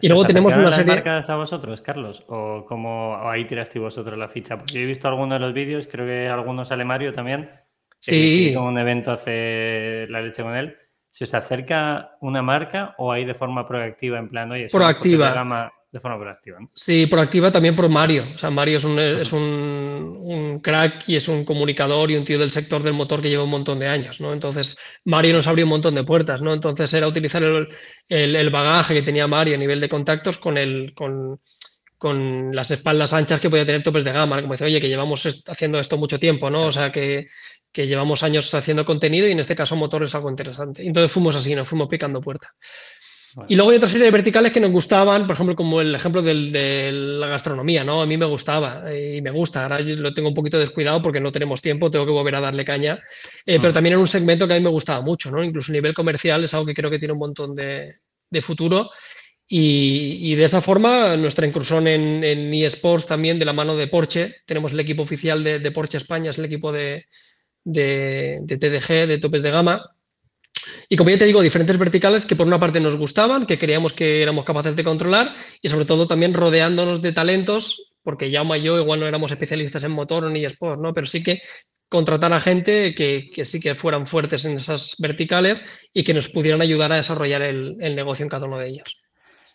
y 0.00 0.08
luego 0.08 0.24
tenemos 0.24 0.54
una 0.56 0.70
serie... 0.70 0.94
marcas 0.94 1.28
a 1.30 1.36
vosotros, 1.36 1.80
Carlos? 1.80 2.22
¿O 2.28 2.64
cómo 2.68 3.18
ahí 3.28 3.46
tiraste 3.46 3.78
vosotros 3.78 4.18
la 4.18 4.28
ficha? 4.28 4.58
Porque 4.58 4.74
yo 4.74 4.80
he 4.80 4.86
visto 4.86 5.08
algunos 5.08 5.36
de 5.36 5.46
los 5.46 5.54
vídeos, 5.54 5.88
creo 5.90 6.06
que 6.06 6.28
algunos 6.28 6.68
sale 6.68 6.84
Mario 6.84 7.12
también, 7.12 7.50
Sí. 8.02 8.54
un 8.56 8.78
evento 8.78 9.12
hace 9.12 10.06
la 10.08 10.20
leche 10.20 10.42
con 10.42 10.56
él. 10.56 10.76
¿Se 11.10 11.24
os 11.24 11.34
acerca 11.34 12.16
una 12.20 12.42
marca 12.42 12.94
o 12.98 13.12
hay 13.12 13.24
de 13.24 13.34
forma 13.34 13.68
proactiva 13.68 14.18
en 14.18 14.28
plan, 14.28 14.50
oye, 14.50 14.68
proactiva? 14.70 15.28
De, 15.28 16.00
forma 16.00 16.18
proactiva. 16.18 16.58
Sí, 16.74 17.06
proactiva 17.06 17.52
también 17.52 17.76
por 17.76 17.86
Mario. 17.90 18.24
O 18.34 18.38
sea, 18.38 18.48
Mario 18.48 18.78
es, 18.78 18.84
un, 18.84 18.98
es 18.98 19.30
un, 19.34 20.58
crack 20.62 21.06
y 21.06 21.16
es 21.16 21.28
un 21.28 21.44
comunicador 21.44 22.10
y 22.10 22.16
un 22.16 22.24
tío 22.24 22.38
del 22.38 22.50
sector 22.50 22.82
del 22.82 22.94
motor 22.94 23.20
que 23.20 23.28
lleva 23.28 23.44
un 23.44 23.50
montón 23.50 23.78
de 23.78 23.88
años, 23.88 24.18
¿no? 24.18 24.32
Entonces, 24.32 24.78
Mario 25.04 25.34
nos 25.34 25.46
abrió 25.46 25.66
un 25.66 25.70
montón 25.70 25.94
de 25.94 26.02
puertas, 26.02 26.40
¿no? 26.40 26.54
Entonces 26.54 26.92
era 26.94 27.06
utilizar 27.06 27.42
el, 27.42 27.68
el, 28.08 28.50
bagaje 28.50 28.94
que 28.94 29.02
tenía 29.02 29.26
Mario 29.26 29.56
a 29.56 29.58
nivel 29.58 29.82
de 29.82 29.90
contactos 29.90 30.38
con 30.38 30.56
el, 30.56 30.94
con, 30.94 31.40
con 31.98 32.56
las 32.56 32.70
espaldas 32.70 33.12
anchas 33.12 33.38
que 33.38 33.50
podía 33.50 33.66
tener 33.66 33.82
topes 33.82 34.04
de 34.04 34.12
gama, 34.12 34.40
como 34.40 34.54
dice, 34.54 34.64
oye, 34.64 34.80
que 34.80 34.88
llevamos 34.88 35.44
haciendo 35.46 35.78
esto 35.78 35.98
mucho 35.98 36.18
tiempo, 36.18 36.48
¿no? 36.48 36.68
O 36.68 36.72
sea, 36.72 36.90
que, 36.90 37.26
que 37.72 37.86
llevamos 37.86 38.22
años 38.22 38.52
haciendo 38.54 38.84
contenido 38.84 39.26
y 39.26 39.32
en 39.32 39.40
este 39.40 39.56
caso 39.56 39.76
motor 39.76 40.04
es 40.04 40.14
algo 40.14 40.30
interesante. 40.30 40.86
Entonces 40.86 41.10
fuimos 41.10 41.34
así, 41.36 41.54
nos 41.54 41.66
fuimos 41.66 41.88
picando 41.88 42.20
puerta. 42.20 42.54
Y 43.48 43.56
luego 43.56 43.70
hay 43.70 43.78
otra 43.78 43.88
serie 43.88 44.04
de 44.04 44.10
verticales 44.10 44.52
que 44.52 44.60
nos 44.60 44.70
gustaban, 44.70 45.26
por 45.26 45.34
ejemplo, 45.34 45.56
como 45.56 45.80
el 45.80 45.94
ejemplo 45.94 46.20
de 46.20 46.90
la 46.92 47.28
gastronomía, 47.28 47.82
¿no? 47.82 48.02
A 48.02 48.06
mí 48.06 48.18
me 48.18 48.26
gustaba 48.26 48.92
eh, 48.92 49.16
y 49.16 49.22
me 49.22 49.30
gusta. 49.30 49.62
Ahora 49.62 49.80
yo 49.80 49.96
lo 49.96 50.12
tengo 50.12 50.28
un 50.28 50.34
poquito 50.34 50.58
descuidado 50.58 51.00
porque 51.00 51.20
no 51.20 51.32
tenemos 51.32 51.62
tiempo, 51.62 51.90
tengo 51.90 52.04
que 52.04 52.12
volver 52.12 52.34
a 52.34 52.40
darle 52.42 52.64
caña. 52.64 53.00
Eh, 53.46 53.58
pero 53.58 53.72
también 53.72 53.94
era 53.94 54.00
un 54.00 54.06
segmento 54.06 54.46
que 54.46 54.54
a 54.54 54.56
mí 54.58 54.62
me 54.62 54.70
gustaba 54.70 55.00
mucho, 55.00 55.30
¿no? 55.30 55.42
Incluso 55.42 55.72
a 55.72 55.74
nivel 55.74 55.94
comercial 55.94 56.44
es 56.44 56.52
algo 56.52 56.66
que 56.66 56.74
creo 56.74 56.90
que 56.90 56.98
tiene 56.98 57.12
un 57.12 57.20
montón 57.20 57.54
de, 57.54 57.94
futuro. 58.42 58.90
Y, 59.48 60.34
de 60.34 60.44
esa 60.44 60.62
forma, 60.62 61.16
nuestra 61.16 61.46
incursión 61.46 61.86
en, 61.86 62.24
en, 62.24 62.54
eSports 62.54 63.06
también 63.06 63.38
de 63.38 63.44
la 63.44 63.52
mano 63.52 63.76
de 63.76 63.86
Porsche, 63.86 64.36
tenemos 64.46 64.72
el 64.72 64.80
equipo 64.80 65.02
oficial 65.02 65.42
de, 65.44 65.70
Porsche 65.72 65.98
España, 65.98 66.30
es 66.30 66.38
el 66.38 66.46
equipo 66.46 66.72
de, 66.72 67.06
de, 67.64 68.42
TDG, 68.46 69.06
de 69.08 69.18
topes 69.18 69.42
de 69.42 69.50
gama, 69.50 69.82
y 70.88 70.96
como 70.96 71.10
ya 71.10 71.18
te 71.18 71.24
digo, 71.24 71.40
diferentes 71.40 71.78
verticales 71.78 72.26
que 72.26 72.36
por 72.36 72.46
una 72.46 72.60
parte 72.60 72.80
nos 72.80 72.96
gustaban, 72.96 73.46
que 73.46 73.58
creíamos 73.58 73.92
que 73.92 74.22
éramos 74.22 74.44
capaces 74.44 74.76
de 74.76 74.84
controlar 74.84 75.34
y 75.60 75.68
sobre 75.68 75.84
todo 75.84 76.06
también 76.06 76.34
rodeándonos 76.34 77.02
de 77.02 77.12
talentos, 77.12 77.94
porque 78.02 78.30
ya 78.30 78.42
y 78.42 78.62
yo 78.62 78.78
igual 78.78 79.00
no 79.00 79.08
éramos 79.08 79.32
especialistas 79.32 79.84
en 79.84 79.92
motor 79.92 80.30
ni 80.30 80.44
sport, 80.44 80.80
¿no? 80.80 80.92
Pero 80.92 81.06
sí 81.06 81.22
que 81.22 81.40
contratar 81.88 82.32
a 82.32 82.40
gente 82.40 82.94
que, 82.94 83.44
sí 83.44 83.60
que 83.60 83.74
fueran 83.74 84.06
fuertes 84.06 84.44
en 84.44 84.56
esas 84.56 84.96
verticales 84.98 85.64
y 85.92 86.04
que 86.04 86.14
nos 86.14 86.28
pudieran 86.28 86.62
ayudar 86.62 86.92
a 86.92 86.96
desarrollar 86.96 87.42
el 87.42 87.96
negocio 87.96 88.22
en 88.22 88.28
cada 88.28 88.46
uno 88.46 88.58
de 88.58 88.68
ellos. 88.68 89.01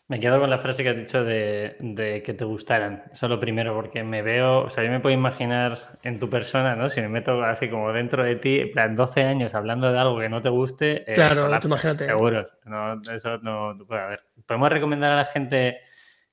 Me 0.09 0.21
quedo 0.21 0.39
con 0.39 0.49
la 0.49 0.57
frase 0.57 0.83
que 0.83 0.89
has 0.89 0.97
dicho 0.97 1.25
de, 1.25 2.21
que 2.23 2.33
te 2.33 2.45
gustaran. 2.45 3.03
Eso 3.11 3.27
lo 3.27 3.41
primero, 3.41 3.75
porque 3.75 4.03
me 4.03 4.21
veo, 4.21 4.61
o 4.61 4.69
sea, 4.69 4.85
yo 4.85 4.89
me 4.89 5.01
puedo 5.01 5.13
imaginar 5.13 5.99
en 6.01 6.17
tu 6.17 6.29
persona, 6.29 6.77
¿no? 6.77 6.89
Si 6.89 7.01
me 7.01 7.09
meto 7.09 7.43
así 7.43 7.69
como 7.69 7.91
dentro 7.91 8.23
de 8.23 8.37
ti, 8.37 8.59
en 8.59 8.71
plan 8.71 8.95
12 8.95 9.23
años 9.23 9.53
hablando 9.53 9.91
de 9.91 9.99
algo 9.99 10.17
que 10.17 10.29
no 10.29 10.41
te 10.41 10.47
guste. 10.47 11.11
Eh, 11.11 11.13
claro, 11.13 11.49
imagínate. 11.61 12.05
Seguro. 12.05 12.45
No, 12.63 13.01
eso 13.13 13.37
no, 13.39 13.77
puede 13.85 14.01
haber. 14.01 14.23
Podemos 14.45 14.69
recomendar 14.69 15.11
a 15.11 15.17
la 15.17 15.25
gente 15.25 15.79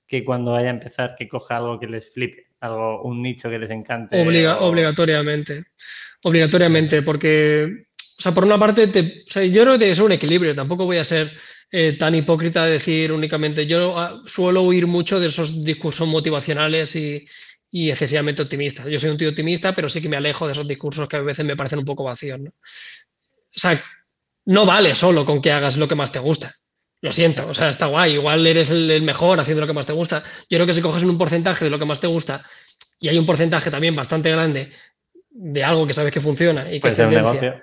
que 0.07 0.25
cuando 0.25 0.53
vaya 0.53 0.69
a 0.69 0.75
empezar, 0.75 1.17
que 1.19 1.27
coja 1.27 1.57
algo 1.57 1.81
que 1.81 1.89
les 1.89 2.13
flipe, 2.13 2.51
algo, 2.61 3.03
un 3.03 3.23
nicho 3.23 3.51
que 3.51 3.59
les 3.59 3.71
encante. 3.71 4.23
Obligatoriamente. 4.23 5.65
Obligatoriamente, 6.23 7.03
porque, 7.03 7.89
o 8.17 8.23
sea, 8.23 8.33
por 8.33 8.45
una 8.45 8.59
parte, 8.59 8.87
te, 8.89 9.25
o 9.29 9.31
sea, 9.31 9.45
yo 9.45 9.63
creo 9.63 9.73
que 9.73 9.79
tiene 9.79 9.91
que 9.91 9.97
ser 9.97 10.05
un 10.05 10.13
equilibrio. 10.13 10.55
Tampoco 10.55 10.85
voy 10.85 10.99
a 10.99 11.05
ser 11.05 11.33
eh, 11.71 11.95
tan 11.95 12.15
hipócrita 12.15 12.65
de 12.65 12.73
decir 12.73 13.13
únicamente. 13.13 13.67
Yo 13.67 13.99
ah, 13.99 14.23
suelo 14.27 14.63
huir 14.63 14.87
mucho 14.87 15.19
de 15.19 15.27
esos 15.27 15.65
discursos 15.65 16.07
motivacionales 16.07 16.95
y, 16.97 17.27
excesivamente 17.73 18.43
optimistas. 18.43 18.87
Yo 18.87 18.99
soy 19.01 19.11
un 19.11 19.19
tío 19.19 19.31
optimista, 19.31 19.75
pero 19.75 19.89
sí 19.89 20.01
que 20.01 20.09
me 20.09 20.17
alejo 20.17 20.47
de 20.47 20.53
esos 20.53 20.69
discursos 20.69 21.09
que 21.09 21.17
a 21.17 21.23
veces 21.23 21.45
me 21.45 21.57
parecen 21.57 21.81
un 21.81 21.85
poco 21.85 22.05
vacíos. 22.05 22.39
¿no? 22.39 22.51
O 22.51 23.59
sea, 23.59 23.83
no 24.45 24.65
vale 24.65 24.95
solo 24.95 25.25
con 25.25 25.43
que 25.43 25.51
hagas 25.51 25.77
lo 25.77 25.89
que 25.89 25.97
más 25.97 26.13
te 26.13 26.21
gusta. 26.21 26.55
Lo 27.01 27.11
siento, 27.11 27.49
o 27.49 27.55
sea, 27.55 27.71
está 27.71 27.87
guay. 27.87 28.15
Igual 28.15 28.47
eres 28.47 28.71
el, 28.71 29.03
mejor 29.03 29.41
haciendo 29.41 29.61
lo 29.61 29.67
que 29.67 29.73
más 29.73 29.87
te 29.87 29.93
gusta. 29.93 30.23
Yo 30.49 30.59
creo 30.59 30.67
que 30.67 30.75
si 30.75 30.81
coges 30.81 31.03
un 31.03 31.19
porcentaje 31.19 31.65
de 31.65 31.71
lo 31.73 31.81
que 31.81 31.85
más 31.85 32.01
te 32.01 32.07
gusta 32.07 32.47
y 33.01 33.09
hay 33.09 33.19
un 33.19 33.27
porcentaje 33.27 33.73
también 33.73 33.97
bastante 33.97 34.31
grande 34.31 34.71
de 35.35 35.65
algo 35.65 35.87
que 35.87 35.93
sabes 35.93 36.13
que 36.13 36.21
funciona 36.21 36.73
y 36.73 36.81
que 36.81 36.89
es 36.89 36.95
tendencia, 36.95 37.61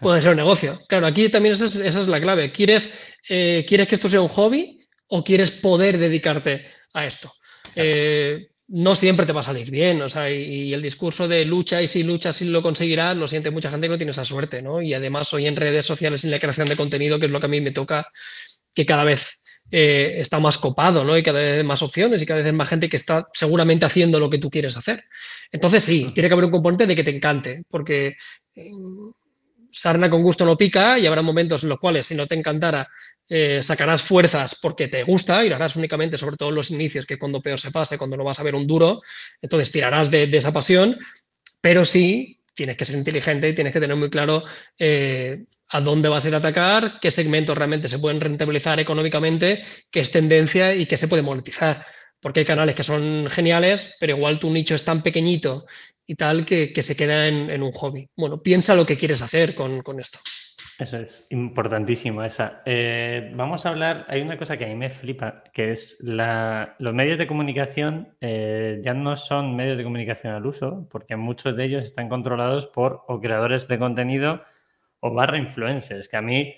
puede 0.00 0.22
ser 0.22 0.30
un 0.30 0.36
negocio. 0.36 0.80
Claro, 0.88 1.06
aquí 1.06 1.28
también 1.28 1.54
esa 1.54 1.66
es, 1.66 2.08
la 2.08 2.20
clave. 2.20 2.52
¿Quieres, 2.52 3.18
eh, 3.28 3.64
¿Quieres 3.68 3.88
que 3.88 3.96
esto 3.96 4.08
sea 4.08 4.20
un 4.20 4.28
hobby 4.28 4.86
o 5.08 5.24
quieres 5.24 5.50
poder 5.50 5.98
dedicarte 5.98 6.66
a 6.94 7.04
esto? 7.04 7.32
Eh, 7.74 8.50
no 8.68 8.94
siempre 8.94 9.26
te 9.26 9.32
va 9.32 9.40
a 9.40 9.44
salir 9.44 9.70
bien, 9.70 10.00
o 10.00 10.08
sea, 10.08 10.30
y, 10.30 10.72
el 10.72 10.80
discurso 10.80 11.26
de 11.26 11.44
lucha 11.44 11.82
y 11.82 11.88
si 11.88 12.04
lucha 12.04 12.32
si 12.32 12.44
lo 12.44 12.62
conseguirás, 12.62 13.16
lo 13.16 13.26
siente 13.26 13.50
mucha 13.50 13.70
gente 13.70 13.88
que 13.88 13.90
no 13.90 13.98
tiene 13.98 14.12
esa 14.12 14.24
suerte, 14.24 14.62
¿no? 14.62 14.80
Y 14.80 14.94
además 14.94 15.32
hoy 15.34 15.48
en 15.48 15.56
redes 15.56 15.84
sociales, 15.84 16.22
en 16.22 16.30
la 16.30 16.38
creación 16.38 16.68
de 16.68 16.76
contenido, 16.76 17.18
que 17.18 17.26
es 17.26 17.32
lo 17.32 17.40
que 17.40 17.46
a 17.46 17.48
mí 17.48 17.60
me 17.60 17.72
toca, 17.72 18.08
que 18.72 18.86
cada 18.86 19.02
vez 19.02 19.39
eh, 19.70 20.14
está 20.18 20.40
más 20.40 20.58
copado, 20.58 21.04
¿no? 21.04 21.16
Y 21.16 21.22
cada 21.22 21.40
vez 21.40 21.64
más 21.64 21.82
opciones 21.82 22.22
y 22.22 22.26
cada 22.26 22.42
vez 22.42 22.52
más 22.52 22.68
gente 22.68 22.88
que 22.88 22.96
está 22.96 23.28
seguramente 23.32 23.86
haciendo 23.86 24.18
lo 24.18 24.30
que 24.30 24.38
tú 24.38 24.50
quieres 24.50 24.76
hacer. 24.76 25.04
Entonces 25.50 25.84
sí, 25.84 26.10
tiene 26.14 26.28
que 26.28 26.32
haber 26.34 26.46
un 26.46 26.50
componente 26.50 26.86
de 26.86 26.96
que 26.96 27.04
te 27.04 27.14
encante, 27.14 27.64
porque 27.68 28.16
sarna 29.72 30.10
con 30.10 30.22
gusto 30.22 30.44
no 30.44 30.56
pica 30.56 30.98
y 30.98 31.06
habrá 31.06 31.22
momentos 31.22 31.62
en 31.62 31.68
los 31.68 31.78
cuales 31.78 32.06
si 32.06 32.14
no 32.14 32.26
te 32.26 32.34
encantara 32.34 32.88
eh, 33.28 33.62
sacarás 33.62 34.02
fuerzas 34.02 34.58
porque 34.60 34.88
te 34.88 35.04
gusta 35.04 35.44
y 35.44 35.48
lo 35.48 35.54
harás 35.54 35.76
únicamente 35.76 36.18
sobre 36.18 36.36
todo 36.36 36.48
en 36.48 36.56
los 36.56 36.70
inicios 36.70 37.06
que 37.06 37.18
cuando 37.18 37.40
peor 37.40 37.60
se 37.60 37.70
pase, 37.70 37.96
cuando 37.96 38.16
no 38.16 38.24
vas 38.24 38.40
a 38.40 38.42
ver 38.42 38.54
un 38.54 38.66
duro, 38.66 39.02
entonces 39.40 39.70
tirarás 39.70 40.10
de, 40.10 40.24
esa 40.24 40.52
pasión, 40.52 40.98
pero 41.60 41.84
sí 41.84 42.40
tienes 42.54 42.76
que 42.76 42.84
ser 42.84 42.96
inteligente 42.96 43.48
y 43.48 43.54
tienes 43.54 43.72
que 43.72 43.80
tener 43.80 43.96
muy 43.96 44.10
claro 44.10 44.42
eh, 44.78 45.44
a 45.70 45.80
dónde 45.80 46.08
vas 46.08 46.24
a 46.24 46.28
ir 46.28 46.34
a 46.34 46.38
atacar, 46.38 46.98
qué 47.00 47.10
segmentos 47.10 47.56
realmente 47.56 47.88
se 47.88 48.00
pueden 48.00 48.20
rentabilizar 48.20 48.80
económicamente, 48.80 49.62
qué 49.90 50.00
es 50.00 50.10
tendencia 50.10 50.74
y 50.74 50.86
qué 50.86 50.96
se 50.96 51.06
puede 51.06 51.22
monetizar. 51.22 51.86
Porque 52.20 52.40
hay 52.40 52.46
canales 52.46 52.74
que 52.74 52.82
son 52.82 53.30
geniales, 53.30 53.96
pero 54.00 54.16
igual 54.16 54.38
tu 54.38 54.50
nicho 54.50 54.74
es 54.74 54.84
tan 54.84 55.02
pequeñito 55.02 55.64
y 56.06 56.16
tal 56.16 56.44
que, 56.44 56.72
se 56.82 56.96
queda 56.96 57.28
en, 57.28 57.62
un 57.62 57.72
hobby. 57.72 58.08
Bueno, 58.16 58.42
piensa 58.42 58.74
lo 58.74 58.84
que 58.84 58.96
quieres 58.96 59.22
hacer 59.22 59.54
con, 59.54 60.00
esto. 60.00 60.18
Eso 60.78 60.98
es 60.98 61.26
importantísimo 61.30 62.24
esa. 62.24 62.62
Eh, 62.66 63.30
vamos 63.34 63.64
a 63.64 63.68
hablar, 63.68 64.06
hay 64.08 64.20
una 64.22 64.36
cosa 64.36 64.56
que 64.56 64.64
a 64.64 64.68
mí 64.68 64.74
me 64.74 64.90
flipa, 64.90 65.44
que 65.52 65.70
es 65.70 65.98
la, 66.00 66.74
los 66.80 66.92
medios 66.92 67.16
de 67.16 67.28
comunicación 67.28 68.16
eh, 68.20 68.80
ya 68.82 68.92
no 68.92 69.14
son 69.14 69.54
medios 69.54 69.78
de 69.78 69.84
comunicación 69.84 70.34
al 70.34 70.44
uso, 70.44 70.88
porque 70.90 71.14
muchos 71.14 71.56
de 71.56 71.64
ellos 71.64 71.84
están 71.84 72.08
controlados 72.08 72.66
por 72.66 73.04
creadores 73.22 73.68
de 73.68 73.78
contenido 73.78 74.42
o 75.00 75.12
barra 75.12 75.36
influencers, 75.36 76.08
que 76.08 76.16
a 76.16 76.22
mí 76.22 76.54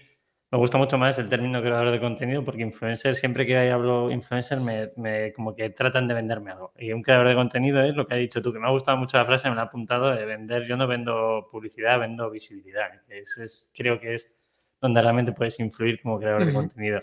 me 0.52 0.58
gusta 0.58 0.76
mucho 0.76 0.98
más 0.98 1.18
el 1.18 1.30
término 1.30 1.62
creador 1.62 1.90
de 1.90 1.98
contenido 1.98 2.44
porque 2.44 2.60
influencer, 2.60 3.16
siempre 3.16 3.46
que 3.46 3.70
hablo 3.70 4.10
influencer, 4.10 4.60
me, 4.60 5.32
como 5.32 5.54
que 5.54 5.70
tratan 5.70 6.06
de 6.06 6.12
venderme 6.12 6.50
algo. 6.50 6.74
Y 6.78 6.92
un 6.92 7.02
creador 7.02 7.28
de 7.28 7.34
contenido 7.34 7.82
es 7.82 7.96
lo 7.96 8.06
que 8.06 8.14
ha 8.14 8.18
dicho 8.18 8.42
tú, 8.42 8.52
que 8.52 8.58
me 8.58 8.66
ha 8.66 8.70
gustado 8.70 8.98
mucho 8.98 9.16
la 9.16 9.24
frase, 9.24 9.48
me 9.48 9.54
la 9.54 9.62
ha 9.62 9.64
apuntado 9.64 10.14
de 10.14 10.26
vender. 10.26 10.66
Yo 10.66 10.76
no 10.76 10.86
vendo 10.86 11.48
publicidad, 11.50 11.98
vendo 11.98 12.30
visibilidad. 12.30 12.90
es, 13.08 13.72
creo 13.74 13.98
que 13.98 14.14
es 14.14 14.30
donde 14.78 15.00
realmente 15.00 15.32
puedes 15.32 15.58
influir 15.58 16.02
como 16.02 16.18
creador 16.18 16.44
de 16.44 16.52
contenido. 16.52 17.00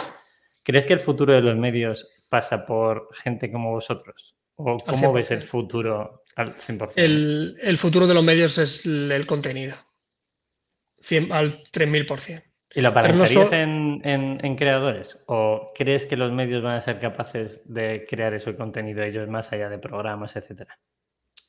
¿Crees 0.64 0.86
que 0.86 0.94
el 0.94 1.00
futuro 1.00 1.34
de 1.34 1.42
los 1.42 1.56
medios 1.56 2.28
pasa 2.30 2.68
por 2.68 3.10
gente 3.16 3.52
como 3.52 3.72
vosotros? 3.72 4.36
¿O 4.58 4.78
cómo 4.78 5.14
ves 5.14 5.32
el 5.32 5.42
futuro 5.42 6.24
al 6.36 6.54
100%? 6.54 6.92
El, 6.98 7.58
el 7.64 7.78
futuro 7.78 8.06
de 8.06 8.14
los 8.14 8.24
medios 8.24 8.60
es 8.60 8.86
el, 8.86 9.26
contenido. 9.26 9.74
Al 11.32 11.64
3000%. 11.72 12.44
¿Y 12.74 12.82
lo 12.82 12.90
aparentarías 12.90 13.52
en, 13.52 14.56
creadores? 14.56 15.18
¿O 15.26 15.72
crees 15.74 16.06
que 16.06 16.16
los 16.16 16.32
medios 16.32 16.62
van 16.62 16.76
a 16.76 16.82
ser 16.82 17.00
capaces 17.00 17.62
de 17.66 18.06
crear 18.08 18.34
ese 18.34 18.56
contenido 18.56 19.02
ellos 19.04 19.28
más 19.28 19.52
allá 19.52 19.70
de 19.70 19.80
programas, 19.80 20.36
etcétera? 20.36 20.78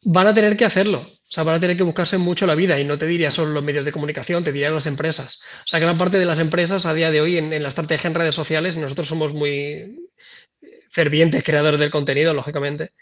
Van 0.03 0.27
a 0.27 0.33
tener 0.33 0.57
que 0.57 0.65
hacerlo. 0.65 1.01
O 1.01 1.33
sea, 1.33 1.45
van 1.45 1.57
a 1.57 1.61
tener 1.61 1.77
que 1.77 1.83
buscarse 1.83 2.17
mucho 2.17 2.47
la 2.47 2.55
vida. 2.55 2.81
Y 2.81 2.85
no 2.85 2.99
te 2.99 3.07
diría 3.07 3.31
solo 3.31 3.53
los 3.53 3.63
medios 3.63 3.85
de 3.85 3.93
comunicación, 3.93 4.43
te 4.43 4.53
diría 4.53 4.71
las 4.71 4.87
empresas. 4.87 5.43
O 5.59 5.67
sea, 5.67 5.79
gran 5.79 5.99
parte 5.99 6.19
de 6.19 6.25
las 6.25 6.39
empresas 6.39 6.87
a 6.87 6.95
día 6.95 7.11
de 7.11 7.21
hoy 7.21 7.37
en, 7.37 7.63
la 7.63 7.69
estrategia 7.69 8.09
en 8.09 8.15
redes 8.15 8.35
sociales, 8.35 8.79
nosotros 8.79 9.07
somos 9.07 9.35
muy 9.35 10.09
fervientes 10.89 11.45
creadores 11.45 11.79
del 11.79 11.91
contenido, 11.91 12.33
lógicamente. 12.33 12.93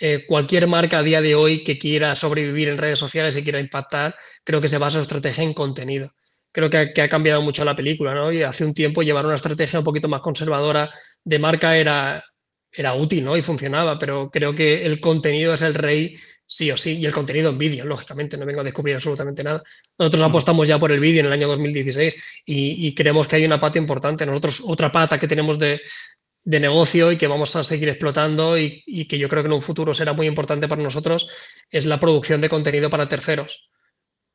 Eh, 0.00 0.24
cualquier 0.26 0.66
marca 0.66 0.98
a 0.98 1.02
día 1.02 1.20
de 1.20 1.34
hoy 1.34 1.64
que 1.64 1.78
quiera 1.78 2.14
sobrevivir 2.14 2.68
en 2.68 2.78
redes 2.78 2.98
sociales 2.98 3.36
y 3.36 3.42
quiera 3.42 3.60
impactar, 3.60 4.16
creo 4.44 4.60
que 4.60 4.68
se 4.68 4.78
basa 4.78 4.98
su 4.98 5.02
estrategia 5.02 5.44
en 5.44 5.54
contenido 5.54 6.12
creo 6.52 6.70
que, 6.70 7.00
ha 7.00 7.08
cambiado 7.08 7.42
mucho 7.42 7.64
la 7.64 7.76
película, 7.76 8.14
¿no? 8.14 8.32
Y 8.32 8.42
hace 8.42 8.64
un 8.64 8.74
tiempo 8.74 9.02
llevar 9.02 9.26
una 9.26 9.36
estrategia 9.36 9.78
un 9.78 9.84
poquito 9.84 10.08
más 10.08 10.20
conservadora 10.20 10.90
de 11.24 11.38
marca 11.38 11.76
era, 11.76 12.24
era 12.72 12.94
útil, 12.94 13.24
¿no? 13.24 13.36
Y 13.36 13.42
funcionaba, 13.42 13.98
pero 13.98 14.30
creo 14.30 14.54
que 14.54 14.84
el 14.84 15.00
contenido 15.00 15.54
es 15.54 15.62
el 15.62 15.74
rey 15.74 16.16
sí 16.46 16.70
o 16.70 16.76
sí, 16.78 16.96
y 16.96 17.04
el 17.04 17.12
contenido 17.12 17.50
en 17.50 17.58
vídeo, 17.58 17.84
lógicamente, 17.84 18.38
no 18.38 18.46
vengo 18.46 18.62
a 18.62 18.64
descubrir 18.64 18.94
absolutamente 18.94 19.44
nada. 19.44 19.62
Nosotros 19.98 20.22
apostamos 20.22 20.66
ya 20.66 20.78
por 20.78 20.90
el 20.90 20.98
vídeo 20.98 21.20
en 21.20 21.26
el 21.26 21.32
año 21.32 21.46
2016 21.46 22.42
y, 22.46 22.94
creemos 22.94 23.28
que 23.28 23.36
hay 23.36 23.44
una 23.44 23.60
pata 23.60 23.78
importante. 23.78 24.24
Nosotros, 24.24 24.62
otra 24.64 24.90
pata 24.90 25.18
que 25.18 25.28
tenemos 25.28 25.58
de, 25.58 25.80
negocio 26.48 27.12
y 27.12 27.18
que 27.18 27.26
vamos 27.26 27.54
a 27.56 27.64
seguir 27.64 27.88
explotando 27.88 28.58
y, 28.58 28.82
y, 28.86 29.06
que 29.06 29.18
yo 29.18 29.28
creo 29.28 29.42
que 29.42 29.48
en 29.48 29.52
un 29.52 29.62
futuro 29.62 29.92
será 29.92 30.14
muy 30.14 30.26
importante 30.26 30.68
para 30.68 30.82
nosotros 30.82 31.30
es 31.70 31.84
la 31.84 32.00
producción 32.00 32.40
de 32.40 32.48
contenido 32.48 32.88
para 32.88 33.08
terceros 33.08 33.68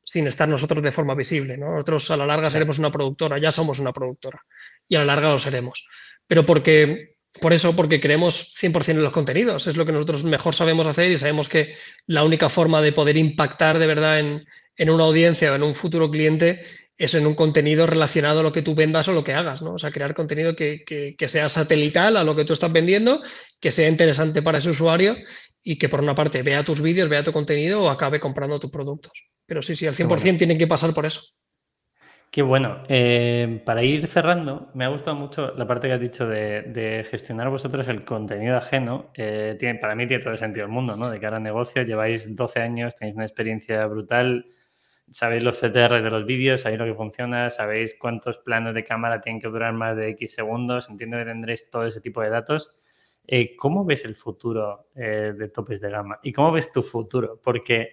sin 0.04 0.26
estar 0.26 0.48
nosotros 0.48 0.82
de 0.82 0.92
forma 0.92 1.14
visible. 1.14 1.56
Nosotros 1.56 2.10
a 2.10 2.16
la 2.16 2.26
larga 2.26 2.50
seremos 2.50 2.78
una 2.78 2.92
productora, 2.92 3.38
ya 3.38 3.50
somos 3.50 3.78
una 3.78 3.92
productora 3.92 4.44
y 4.86 4.96
a 4.96 5.00
la 5.00 5.06
larga 5.06 5.30
lo 5.30 5.38
seremos. 5.38 5.88
Pero 6.26 6.44
porque, 6.46 7.16
por 7.40 7.52
eso, 7.52 7.74
porque 7.74 8.00
creemos 8.00 8.54
100% 8.54 8.90
en 8.90 9.02
los 9.02 9.12
contenidos, 9.12 9.66
es 9.66 9.76
lo 9.76 9.86
que 9.86 9.92
nosotros 9.92 10.24
mejor 10.24 10.54
sabemos 10.54 10.86
hacer 10.86 11.10
y 11.10 11.18
sabemos 11.18 11.48
que 11.48 11.74
la 12.06 12.24
única 12.24 12.48
forma 12.48 12.82
de 12.82 12.92
poder 12.92 13.16
impactar 13.16 13.78
de 13.78 13.86
verdad 13.86 14.20
en, 14.20 14.90
una 14.90 15.04
audiencia 15.04 15.52
o 15.52 15.54
en 15.54 15.62
un 15.62 15.74
futuro 15.74 16.10
cliente 16.10 16.64
es 16.96 17.14
en 17.14 17.26
un 17.26 17.34
contenido 17.34 17.86
relacionado 17.86 18.40
a 18.40 18.42
lo 18.42 18.52
que 18.52 18.62
tú 18.62 18.74
vendas 18.74 19.08
o 19.08 19.12
lo 19.12 19.24
que 19.24 19.32
hagas, 19.32 19.62
¿no? 19.62 19.74
O 19.74 19.78
sea, 19.78 19.90
crear 19.90 20.14
contenido 20.14 20.54
que, 20.54 20.84
que, 20.84 21.28
sea 21.28 21.48
satelital 21.48 22.16
a 22.16 22.24
lo 22.24 22.36
que 22.36 22.44
tú 22.44 22.52
estás 22.52 22.72
vendiendo, 22.72 23.20
que 23.60 23.72
sea 23.72 23.88
interesante 23.88 24.42
para 24.42 24.58
ese 24.58 24.70
usuario 24.70 25.16
y 25.62 25.76
que 25.78 25.88
por 25.88 26.00
una 26.00 26.14
parte 26.14 26.42
vea 26.42 26.62
tus 26.62 26.80
vídeos, 26.80 27.08
vea 27.08 27.24
tu 27.24 27.32
contenido 27.32 27.82
o 27.82 27.88
acabe 27.88 28.20
comprando 28.20 28.60
tus 28.60 28.70
productos. 28.70 29.12
Pero 29.46 29.62
sí, 29.62 29.74
sí, 29.74 29.86
al 29.86 29.94
100% 29.94 30.38
tienen 30.38 30.58
que 30.58 30.66
pasar 30.66 30.94
por 30.94 31.04
eso. 31.04 31.20
Qué 32.30 32.42
bueno. 32.42 32.82
Eh, 32.88 33.62
para 33.64 33.84
ir 33.84 34.08
cerrando, 34.08 34.70
me 34.74 34.84
ha 34.84 34.88
gustado 34.88 35.16
mucho 35.16 35.52
la 35.54 35.68
parte 35.68 35.86
que 35.86 35.94
has 35.94 36.00
dicho 36.00 36.26
de, 36.26 37.06
gestionar 37.08 37.48
vosotros 37.48 37.86
el 37.88 38.04
contenido 38.04 38.56
ajeno. 38.56 39.12
Eh, 39.14 39.56
tiene, 39.58 39.78
para 39.78 39.94
mí 39.94 40.06
tiene 40.06 40.22
todo 40.22 40.32
el 40.32 40.38
sentido 40.38 40.66
del 40.66 40.74
mundo, 40.74 40.96
¿no? 40.96 41.10
De 41.10 41.20
cara 41.20 41.36
a 41.36 41.40
negocio, 41.40 41.82
lleváis 41.82 42.34
12 42.34 42.60
años, 42.60 42.96
tenéis 42.96 43.14
una 43.14 43.24
experiencia 43.24 43.86
brutal, 43.86 44.46
sabéis 45.10 45.44
los 45.44 45.58
CTRs 45.58 46.02
de 46.02 46.10
los 46.10 46.26
vídeos, 46.26 46.62
sabéis 46.62 46.80
lo 46.80 46.86
que 46.86 46.94
funciona, 46.94 47.50
sabéis 47.50 47.96
cuántos 47.98 48.38
planos 48.38 48.74
de 48.74 48.84
cámara 48.84 49.20
tienen 49.20 49.40
que 49.40 49.48
durar 49.48 49.72
más 49.72 49.96
de 49.96 50.10
X 50.10 50.34
segundos, 50.34 50.88
entiendo 50.90 51.18
que 51.18 51.24
tendréis 51.24 51.70
todo 51.70 51.86
ese 51.86 52.00
tipo 52.00 52.20
de 52.22 52.30
datos. 52.30 52.82
Eh, 53.26 53.56
¿Cómo 53.56 53.84
ves 53.84 54.04
el 54.04 54.14
futuro 54.14 54.88
de 54.94 55.48
topes 55.48 55.80
de 55.80 55.90
gama? 55.90 56.18
¿Y 56.22 56.32
cómo 56.32 56.52
ves 56.52 56.70
tu 56.72 56.82
futuro? 56.82 57.40
Porque 57.42 57.88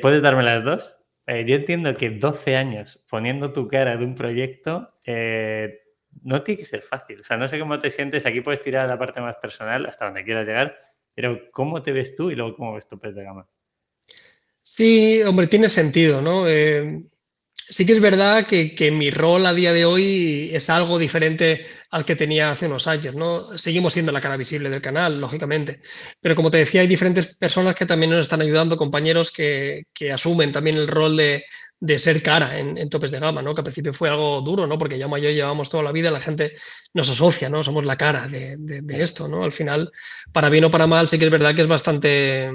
puedes 0.00 0.22
darme 0.22 0.42
las 0.42 0.64
dos 0.64 1.06
eh, 1.26 1.44
yo 1.46 1.56
entiendo 1.56 1.94
que 1.96 2.10
12 2.10 2.56
años 2.56 3.02
poniendo 3.08 3.52
tu 3.52 3.66
cara 3.66 3.96
de 3.96 4.04
un 4.04 4.14
proyecto 4.14 4.94
eh, 5.04 5.80
no 6.22 6.42
tiene 6.42 6.58
que 6.58 6.64
ser 6.64 6.82
fácil. 6.82 7.20
O 7.20 7.24
sea, 7.24 7.36
no 7.36 7.48
sé 7.48 7.58
cómo 7.58 7.78
te 7.78 7.90
sientes. 7.90 8.26
Aquí 8.26 8.40
puedes 8.40 8.60
tirar 8.62 8.88
la 8.88 8.98
parte 8.98 9.20
más 9.20 9.36
personal 9.36 9.86
hasta 9.86 10.06
donde 10.06 10.24
quieras 10.24 10.46
llegar, 10.46 10.76
pero 11.14 11.50
¿cómo 11.52 11.82
te 11.82 11.92
ves 11.92 12.14
tú 12.14 12.30
y 12.30 12.36
luego 12.36 12.56
cómo 12.56 12.74
ves 12.74 12.88
tu 12.88 12.98
pez 12.98 13.14
de 13.14 13.24
gama? 13.24 13.48
Sí, 14.68 15.22
hombre, 15.22 15.46
tiene 15.46 15.68
sentido, 15.68 16.20
¿no? 16.20 16.48
Eh, 16.48 17.02
Sí 17.68 17.84
que 17.84 17.92
es 17.92 18.00
verdad 18.00 18.46
que, 18.46 18.90
mi 18.92 19.10
rol 19.10 19.44
a 19.44 19.52
día 19.52 19.72
de 19.72 19.84
hoy 19.84 20.50
es 20.52 20.70
algo 20.70 21.00
diferente 21.00 21.66
al 21.90 22.04
que 22.04 22.14
tenía 22.14 22.52
hace 22.52 22.66
unos 22.66 22.86
años, 22.86 23.16
¿no? 23.16 23.58
Seguimos 23.58 23.92
siendo 23.92 24.12
la 24.12 24.20
cara 24.20 24.36
visible 24.36 24.70
del 24.70 24.80
canal, 24.80 25.20
lógicamente, 25.20 25.80
pero 26.20 26.36
como 26.36 26.48
te 26.50 26.58
decía, 26.58 26.82
hay 26.82 26.86
diferentes 26.86 27.34
personas 27.36 27.74
que 27.74 27.84
también 27.84 28.12
nos 28.12 28.20
están 28.20 28.40
ayudando, 28.40 28.76
compañeros 28.76 29.32
que, 29.32 29.86
asumen 30.12 30.52
también 30.52 30.76
el 30.76 30.86
rol 30.86 31.16
de, 31.16 31.98
ser 31.98 32.22
cara 32.22 32.56
en, 32.58 32.88
topes 32.88 33.10
de 33.10 33.18
gama, 33.18 33.42
¿no? 33.42 33.52
Que 33.52 33.62
al 33.62 33.64
principio 33.64 33.92
fue 33.92 34.10
algo 34.10 34.40
duro, 34.42 34.68
¿no? 34.68 34.78
Porque 34.78 34.98
ya 34.98 35.08
yo 35.08 35.30
llevamos 35.30 35.68
toda 35.68 35.82
la 35.82 35.92
vida, 35.92 36.12
la 36.12 36.20
gente 36.20 36.52
nos 36.94 37.10
asocia, 37.10 37.48
¿no? 37.48 37.64
Somos 37.64 37.84
la 37.84 37.96
cara 37.96 38.28
de, 38.28 38.56
de 38.58 39.02
esto, 39.02 39.26
¿no? 39.26 39.42
Al 39.42 39.52
final, 39.52 39.90
para 40.32 40.50
bien 40.50 40.64
o 40.64 40.70
para 40.70 40.86
mal, 40.86 41.08
sí 41.08 41.18
que 41.18 41.24
es 41.24 41.32
verdad 41.32 41.54
que 41.56 41.62
es 41.62 41.68
bastante 41.68 42.52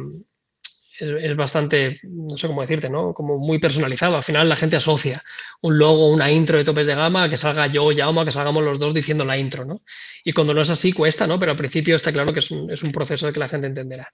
es, 1.02 1.36
bastante, 1.36 2.00
no 2.04 2.38
sé 2.38 2.48
cómo 2.48 2.62
decirte, 2.62 2.90
¿no? 2.90 3.14
Como 3.14 3.38
muy 3.38 3.60
personalizado. 3.60 4.16
Al 4.16 4.24
final 4.24 4.48
la 4.48 4.56
gente 4.56 4.76
asocia 4.76 5.22
un 5.62 5.78
logo, 5.78 6.10
una 6.10 6.32
intro 6.32 6.58
de 6.58 6.64
topes 6.64 6.88
de 6.88 6.96
gama, 6.96 7.30
que 7.30 7.38
salga 7.38 7.68
yo 7.68 7.90
Jaume, 7.96 8.26
que 8.26 8.32
salgamos 8.32 8.64
los 8.64 8.80
dos 8.80 8.94
diciendo 8.94 9.26
la 9.26 9.38
intro, 9.38 9.66
¿no? 9.66 9.82
Y 10.24 10.34
cuando 10.34 10.54
no 10.54 10.62
es 10.62 10.70
así 10.70 10.94
cuesta, 10.94 11.28
¿no? 11.28 11.40
Pero 11.40 11.52
al 11.52 11.58
principio 11.58 11.96
está 11.96 12.12
claro 12.12 12.34
que 12.34 12.40
es 12.40 12.52
un, 12.52 12.72
es 12.72 12.84
un 12.84 12.92
proceso 12.92 13.32
que 13.32 13.40
la 13.40 13.50
gente 13.50 13.68
entenderá. 13.68 14.08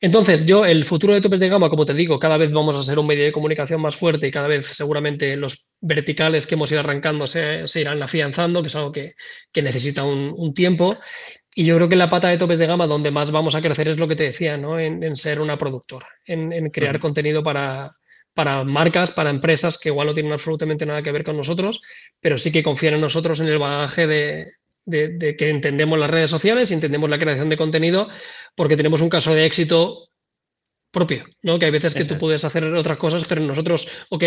Entonces, 0.00 0.46
yo, 0.46 0.64
el 0.64 0.84
futuro 0.84 1.12
de 1.14 1.20
topes 1.20 1.40
de 1.40 1.48
gama, 1.48 1.68
como 1.68 1.84
te 1.84 1.92
digo, 1.92 2.20
cada 2.20 2.36
vez 2.36 2.52
vamos 2.52 2.76
a 2.76 2.84
ser 2.84 3.00
un 3.00 3.06
medio 3.06 3.24
de 3.24 3.32
comunicación 3.32 3.80
más 3.80 3.96
fuerte 3.96 4.28
y 4.28 4.30
cada 4.30 4.46
vez 4.46 4.68
seguramente 4.68 5.34
los 5.34 5.66
verticales 5.80 6.46
que 6.46 6.54
hemos 6.54 6.70
ido 6.70 6.80
arrancando 6.80 7.26
se, 7.26 7.64
irán 7.74 8.00
afianzando, 8.00 8.62
que 8.62 8.68
es 8.68 8.76
algo 8.76 8.92
que, 8.92 9.14
necesita 9.60 10.04
un, 10.04 10.32
un, 10.36 10.54
tiempo. 10.54 10.96
Y 11.58 11.64
yo 11.64 11.74
creo 11.74 11.88
que 11.88 11.96
la 11.96 12.08
pata 12.08 12.28
de 12.28 12.38
topes 12.38 12.60
de 12.60 12.68
gama 12.68 12.86
donde 12.86 13.10
más 13.10 13.32
vamos 13.32 13.56
a 13.56 13.60
crecer 13.60 13.88
es 13.88 13.98
lo 13.98 14.06
que 14.06 14.14
te 14.14 14.22
decía, 14.22 14.56
¿no? 14.56 14.78
En, 14.78 15.16
ser 15.16 15.40
una 15.40 15.58
productora, 15.58 16.06
en, 16.24 16.70
crear 16.70 17.00
contenido 17.00 17.42
para, 17.42 17.90
para 18.32 18.62
marcas, 18.62 19.10
para 19.10 19.30
empresas 19.30 19.76
que 19.76 19.88
igual 19.88 20.06
no 20.06 20.14
tienen 20.14 20.30
absolutamente 20.30 20.86
nada 20.86 21.02
que 21.02 21.10
ver 21.10 21.24
con 21.24 21.36
nosotros, 21.36 21.82
pero 22.20 22.38
sí 22.38 22.52
que 22.52 22.62
confían 22.62 22.94
en 22.94 23.00
nosotros 23.00 23.40
en 23.40 23.48
el 23.48 23.58
bagaje 23.58 24.06
de, 24.06 24.46
que 25.36 25.48
entendemos 25.48 25.98
las 25.98 26.08
redes 26.08 26.30
sociales 26.30 26.70
y 26.70 26.74
entendemos 26.74 27.10
la 27.10 27.18
creación 27.18 27.48
de 27.48 27.56
contenido, 27.56 28.08
porque 28.54 28.76
tenemos 28.76 29.00
un 29.00 29.08
caso 29.08 29.34
de 29.34 29.44
éxito 29.44 30.10
propio, 30.92 31.24
¿no? 31.42 31.58
Que 31.58 31.64
hay 31.64 31.72
veces 31.72 31.92
que 31.92 32.04
tú 32.04 32.18
puedes 32.18 32.44
hacer 32.44 32.62
otras 32.66 32.98
cosas, 32.98 33.24
pero 33.28 33.40
nosotros, 33.40 33.88
ok, 34.10 34.24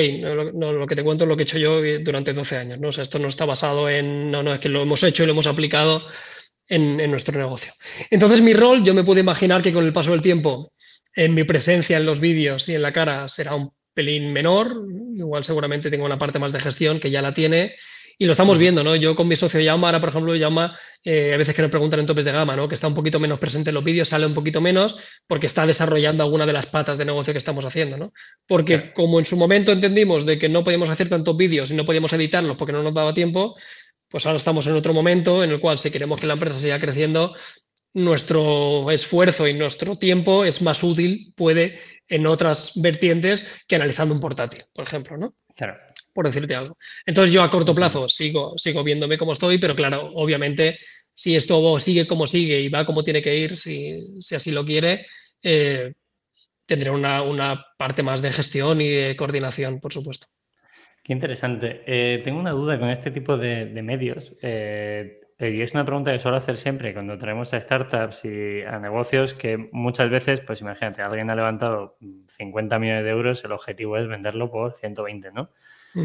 no, 0.53 0.73
lo 0.73 0.85
que 0.85 0.97
te 0.97 1.03
cuento 1.03 1.23
es 1.23 1.29
lo 1.29 1.37
que 1.37 1.43
he 1.43 1.45
hecho 1.45 1.57
yo 1.57 1.81
durante 2.01 2.33
12 2.33 2.57
años, 2.57 2.79
¿no? 2.81 2.89
O 2.89 2.91
sea, 2.91 3.05
esto 3.05 3.19
no 3.19 3.29
está 3.29 3.45
basado 3.45 3.89
en, 3.89 4.29
no, 4.31 4.43
no, 4.43 4.53
es 4.53 4.59
que 4.59 4.67
lo 4.67 4.81
hemos 4.81 5.01
hecho 5.03 5.23
y 5.23 5.27
lo 5.27 5.31
hemos 5.31 5.47
aplicado 5.47 6.05
en, 6.71 7.11
nuestro 7.11 7.37
negocio. 7.37 7.73
Entonces, 8.09 8.41
mi 8.41 8.53
rol, 8.53 8.83
yo 8.83 8.93
me 8.93 9.03
puedo 9.03 9.19
imaginar 9.19 9.61
que 9.61 9.73
con 9.73 9.85
el 9.85 9.93
paso 9.93 10.11
del 10.11 10.21
tiempo, 10.21 10.71
en 11.13 11.33
mi 11.33 11.43
presencia 11.43 11.97
en 11.97 12.05
los 12.05 12.21
vídeos 12.21 12.69
y 12.69 12.75
en 12.75 12.81
la 12.81 12.93
cara 12.93 13.27
será 13.27 13.55
un 13.55 13.73
pelín 13.93 14.31
menor. 14.31 14.73
Igual 15.15 15.43
seguramente 15.43 15.91
tengo 15.91 16.05
una 16.05 16.17
parte 16.17 16.39
más 16.39 16.53
de 16.53 16.61
gestión 16.61 16.99
que 16.99 17.11
ya 17.11 17.21
la 17.21 17.33
tiene. 17.33 17.75
Y 18.17 18.25
lo 18.25 18.33
estamos 18.33 18.57
viendo, 18.57 18.83
¿no? 18.83 18.95
Yo 18.95 19.15
con 19.15 19.27
mi 19.27 19.35
socio 19.35 19.59
Yama, 19.59 19.87
ahora 19.87 19.99
por 19.99 20.09
ejemplo, 20.09 20.35
Yama, 20.35 20.77
eh, 21.03 21.33
a 21.33 21.37
veces 21.37 21.55
que 21.55 21.61
nos 21.63 21.71
preguntan 21.71 21.99
en 22.01 22.05
topes 22.05 22.23
de 22.23 22.31
gama, 22.31 22.55
¿no? 22.55 22.69
Que 22.69 22.75
está 22.75 22.87
un 22.87 22.93
poquito 22.93 23.19
menos 23.19 23.39
presente 23.39 23.71
en 23.71 23.73
los 23.73 23.83
vídeos, 23.83 24.09
sale 24.09 24.27
un 24.27 24.35
poquito 24.35 24.61
menos 24.61 24.95
porque 25.25 25.47
está 25.47 25.65
desarrollando 25.65 26.23
alguna 26.23 26.45
de 26.45 26.53
las 26.53 26.67
patas 26.67 26.99
de 26.99 27.05
negocio 27.05 27.33
que 27.33 27.39
estamos 27.39 27.65
haciendo, 27.65 27.97
¿no? 27.97 28.13
Porque 28.47 28.93
como 28.93 29.17
en 29.17 29.25
su 29.25 29.37
momento 29.37 29.71
entendimos 29.71 30.25
de 30.25 30.37
que 30.37 30.49
no 30.49 30.63
podíamos 30.63 30.89
hacer 30.89 31.09
tantos 31.09 31.35
vídeos 31.35 31.71
y 31.71 31.73
no 31.73 31.83
podíamos 31.83 32.13
editarlos 32.13 32.57
porque 32.57 32.73
no 32.73 32.83
nos 32.83 32.93
daba 32.93 33.11
tiempo, 33.13 33.55
pues 34.11 34.25
ahora 34.25 34.37
estamos 34.37 34.67
en 34.67 34.75
otro 34.75 34.93
momento 34.93 35.43
en 35.43 35.51
el 35.51 35.61
cual 35.61 35.79
si 35.79 35.89
queremos 35.89 36.19
que 36.19 36.27
la 36.27 36.33
empresa 36.33 36.59
siga 36.59 36.79
creciendo, 36.79 37.33
nuestro 37.93 38.91
esfuerzo 38.91 39.47
y 39.47 39.53
nuestro 39.53 39.97
tiempo 39.97 40.45
es 40.45 40.61
más 40.61 40.83
útil, 40.83 41.33
puede, 41.35 41.79
en 42.07 42.27
otras 42.27 42.73
vertientes 42.75 43.63
que 43.67 43.75
analizando 43.75 44.13
un 44.13 44.21
portátil, 44.21 44.63
por 44.73 44.85
ejemplo, 44.85 45.17
¿no? 45.17 45.33
Claro. 45.55 45.77
Por 46.13 46.25
decirte 46.25 46.55
algo. 46.55 46.77
Entonces 47.05 47.33
yo 47.33 47.41
a 47.41 47.49
corto 47.49 47.73
plazo 47.73 48.09
sigo, 48.09 48.53
sigo 48.57 48.83
viéndome 48.83 49.17
como 49.17 49.31
estoy, 49.31 49.57
pero 49.57 49.75
claro, 49.75 50.09
obviamente, 50.13 50.77
si 51.13 51.35
esto 51.35 51.79
sigue 51.79 52.05
como 52.05 52.27
sigue 52.27 52.59
y 52.59 52.69
va 52.69 52.85
como 52.85 53.03
tiene 53.03 53.21
que 53.21 53.37
ir, 53.37 53.57
si, 53.57 54.03
así 54.35 54.51
lo 54.51 54.65
quiere, 54.65 55.05
eh, 55.41 55.93
tendré 56.65 56.89
una, 56.89 57.21
una 57.21 57.65
parte 57.77 58.03
más 58.03 58.21
de 58.21 58.31
gestión 58.31 58.81
y 58.81 58.89
de 58.89 59.15
coordinación, 59.15 59.79
por 59.79 59.93
supuesto. 59.93 60.27
Qué 61.03 61.13
interesante. 61.13 61.81
Eh, 61.85 62.21
tengo 62.23 62.39
una 62.39 62.51
duda 62.51 62.79
con 62.79 62.89
este 62.89 63.11
tipo 63.11 63.37
de, 63.37 63.65
medios. 63.81 64.33
Eh, 64.41 65.19
y 65.39 65.61
es 65.61 65.73
una 65.73 65.83
pregunta 65.83 66.11
que 66.11 66.19
suelo 66.19 66.37
hacer 66.37 66.57
siempre 66.57 66.93
cuando 66.93 67.17
traemos 67.17 67.51
a 67.53 67.59
startups 67.59 68.25
y 68.25 68.61
a 68.61 68.77
negocios 68.77 69.33
que 69.33 69.57
muchas 69.71 70.11
veces, 70.11 70.41
pues 70.41 70.61
imagínate, 70.61 71.01
alguien 71.01 71.31
ha 71.31 71.35
levantado 71.35 71.97
50 72.27 72.77
millones 72.77 73.03
de 73.03 73.09
euros, 73.09 73.43
el 73.43 73.51
objetivo 73.51 73.97
es 73.97 74.07
venderlo 74.07 74.51
por 74.51 74.75
120, 74.75 75.31
¿no? 75.31 75.49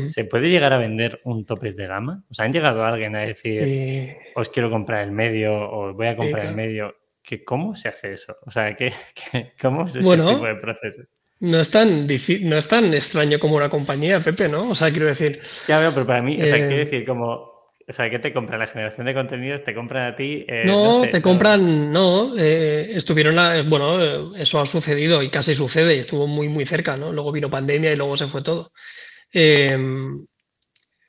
¿Se 0.09 0.24
puede 0.24 0.49
llegar 0.49 0.72
a 0.72 0.78
vender 0.78 1.20
un 1.24 1.44
topes 1.44 1.76
de 1.76 1.86
gama? 1.86 2.24
O 2.28 2.34
sea, 2.34 2.47
¿han 2.47 2.53
llegado 2.53 2.84
alguien 2.84 3.14
a 3.14 3.20
decir, 3.20 4.16
os 4.34 4.49
quiero 4.49 4.70
comprar 4.70 5.05
el 5.05 5.12
medio 5.12 5.55
o 5.55 5.92
voy 5.92 6.09
a 6.09 6.16
comprar 6.16 6.47
el 6.47 6.57
medio? 6.57 6.97
¿Que, 7.22 7.44
¿Cómo 7.44 7.76
se 7.76 7.88
hace 7.88 8.14
eso? 8.14 8.36
O 8.47 8.51
sea, 8.51 8.74
¿qué, 8.74 8.92
cómo 9.61 9.84
es 9.84 9.94
ese 9.94 10.16
tipo 10.16 10.47
de 10.47 10.57
proceso? 10.57 11.03
No 11.39 11.61
es, 11.61 11.70
tan 11.70 12.07
no 12.07 12.57
es 12.57 12.68
tan 12.68 12.95
extraño 12.95 13.39
como 13.39 13.57
una 13.57 13.68
compañía, 13.68 14.20
Pepe, 14.20 14.49
¿no? 14.49 14.70
O 14.70 14.74
sea, 14.74 14.91
quiero 14.91 15.07
decir. 15.07 15.41
Ya 15.68 15.78
veo, 15.78 15.93
pero 15.93 16.07
para 16.07 16.22
mí, 16.22 16.41
o 16.41 16.47
sea, 16.47 16.57
quiero 16.57 16.76
eh, 16.76 16.84
decir, 16.84 17.05
como. 17.07 17.57
O 17.89 17.93
sea, 17.93 18.11
¿qué 18.11 18.18
te 18.18 18.32
compra? 18.32 18.59
La 18.59 18.66
generación 18.66 19.07
de 19.07 19.14
contenidos 19.14 19.62
te 19.62 19.74
compran 19.74 20.12
a 20.12 20.16
ti. 20.16 20.45
Eh, 20.49 20.64
no, 20.64 21.03
te 21.03 21.22
compran, 21.22 21.93
no. 21.93 22.37
Eh, 22.37 22.89
estuvieron, 22.97 23.37
la, 23.37 23.62
bueno, 23.62 24.34
eso 24.34 24.61
ha 24.61 24.66
sucedido 24.66 25.22
y 25.22 25.28
casi 25.28 25.55
sucede 25.55 25.95
y 25.95 25.99
estuvo 26.01 26.26
muy, 26.26 26.49
muy 26.49 26.64
cerca, 26.64 26.97
¿no? 26.97 27.12
Luego 27.12 27.30
vino 27.32 27.51
pandemia 27.51 27.93
y 27.93 27.97
luego 27.97 28.16
se 28.16 28.26
fue 28.26 28.43
todo. 28.43 28.72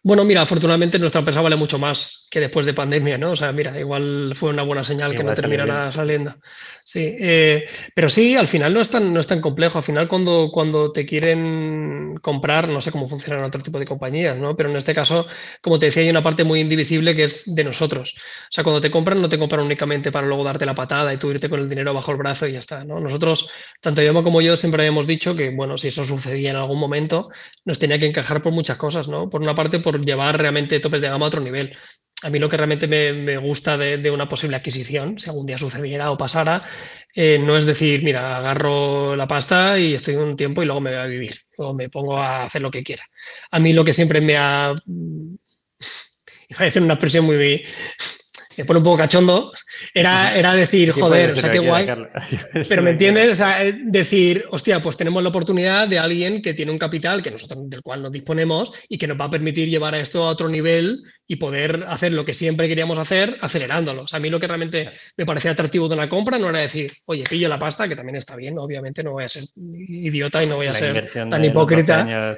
Bueno, 0.03 0.23
mira, 0.23 0.41
afortunadamente 0.41 0.99
nuestra 0.99 1.19
empresa 1.19 1.41
vale 1.41 1.55
mucho 1.55 1.79
más 1.79 2.27
que 2.29 2.39
después 2.39 2.65
de 2.65 2.73
pandemia, 2.73 3.17
¿no? 3.17 3.31
O 3.31 3.35
sea, 3.35 3.51
mira, 3.51 3.77
igual 3.79 4.33
fue 4.35 4.49
una 4.49 4.63
buena 4.63 4.83
señal 4.83 5.15
que 5.15 5.23
no 5.23 5.33
terminara 5.33 5.91
saliendo. 5.91 6.35
Sí, 6.83 7.15
eh, 7.19 7.65
pero 7.93 8.09
sí, 8.09 8.35
al 8.35 8.47
final 8.47 8.73
no 8.73 8.81
es 8.81 8.89
tan, 8.89 9.13
no 9.13 9.19
es 9.19 9.27
tan 9.27 9.41
complejo. 9.41 9.77
Al 9.77 9.83
final, 9.83 10.07
cuando, 10.07 10.49
cuando 10.53 10.91
te 10.91 11.05
quieren 11.05 12.15
comprar, 12.21 12.69
no 12.69 12.79
sé 12.79 12.91
cómo 12.91 13.09
funcionan 13.09 13.43
otro 13.43 13.61
tipo 13.61 13.79
de 13.79 13.85
compañías, 13.85 14.37
¿no? 14.37 14.55
Pero 14.55 14.69
en 14.69 14.77
este 14.77 14.93
caso, 14.93 15.27
como 15.61 15.79
te 15.79 15.87
decía, 15.87 16.03
hay 16.03 16.09
una 16.09 16.23
parte 16.23 16.43
muy 16.43 16.61
indivisible 16.61 17.15
que 17.15 17.25
es 17.25 17.53
de 17.53 17.63
nosotros. 17.63 18.15
O 18.17 18.51
sea, 18.51 18.63
cuando 18.63 18.81
te 18.81 18.91
compran, 18.91 19.21
no 19.21 19.29
te 19.29 19.37
compran 19.37 19.65
únicamente 19.65 20.11
para 20.11 20.27
luego 20.27 20.43
darte 20.43 20.65
la 20.65 20.75
patada 20.75 21.13
y 21.13 21.17
tú 21.17 21.29
irte 21.31 21.49
con 21.49 21.59
el 21.59 21.69
dinero 21.69 21.93
bajo 21.93 22.11
el 22.11 22.17
brazo 22.17 22.47
y 22.47 22.53
ya 22.53 22.59
está, 22.59 22.85
¿no? 22.85 22.99
Nosotros, 22.99 23.51
tanto 23.81 24.01
yo 24.01 24.13
como 24.23 24.41
yo, 24.41 24.55
siempre 24.55 24.81
habíamos 24.81 25.07
dicho 25.07 25.35
que, 25.35 25.49
bueno, 25.49 25.77
si 25.77 25.89
eso 25.89 26.03
sucedía 26.03 26.51
en 26.51 26.55
algún 26.57 26.79
momento, 26.79 27.29
nos 27.65 27.79
tenía 27.79 27.99
que 27.99 28.07
encajar 28.07 28.41
por 28.41 28.53
muchas 28.53 28.77
cosas, 28.77 29.07
¿no? 29.07 29.29
Por 29.29 29.41
una 29.41 29.55
parte, 29.55 29.79
por 29.79 29.96
llevar 30.05 30.39
realmente 30.39 30.79
topes 30.79 31.01
de 31.01 31.09
gama 31.09 31.25
a 31.25 31.29
otro 31.29 31.41
nivel 31.41 31.75
a 32.23 32.29
mí 32.29 32.39
lo 32.39 32.49
que 32.49 32.57
realmente 32.57 32.87
me, 32.87 33.37
gusta 33.37 33.77
de, 33.77 34.09
una 34.09 34.27
posible 34.27 34.55
adquisición, 34.55 35.19
si 35.19 35.29
algún 35.29 35.45
día 35.45 35.57
sucediera 35.57 36.09
o 36.11 36.17
pasara, 36.17 36.63
eh, 37.13 37.37
no 37.37 37.55
es 37.57 37.65
decir, 37.65 38.03
mira, 38.03 38.37
agarro 38.37 39.15
la 39.15 39.27
pasta 39.27 39.77
y 39.79 39.93
estoy 39.93 40.15
un 40.15 40.35
tiempo 40.35 40.63
y 40.63 40.65
luego 40.65 40.81
me 40.81 40.91
voy 40.91 40.99
a 40.99 41.05
vivir, 41.05 41.41
o 41.57 41.73
me 41.75 41.89
pongo 41.89 42.17
a 42.17 42.43
hacer 42.43 42.61
lo 42.61 42.71
que 42.71 42.83
quiera. 42.83 43.03
A 43.51 43.59
mí 43.59 43.73
lo 43.73 43.85
que 43.85 43.93
siempre 43.93 44.21
me 44.21 44.35
ha... 44.35 44.73
Iba 46.49 46.81
una 46.81 46.93
expresión 46.93 47.25
muy, 47.25 47.63
me 48.57 48.65
pone 48.65 48.79
un 48.79 48.83
poco 48.83 48.97
cachondo, 48.97 49.51
era, 49.93 50.35
era 50.35 50.53
decir, 50.53 50.91
joder, 50.91 51.31
o 51.31 51.35
sea, 51.35 51.51
qué 51.51 51.59
guay. 51.59 51.87
Pero 52.69 52.81
me 52.81 52.91
entiendes, 52.91 53.31
o 53.31 53.35
sea, 53.35 53.63
eh, 53.63 53.77
decir, 53.85 54.45
hostia, 54.49 54.81
pues 54.81 54.97
tenemos 54.97 55.21
la 55.21 55.29
oportunidad 55.29 55.87
de 55.87 55.99
alguien 55.99 56.41
que 56.41 56.53
tiene 56.53 56.71
un 56.71 56.77
capital 56.77 57.21
que 57.21 57.31
nosotros, 57.31 57.69
del 57.69 57.81
cual 57.81 58.01
nos 58.01 58.11
disponemos 58.11 58.71
y 58.89 58.97
que 58.97 59.07
nos 59.07 59.19
va 59.19 59.25
a 59.25 59.29
permitir 59.29 59.69
llevar 59.69 59.93
a 59.93 59.99
esto 59.99 60.23
a 60.23 60.29
otro 60.29 60.49
nivel 60.49 61.03
y 61.27 61.35
poder 61.35 61.85
hacer 61.87 62.13
lo 62.13 62.25
que 62.25 62.33
siempre 62.33 62.67
queríamos 62.67 62.97
hacer, 62.97 63.37
acelerándolo. 63.41 64.03
O 64.03 64.07
sea, 64.07 64.17
a 64.17 64.19
mí 64.19 64.29
lo 64.29 64.39
que 64.39 64.47
realmente 64.47 64.89
me 65.15 65.25
parecía 65.25 65.51
atractivo 65.51 65.87
de 65.87 65.95
una 65.95 66.09
compra 66.09 66.39
no 66.39 66.49
era 66.49 66.59
decir, 66.59 66.91
oye, 67.05 67.23
pillo 67.29 67.47
la 67.47 67.59
pasta, 67.59 67.87
que 67.87 67.95
también 67.95 68.15
está 68.15 68.35
bien, 68.35 68.57
obviamente 68.57 69.03
no 69.03 69.11
voy 69.11 69.25
a 69.25 69.29
ser 69.29 69.43
idiota 69.55 70.43
y 70.43 70.47
no 70.47 70.55
voy 70.55 70.67
a 70.67 70.73
ser 70.73 71.07
tan 71.29 71.45
hipócrita. 71.45 72.35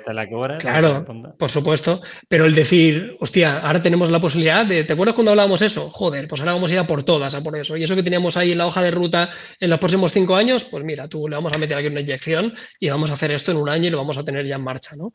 claro, 0.59 1.05
por 1.37 1.49
supuesto. 1.49 2.01
Pero 2.27 2.45
el 2.45 2.53
decir, 2.53 3.15
hostia, 3.19 3.59
ahora 3.59 3.81
tenemos 3.81 4.11
la 4.11 4.19
posibilidad 4.19 4.65
de, 4.65 4.83
¿te 4.83 4.93
acuerdas 4.93 5.15
cuando 5.15 5.31
hablábamos 5.31 5.61
eso? 5.61 5.89
Joder, 5.89 6.08
pues 6.27 6.41
ahora 6.41 6.53
vamos 6.53 6.69
a 6.69 6.73
ir 6.73 6.79
a 6.79 6.87
por 6.87 7.03
todas, 7.03 7.33
a 7.33 7.43
por 7.43 7.55
eso. 7.55 7.77
Y 7.77 7.83
eso 7.83 7.95
que 7.95 8.03
teníamos 8.03 8.37
ahí 8.37 8.51
en 8.51 8.57
la 8.57 8.67
hoja 8.67 8.81
de 8.81 8.91
ruta 8.91 9.29
en 9.59 9.69
los 9.69 9.79
próximos 9.79 10.11
cinco 10.11 10.35
años, 10.35 10.63
pues 10.65 10.83
mira, 10.83 11.07
tú 11.07 11.27
le 11.27 11.35
vamos 11.35 11.53
a 11.53 11.57
meter 11.57 11.77
aquí 11.77 11.87
una 11.87 12.01
inyección 12.01 12.53
y 12.79 12.89
vamos 12.89 13.11
a 13.11 13.13
hacer 13.13 13.31
esto 13.31 13.51
en 13.51 13.57
un 13.57 13.69
año 13.69 13.87
y 13.87 13.89
lo 13.89 13.97
vamos 13.97 14.17
a 14.17 14.23
tener 14.23 14.45
ya 14.45 14.55
en 14.55 14.63
marcha, 14.63 14.95
¿no? 14.95 15.13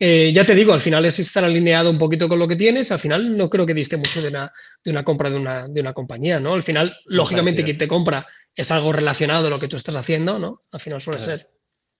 Eh, 0.00 0.32
ya 0.32 0.46
te 0.46 0.54
digo, 0.54 0.72
al 0.72 0.80
final 0.80 1.04
es 1.06 1.18
estar 1.18 1.44
alineado 1.44 1.90
un 1.90 1.98
poquito 1.98 2.28
con 2.28 2.38
lo 2.38 2.46
que 2.46 2.56
tienes. 2.56 2.92
Al 2.92 3.00
final 3.00 3.36
no 3.36 3.50
creo 3.50 3.66
que 3.66 3.74
diste 3.74 3.96
mucho 3.96 4.22
de 4.22 4.28
una, 4.28 4.52
de 4.84 4.90
una 4.90 5.04
compra 5.04 5.28
de 5.28 5.36
una, 5.36 5.66
de 5.66 5.80
una 5.80 5.92
compañía, 5.92 6.38
¿no? 6.38 6.54
Al 6.54 6.62
final, 6.62 6.96
lógicamente, 7.06 7.64
quien 7.64 7.78
te 7.78 7.88
compra 7.88 8.26
es 8.54 8.70
algo 8.70 8.92
relacionado 8.92 9.48
a 9.48 9.50
lo 9.50 9.58
que 9.58 9.68
tú 9.68 9.76
estás 9.76 9.96
haciendo, 9.96 10.38
¿no? 10.38 10.62
Al 10.70 10.80
final 10.80 11.00
suele 11.00 11.20
ser, 11.20 11.50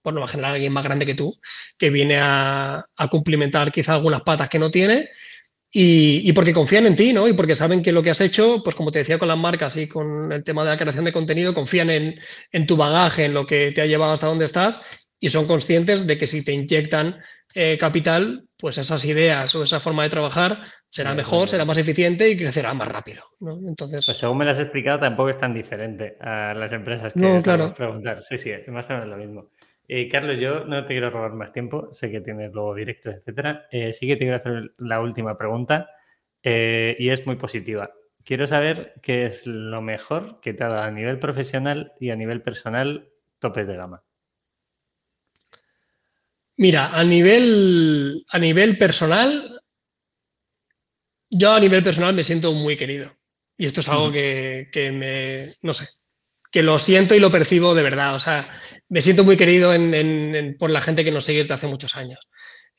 por 0.01 0.17
a 0.21 0.27
generar 0.27 0.53
alguien 0.53 0.71
más 0.71 0.83
grande 0.83 1.05
que 1.05 1.15
tú, 1.15 1.37
que 1.77 1.89
viene 1.89 2.17
a, 2.17 2.85
a 2.95 3.07
cumplimentar 3.09 3.71
quizá 3.71 3.93
algunas 3.95 4.21
patas 4.21 4.49
que 4.49 4.59
no 4.59 4.71
tiene 4.71 5.09
y, 5.71 6.31
porque 6.33 6.53
confían 6.53 6.87
en 6.87 6.95
ti, 6.95 7.13
¿no? 7.13 7.27
Y 7.27 7.33
porque 7.33 7.55
saben 7.55 7.83
que 7.83 7.91
lo 7.91 8.01
que 8.01 8.09
has 8.09 8.21
hecho, 8.21 8.63
pues 8.63 8.75
como 8.75 8.91
te 8.91 8.99
decía 8.99 9.19
con 9.19 9.27
las 9.27 9.37
marcas 9.37 9.77
y 9.77 9.87
con 9.87 10.31
el 10.31 10.43
tema 10.43 10.63
de 10.63 10.71
la 10.71 10.77
creación 10.77 11.05
de 11.05 11.13
contenido, 11.13 11.53
confían 11.53 11.89
en, 11.89 12.19
en 12.51 12.65
tu 12.65 12.75
bagaje, 12.75 13.25
en 13.25 13.33
lo 13.33 13.45
que 13.45 13.71
te 13.71 13.81
ha 13.81 13.85
llevado 13.85 14.13
hasta 14.13 14.27
donde 14.27 14.45
estás 14.45 14.83
y 15.19 15.29
son 15.29 15.47
conscientes 15.47 16.07
de 16.07 16.17
que 16.17 16.27
si 16.27 16.43
te 16.43 16.53
inyectan 16.53 17.17
eh, 17.53 17.77
capital, 17.77 18.47
pues 18.57 18.77
esas 18.77 19.03
ideas 19.05 19.53
o 19.55 19.63
esa 19.63 19.79
forma 19.79 20.03
de 20.03 20.09
trabajar 20.09 20.61
será 20.87 21.13
mejor, 21.13 21.49
será 21.49 21.65
más 21.65 21.77
eficiente 21.77 22.29
y 22.29 22.37
crecerá 22.37 22.73
más 22.73 22.87
rápido. 22.87 23.23
¿no? 23.39 23.57
Entonces, 23.67 24.05
pues 24.05 24.17
según 24.17 24.37
me 24.37 24.45
lo 24.45 24.51
has 24.51 24.59
explicado, 24.59 24.99
tampoco 24.99 25.29
es 25.29 25.37
tan 25.37 25.53
diferente 25.53 26.15
a 26.19 26.53
las 26.53 26.71
empresas 26.71 27.13
que 27.13 27.19
no, 27.19 27.41
claro. 27.41 27.73
preguntar. 27.73 28.21
Sí, 28.21 28.37
sí, 28.37 28.51
es 28.51 28.67
más 28.69 28.89
o 28.89 28.93
menos 28.93 29.09
lo 29.09 29.17
mismo. 29.17 29.49
Eh, 29.91 30.07
Carlos, 30.07 30.39
yo 30.39 30.65
no 30.65 30.85
te 30.85 30.93
quiero 30.93 31.09
robar 31.09 31.33
más 31.33 31.51
tiempo, 31.51 31.91
sé 31.91 32.11
que 32.11 32.21
tienes 32.21 32.53
luego 32.53 32.75
directos, 32.75 33.15
etcétera. 33.15 33.67
Eh, 33.71 33.91
sí 33.91 34.05
que 34.05 34.13
te 34.13 34.19
quiero 34.19 34.35
hacer 34.35 34.75
la 34.77 35.01
última 35.01 35.35
pregunta 35.35 35.89
eh, 36.43 36.95
y 36.99 37.09
es 37.09 37.25
muy 37.25 37.37
positiva. 37.37 37.91
Quiero 38.23 38.45
saber 38.45 38.93
qué 39.01 39.25
es 39.25 39.47
lo 39.47 39.81
mejor 39.81 40.41
que 40.41 40.53
te 40.53 40.63
ha 40.63 40.67
dado 40.67 40.83
a 40.83 40.91
nivel 40.91 41.17
profesional 41.17 41.93
y 41.99 42.11
a 42.11 42.15
nivel 42.15 42.43
personal 42.43 43.09
topes 43.39 43.65
de 43.65 43.77
gama. 43.77 44.03
Mira, 46.55 46.89
a 46.95 47.03
nivel, 47.03 48.23
a 48.29 48.37
nivel 48.37 48.77
personal, 48.77 49.59
yo 51.31 51.51
a 51.51 51.59
nivel 51.59 51.83
personal 51.83 52.13
me 52.13 52.23
siento 52.23 52.53
muy 52.53 52.77
querido. 52.77 53.09
Y 53.57 53.65
esto 53.65 53.81
es 53.81 53.89
algo 53.89 54.11
que, 54.11 54.69
que 54.71 54.91
me, 54.91 55.55
no 55.63 55.73
sé, 55.73 55.98
que 56.51 56.63
lo 56.63 56.79
siento 56.79 57.15
y 57.15 57.19
lo 57.19 57.31
percibo 57.31 57.75
de 57.75 57.83
verdad. 57.83 58.15
O 58.15 58.19
sea, 58.19 58.49
me 58.89 59.01
siento 59.01 59.23
muy 59.23 59.37
querido 59.37 59.71
por 60.57 60.69
la 60.69 60.81
gente 60.81 61.03
que 61.03 61.11
nos 61.11 61.25
sigue 61.25 61.41
desde 61.41 61.53
hace 61.53 61.67
muchos 61.67 61.95
años. 61.95 62.19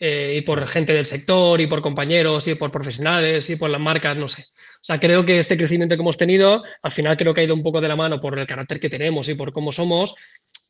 Eh, 0.03 0.37
y 0.39 0.41
por 0.41 0.66
gente 0.66 0.95
del 0.95 1.05
sector, 1.05 1.61
y 1.61 1.66
por 1.66 1.83
compañeros, 1.83 2.49
y 2.49 2.55
por 2.55 2.71
profesionales, 2.71 3.51
y 3.51 3.57
por 3.57 3.68
las 3.68 3.81
marcas, 3.81 4.16
no 4.16 4.29
sé. 4.29 4.47
O 4.57 4.83
sea, 4.83 4.99
creo 4.99 5.27
que 5.27 5.39
este 5.39 5.59
crecimiento 5.59 5.95
que 5.95 6.01
hemos 6.01 6.16
tenido, 6.16 6.62
al 6.83 6.91
final 6.91 7.18
creo 7.18 7.35
que 7.35 7.43
ha 7.43 7.45
ido 7.45 7.55
un 7.55 7.62
poco 7.62 7.83
de 7.83 7.89
la 7.89 7.97
mano 7.97 8.18
por 8.18 8.39
el 8.39 8.47
carácter 8.47 8.81
que 8.81 8.89
tenemos 8.89 9.29
y 9.29 9.35
por 9.35 9.53
cómo 9.53 9.73
somos. 9.73 10.14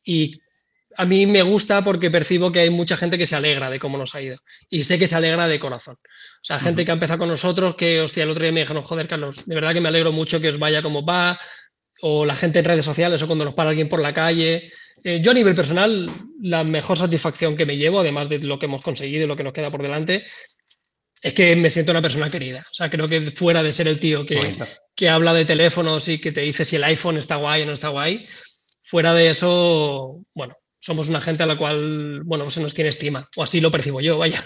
Y 0.03 0.41
a 0.97 1.05
mí 1.05 1.25
me 1.25 1.43
gusta 1.43 1.81
porque 1.81 2.11
percibo 2.11 2.51
que 2.51 2.59
hay 2.59 2.69
mucha 2.69 2.97
gente 2.97 3.17
que 3.17 3.25
se 3.25 3.37
alegra 3.37 3.69
de 3.69 3.79
cómo 3.79 3.97
nos 3.97 4.15
ha 4.15 4.21
ido. 4.21 4.37
Y 4.69 4.83
sé 4.83 4.99
que 4.99 5.07
se 5.07 5.15
alegra 5.15 5.47
de 5.47 5.59
corazón. 5.59 5.95
O 5.95 6.43
sea, 6.43 6.59
gente 6.59 6.83
que 6.83 6.91
ha 6.91 6.95
empezado 6.95 7.19
con 7.19 7.29
nosotros, 7.29 7.75
que, 7.75 8.01
hostia, 8.01 8.23
el 8.23 8.31
otro 8.31 8.43
día 8.43 8.51
me 8.51 8.61
dijeron, 8.61 8.83
joder, 8.83 9.07
Carlos, 9.07 9.45
de 9.45 9.55
verdad 9.55 9.73
que 9.73 9.79
me 9.79 9.87
alegro 9.87 10.11
mucho 10.11 10.41
que 10.41 10.49
os 10.49 10.59
vaya 10.59 10.81
como 10.81 11.05
va, 11.05 11.39
o 12.01 12.25
la 12.25 12.35
gente 12.35 12.59
en 12.59 12.65
redes 12.65 12.85
sociales 12.85 13.21
o 13.21 13.27
cuando 13.27 13.45
nos 13.45 13.53
para 13.53 13.69
alguien 13.69 13.89
por 13.89 14.01
la 14.01 14.13
calle. 14.13 14.71
Eh, 15.03 15.19
yo 15.21 15.31
a 15.31 15.33
nivel 15.33 15.55
personal, 15.55 16.09
la 16.41 16.63
mejor 16.63 16.97
satisfacción 16.97 17.55
que 17.55 17.65
me 17.65 17.77
llevo, 17.77 17.99
además 17.99 18.29
de 18.29 18.39
lo 18.39 18.59
que 18.59 18.65
hemos 18.65 18.83
conseguido 18.83 19.23
y 19.23 19.27
lo 19.27 19.35
que 19.35 19.43
nos 19.43 19.53
queda 19.53 19.71
por 19.71 19.81
delante, 19.81 20.25
es 21.21 21.33
que 21.33 21.55
me 21.55 21.69
siento 21.69 21.91
una 21.91 22.01
persona 22.01 22.29
querida. 22.29 22.65
O 22.69 22.73
sea, 22.73 22.89
creo 22.89 23.07
que 23.07 23.31
fuera 23.31 23.63
de 23.63 23.73
ser 23.73 23.87
el 23.87 23.99
tío 23.99 24.25
que, 24.25 24.39
que 24.95 25.09
habla 25.09 25.33
de 25.33 25.45
teléfonos 25.45 26.07
y 26.07 26.19
que 26.19 26.31
te 26.31 26.41
dice 26.41 26.65
si 26.65 26.75
el 26.75 26.83
iPhone 26.83 27.17
está 27.17 27.35
guay 27.35 27.63
o 27.63 27.65
no 27.65 27.73
está 27.73 27.89
guay, 27.89 28.27
fuera 28.83 29.13
de 29.13 29.29
eso, 29.29 30.21
bueno, 30.33 30.55
somos 30.79 31.09
una 31.09 31.21
gente 31.21 31.43
a 31.43 31.45
la 31.45 31.57
cual, 31.57 32.21
bueno, 32.23 32.49
se 32.49 32.61
nos 32.61 32.73
tiene 32.73 32.89
estima, 32.89 33.27
o 33.35 33.43
así 33.43 33.61
lo 33.61 33.71
percibo 33.71 34.01
yo, 34.01 34.17
vaya. 34.17 34.43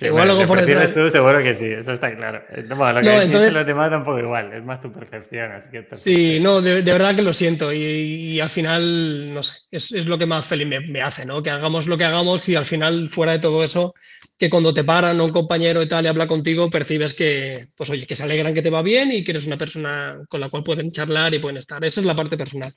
Igual 0.00 0.28
luego 0.28 0.46
por 0.46 0.64
detrás... 0.64 0.92
tú, 0.92 1.10
seguro 1.10 1.42
que 1.42 1.54
sí, 1.54 1.66
eso 1.66 1.92
está 1.92 2.14
claro. 2.14 2.42
Bueno, 2.76 2.92
lo 2.94 3.00
que 3.00 3.06
no, 3.06 3.22
entonces... 3.22 3.54
los 3.54 3.66
demás 3.66 3.90
tampoco 3.90 4.18
igual, 4.18 4.52
es 4.52 4.64
más 4.64 4.80
tu 4.80 4.92
percepción. 4.92 5.52
Así 5.52 5.70
que 5.70 5.86
sí, 5.92 6.38
no, 6.40 6.60
de, 6.60 6.82
verdad 6.82 7.14
que 7.14 7.22
lo 7.22 7.32
siento 7.32 7.72
y, 7.72 8.40
al 8.40 8.50
final, 8.50 9.34
no 9.34 9.42
sé, 9.42 9.58
es, 9.70 9.92
es 9.92 10.06
lo 10.06 10.18
que 10.18 10.26
más 10.26 10.46
feliz 10.46 10.66
me, 10.66 11.02
hace, 11.02 11.26
¿no? 11.26 11.42
Que 11.42 11.50
hagamos 11.50 11.86
lo 11.86 11.98
que 11.98 12.04
hagamos 12.04 12.48
y 12.48 12.56
al 12.56 12.66
final, 12.66 13.08
fuera 13.08 13.32
de 13.32 13.38
todo 13.38 13.64
eso, 13.64 13.94
que 14.38 14.50
cuando 14.50 14.72
te 14.72 14.84
paran 14.84 15.20
un 15.20 15.30
compañero 15.30 15.82
y 15.82 15.88
tal 15.88 16.04
y 16.04 16.08
habla 16.08 16.26
contigo, 16.26 16.70
percibes 16.70 17.14
que, 17.14 17.68
pues 17.76 17.90
oye, 17.90 18.06
que 18.06 18.16
se 18.16 18.22
alegran 18.22 18.54
que 18.54 18.62
te 18.62 18.70
va 18.70 18.82
bien 18.82 19.12
y 19.12 19.24
que 19.24 19.32
eres 19.32 19.46
una 19.46 19.58
persona 19.58 20.18
con 20.28 20.40
la 20.40 20.48
cual 20.48 20.64
pueden 20.64 20.90
charlar 20.90 21.34
y 21.34 21.38
pueden 21.38 21.58
estar. 21.58 21.84
Esa 21.84 22.00
es 22.00 22.06
la 22.06 22.16
parte 22.16 22.36
personal. 22.36 22.72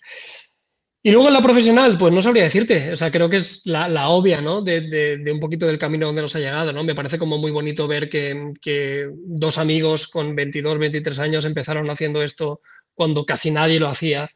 Y 1.05 1.11
luego 1.11 1.27
en 1.27 1.33
la 1.33 1.41
profesional, 1.41 1.97
pues 1.97 2.13
no 2.13 2.21
sabría 2.21 2.43
decirte, 2.43 2.93
o 2.93 2.95
sea, 2.95 3.11
creo 3.11 3.29
que 3.29 3.35
es 3.35 3.65
la, 3.65 4.07
obvia, 4.07 4.39
¿no? 4.39 4.61
De, 4.61 5.21
un 5.29 5.39
poquito 5.41 5.67
del 5.67 5.77
camino 5.77 6.05
donde 6.05 6.21
nos 6.21 6.33
ha 6.37 6.39
llegado, 6.39 6.71
¿no? 6.71 6.81
Me 6.85 6.95
parece 6.95 7.19
como 7.19 7.37
muy 7.37 7.51
bonito 7.51 7.89
ver 7.89 8.09
que, 8.09 9.09
dos 9.13 9.57
amigos 9.57 10.07
con 10.07 10.33
22, 10.33 10.79
23 10.79 11.19
años 11.19 11.43
empezaron 11.43 11.89
haciendo 11.89 12.23
esto 12.23 12.61
cuando 12.93 13.25
casi 13.25 13.51
nadie 13.51 13.81
lo 13.81 13.89
hacía. 13.89 14.29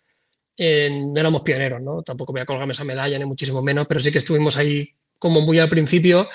no 0.57 1.19
éramos 1.19 1.43
pioneros, 1.43 1.81
¿no? 1.81 2.03
Tampoco 2.03 2.33
voy 2.33 2.41
a 2.41 2.45
colgarme 2.45 2.73
esa 2.73 2.83
medalla, 2.83 3.17
ni 3.17 3.23
muchísimo 3.23 3.61
menos, 3.61 3.87
pero 3.87 4.01
sí 4.01 4.11
que 4.11 4.17
estuvimos 4.17 4.57
ahí 4.57 4.93
como 5.19 5.39
muy 5.39 5.59
al 5.59 5.69
principio. 5.69 6.27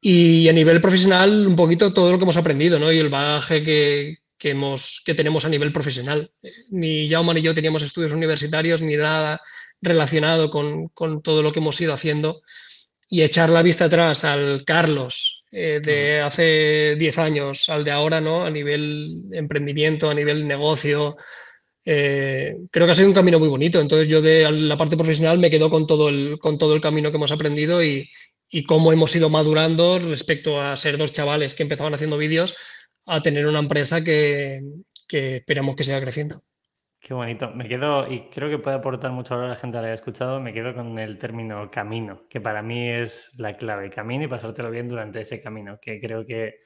Y 0.00 0.48
a 0.48 0.52
nivel 0.52 0.80
profesional, 0.80 1.48
un 1.48 1.56
poquito 1.56 1.92
todo 1.92 2.12
lo 2.12 2.18
que 2.18 2.24
hemos 2.24 2.36
aprendido, 2.36 2.78
¿no? 2.78 2.92
Y 2.92 3.00
el 3.00 3.08
bagaje 3.08 3.64
que, 3.64 4.18
que, 4.38 4.50
hemos, 4.50 5.02
que 5.04 5.14
tenemos 5.14 5.44
a 5.44 5.48
nivel 5.48 5.72
profesional. 5.72 6.30
Ni 6.70 7.08
Jaume 7.08 7.34
ni 7.34 7.42
yo 7.42 7.56
teníamos 7.56 7.82
estudios 7.82 8.12
universitarios 8.12 8.80
ni 8.80 8.96
nada 8.96 9.42
relacionado 9.84 10.50
con, 10.50 10.90
todo 11.22 11.42
lo 11.42 11.52
que 11.52 11.60
hemos 11.60 11.80
ido 11.80 11.92
haciendo 11.92 12.42
y 13.08 13.22
echar 13.22 13.50
la 13.50 13.62
vista 13.62 13.86
atrás 13.86 14.24
al 14.24 14.64
Carlos 14.64 15.44
eh, 15.52 15.80
de 15.82 16.20
hace 16.20 16.96
10 16.96 17.18
años 17.18 17.68
al 17.68 17.84
de 17.84 17.90
ahora, 17.90 18.20
¿no? 18.20 18.44
A 18.44 18.50
nivel 18.50 19.22
emprendimiento, 19.32 20.10
a 20.10 20.14
nivel 20.14 20.48
negocio, 20.48 21.16
eh, 21.84 22.56
creo 22.70 22.86
que 22.86 22.92
ha 22.92 22.94
sido 22.94 23.08
un 23.08 23.14
camino 23.14 23.38
muy 23.38 23.48
bonito. 23.48 23.80
Entonces 23.80 24.08
yo 24.08 24.22
de 24.22 24.50
la 24.50 24.76
parte 24.76 24.96
profesional 24.96 25.38
me 25.38 25.50
quedo 25.50 25.70
con 25.70 25.86
todo 25.86 26.08
el, 26.08 26.38
con 26.40 26.58
todo 26.58 26.74
el 26.74 26.80
camino 26.80 27.10
que 27.10 27.16
hemos 27.16 27.32
aprendido 27.32 27.84
y, 27.84 28.08
y 28.48 28.64
cómo 28.64 28.92
hemos 28.92 29.14
ido 29.14 29.28
madurando 29.28 29.98
respecto 29.98 30.60
a 30.60 30.76
ser 30.76 30.96
dos 30.98 31.12
chavales 31.12 31.54
que 31.54 31.62
empezaban 31.62 31.94
haciendo 31.94 32.18
vídeos 32.18 32.56
a 33.06 33.22
tener 33.22 33.46
una 33.46 33.58
empresa 33.58 34.02
que, 34.02 34.62
que 35.06 35.36
esperamos 35.36 35.76
que 35.76 35.84
siga 35.84 36.00
creciendo. 36.00 36.42
Qué 37.04 37.12
bonito. 37.12 37.50
Me 37.50 37.68
quedo, 37.68 38.10
y 38.10 38.30
creo 38.30 38.48
que 38.48 38.56
puede 38.58 38.76
aportar 38.76 39.12
mucho 39.12 39.34
a 39.34 39.48
la 39.48 39.56
gente 39.56 39.76
que 39.76 39.84
haya 39.84 39.92
escuchado, 39.92 40.40
me 40.40 40.54
quedo 40.54 40.74
con 40.74 40.98
el 40.98 41.18
término 41.18 41.70
camino, 41.70 42.22
que 42.30 42.40
para 42.40 42.62
mí 42.62 42.88
es 42.88 43.30
la 43.36 43.58
clave, 43.58 43.90
camino 43.90 44.24
y 44.24 44.26
pasártelo 44.26 44.70
bien 44.70 44.88
durante 44.88 45.20
ese 45.20 45.42
camino, 45.42 45.78
que 45.78 46.00
creo 46.00 46.24
que 46.24 46.60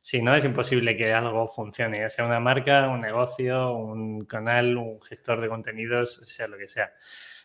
si 0.00 0.22
no 0.22 0.34
es 0.34 0.46
imposible 0.46 0.96
que 0.96 1.12
algo 1.12 1.46
funcione, 1.46 1.98
ya 1.98 2.08
sea 2.08 2.24
una 2.24 2.40
marca, 2.40 2.88
un 2.88 3.02
negocio, 3.02 3.74
un 3.74 4.24
canal, 4.24 4.78
un 4.78 4.98
gestor 5.02 5.42
de 5.42 5.48
contenidos, 5.48 6.22
sea 6.24 6.48
lo 6.48 6.56
que 6.56 6.68
sea. 6.68 6.90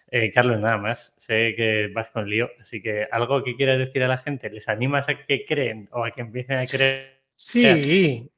Eh, 0.09 0.31
Carlos, 0.31 0.61
nada 0.61 0.77
más, 0.77 1.15
sé 1.17 1.53
que 1.53 1.91
vas 1.93 2.07
con 2.11 2.29
lío, 2.29 2.49
así 2.61 2.81
que 2.81 3.09
algo 3.11 3.43
que 3.43 3.57
quieras 3.57 3.77
decir 3.77 4.03
a 4.03 4.07
la 4.07 4.19
gente, 4.19 4.49
¿les 4.49 4.69
animas 4.69 5.09
a 5.09 5.25
que 5.25 5.43
creen 5.43 5.89
o 5.91 6.05
a 6.05 6.11
que 6.11 6.21
empiecen 6.21 6.59
a 6.59 6.65
creer? 6.65 7.17
Sí, 7.35 8.31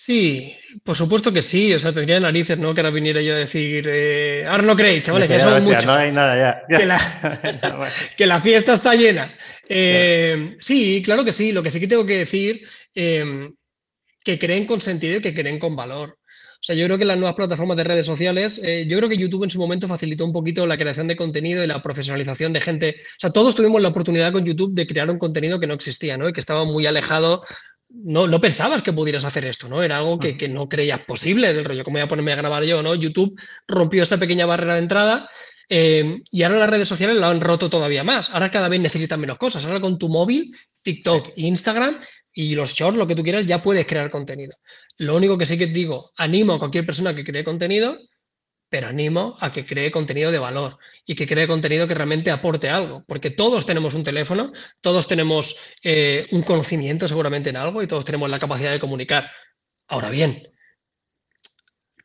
Sí, 0.00 0.54
por 0.84 0.94
supuesto 0.94 1.32
que 1.32 1.42
sí. 1.42 1.74
O 1.74 1.78
sea, 1.80 1.92
tendría 1.92 2.20
narices, 2.20 2.56
¿no? 2.56 2.72
Que 2.72 2.82
ahora 2.82 2.92
viniera 2.92 3.20
yo 3.20 3.34
a 3.34 3.38
decir, 3.38 3.84
eh, 3.90 4.46
ahora 4.46 4.62
no 4.62 4.76
creéis, 4.76 5.02
chavales, 5.02 5.28
ya 5.28 5.40
son 5.40 5.64
muchos. 5.64 5.86
No 5.86 5.94
hay 5.94 6.12
nada 6.12 6.62
ya. 6.68 6.68
Que, 8.16 8.24
la, 8.24 8.40
fiesta 8.40 8.74
está 8.74 8.94
llena. 8.94 9.28
Eh, 9.68 10.54
sí, 10.56 11.02
claro 11.04 11.24
que 11.24 11.32
sí. 11.32 11.50
Lo 11.50 11.64
que 11.64 11.72
sí 11.72 11.80
que 11.80 11.88
tengo 11.88 12.06
que 12.06 12.18
decir, 12.18 12.62
eh, 12.94 13.50
que 14.22 14.38
creen 14.38 14.66
con 14.66 14.80
sentido 14.80 15.16
y 15.16 15.20
que 15.20 15.34
creen 15.34 15.58
con 15.58 15.74
valor. 15.74 16.10
O 16.10 16.62
sea, 16.62 16.76
yo 16.76 16.86
creo 16.86 16.98
que 16.98 17.04
las 17.04 17.18
nuevas 17.18 17.34
plataformas 17.34 17.76
de 17.76 17.84
redes 17.84 18.06
sociales, 18.06 18.62
eh, 18.64 18.86
yo 18.88 18.98
creo 18.98 19.08
que 19.08 19.18
YouTube 19.18 19.44
en 19.44 19.50
su 19.50 19.58
momento 19.58 19.88
facilitó 19.88 20.24
un 20.24 20.32
poquito 20.32 20.64
la 20.64 20.78
creación 20.78 21.08
de 21.08 21.16
contenido 21.16 21.64
y 21.64 21.66
la 21.66 21.82
profesionalización 21.82 22.52
de 22.52 22.60
gente. 22.60 22.96
O 23.00 23.20
sea, 23.20 23.30
todos 23.30 23.56
tuvimos 23.56 23.82
la 23.82 23.88
oportunidad 23.88 24.32
con 24.32 24.44
YouTube 24.44 24.74
de 24.74 24.86
crear 24.86 25.10
un 25.10 25.18
contenido 25.18 25.58
que 25.58 25.66
no 25.66 25.74
existía, 25.74 26.16
¿no? 26.16 26.28
Y 26.28 26.32
que 26.32 26.40
estaba 26.40 26.64
muy 26.64 26.86
alejado 26.86 27.42
no, 27.90 28.26
no 28.26 28.40
pensabas 28.40 28.82
que 28.82 28.92
pudieras 28.92 29.24
hacer 29.24 29.44
esto, 29.46 29.68
¿no? 29.68 29.82
Era 29.82 29.98
algo 29.98 30.18
que, 30.18 30.36
que 30.36 30.48
no 30.48 30.68
creías 30.68 31.00
posible, 31.04 31.52
del 31.54 31.64
rollo, 31.64 31.84
¿cómo 31.84 31.94
voy 31.94 32.02
a 32.02 32.08
ponerme 32.08 32.32
a 32.32 32.36
grabar 32.36 32.64
yo, 32.64 32.82
¿no? 32.82 32.94
YouTube 32.94 33.40
rompió 33.66 34.02
esa 34.02 34.18
pequeña 34.18 34.46
barrera 34.46 34.74
de 34.74 34.80
entrada 34.80 35.30
eh, 35.68 36.22
y 36.30 36.42
ahora 36.42 36.58
las 36.58 36.70
redes 36.70 36.88
sociales 36.88 37.16
lo 37.16 37.26
han 37.26 37.40
roto 37.40 37.68
todavía 37.68 38.04
más. 38.04 38.30
Ahora 38.30 38.50
cada 38.50 38.68
vez 38.68 38.80
necesitan 38.80 39.20
menos 39.20 39.38
cosas. 39.38 39.64
Ahora 39.64 39.80
con 39.80 39.98
tu 39.98 40.08
móvil, 40.08 40.54
TikTok 40.82 41.28
e 41.36 41.42
Instagram 41.42 42.00
y 42.32 42.54
los 42.54 42.72
shorts, 42.72 42.98
lo 42.98 43.06
que 43.06 43.14
tú 43.14 43.22
quieras, 43.22 43.46
ya 43.46 43.62
puedes 43.62 43.86
crear 43.86 44.10
contenido. 44.10 44.54
Lo 44.96 45.16
único 45.16 45.36
que 45.36 45.46
sí 45.46 45.58
que 45.58 45.66
digo, 45.66 46.10
animo 46.16 46.54
a 46.54 46.58
cualquier 46.58 46.86
persona 46.86 47.14
que 47.14 47.24
cree 47.24 47.44
contenido, 47.44 47.98
pero 48.68 48.88
animo 48.88 49.36
a 49.40 49.50
que 49.50 49.64
cree 49.64 49.90
contenido 49.90 50.30
de 50.30 50.38
valor 50.38 50.78
y 51.06 51.14
que 51.14 51.26
cree 51.26 51.46
contenido 51.46 51.88
que 51.88 51.94
realmente 51.94 52.30
aporte 52.30 52.68
algo, 52.68 53.04
porque 53.06 53.30
todos 53.30 53.64
tenemos 53.64 53.94
un 53.94 54.04
teléfono, 54.04 54.52
todos 54.80 55.06
tenemos 55.06 55.56
eh, 55.82 56.26
un 56.32 56.42
conocimiento 56.42 57.08
seguramente 57.08 57.50
en 57.50 57.56
algo 57.56 57.82
y 57.82 57.86
todos 57.86 58.04
tenemos 58.04 58.30
la 58.30 58.38
capacidad 58.38 58.72
de 58.72 58.80
comunicar. 58.80 59.30
Ahora 59.86 60.10
bien, 60.10 60.42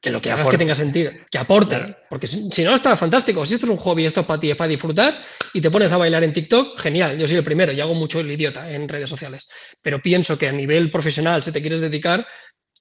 que 0.04 0.10
lo 0.10 0.22
que, 0.22 0.32
hagas 0.32 0.50
que 0.50 0.58
tenga 0.58 0.76
sentido, 0.76 1.12
que 1.32 1.38
aporte, 1.38 1.96
porque 2.10 2.28
si, 2.28 2.64
no 2.64 2.76
está 2.76 2.96
fantástico, 2.98 3.46
si 3.46 3.54
esto 3.54 3.66
es 3.66 3.72
un 3.72 3.78
hobby, 3.78 4.06
esto 4.06 4.20
es 4.20 4.26
para 4.26 4.40
ti, 4.40 4.52
es 4.52 4.58
para 4.58 4.68
disfrutar 4.68 5.22
y 5.54 5.62
te 5.62 5.72
pones 5.72 5.94
a 5.94 5.98
bailar 5.98 6.26
en 6.26 6.34
TikTok, 6.34 6.78
genial, 6.78 7.18
yo 7.18 7.26
soy 7.26 7.38
el 7.38 7.44
primero 7.44 7.72
y 7.72 7.80
hago 7.80 7.94
mucho 7.94 8.20
el 8.20 8.30
idiota 8.30 8.70
en 8.70 8.90
redes 8.90 9.10
sociales, 9.10 9.48
pero 9.82 10.02
pienso 10.02 10.38
que 10.38 10.50
a 10.50 10.52
nivel 10.52 10.92
profesional, 10.92 11.42
si 11.42 11.54
te 11.54 11.62
quieres 11.62 11.80
dedicar, 11.80 12.28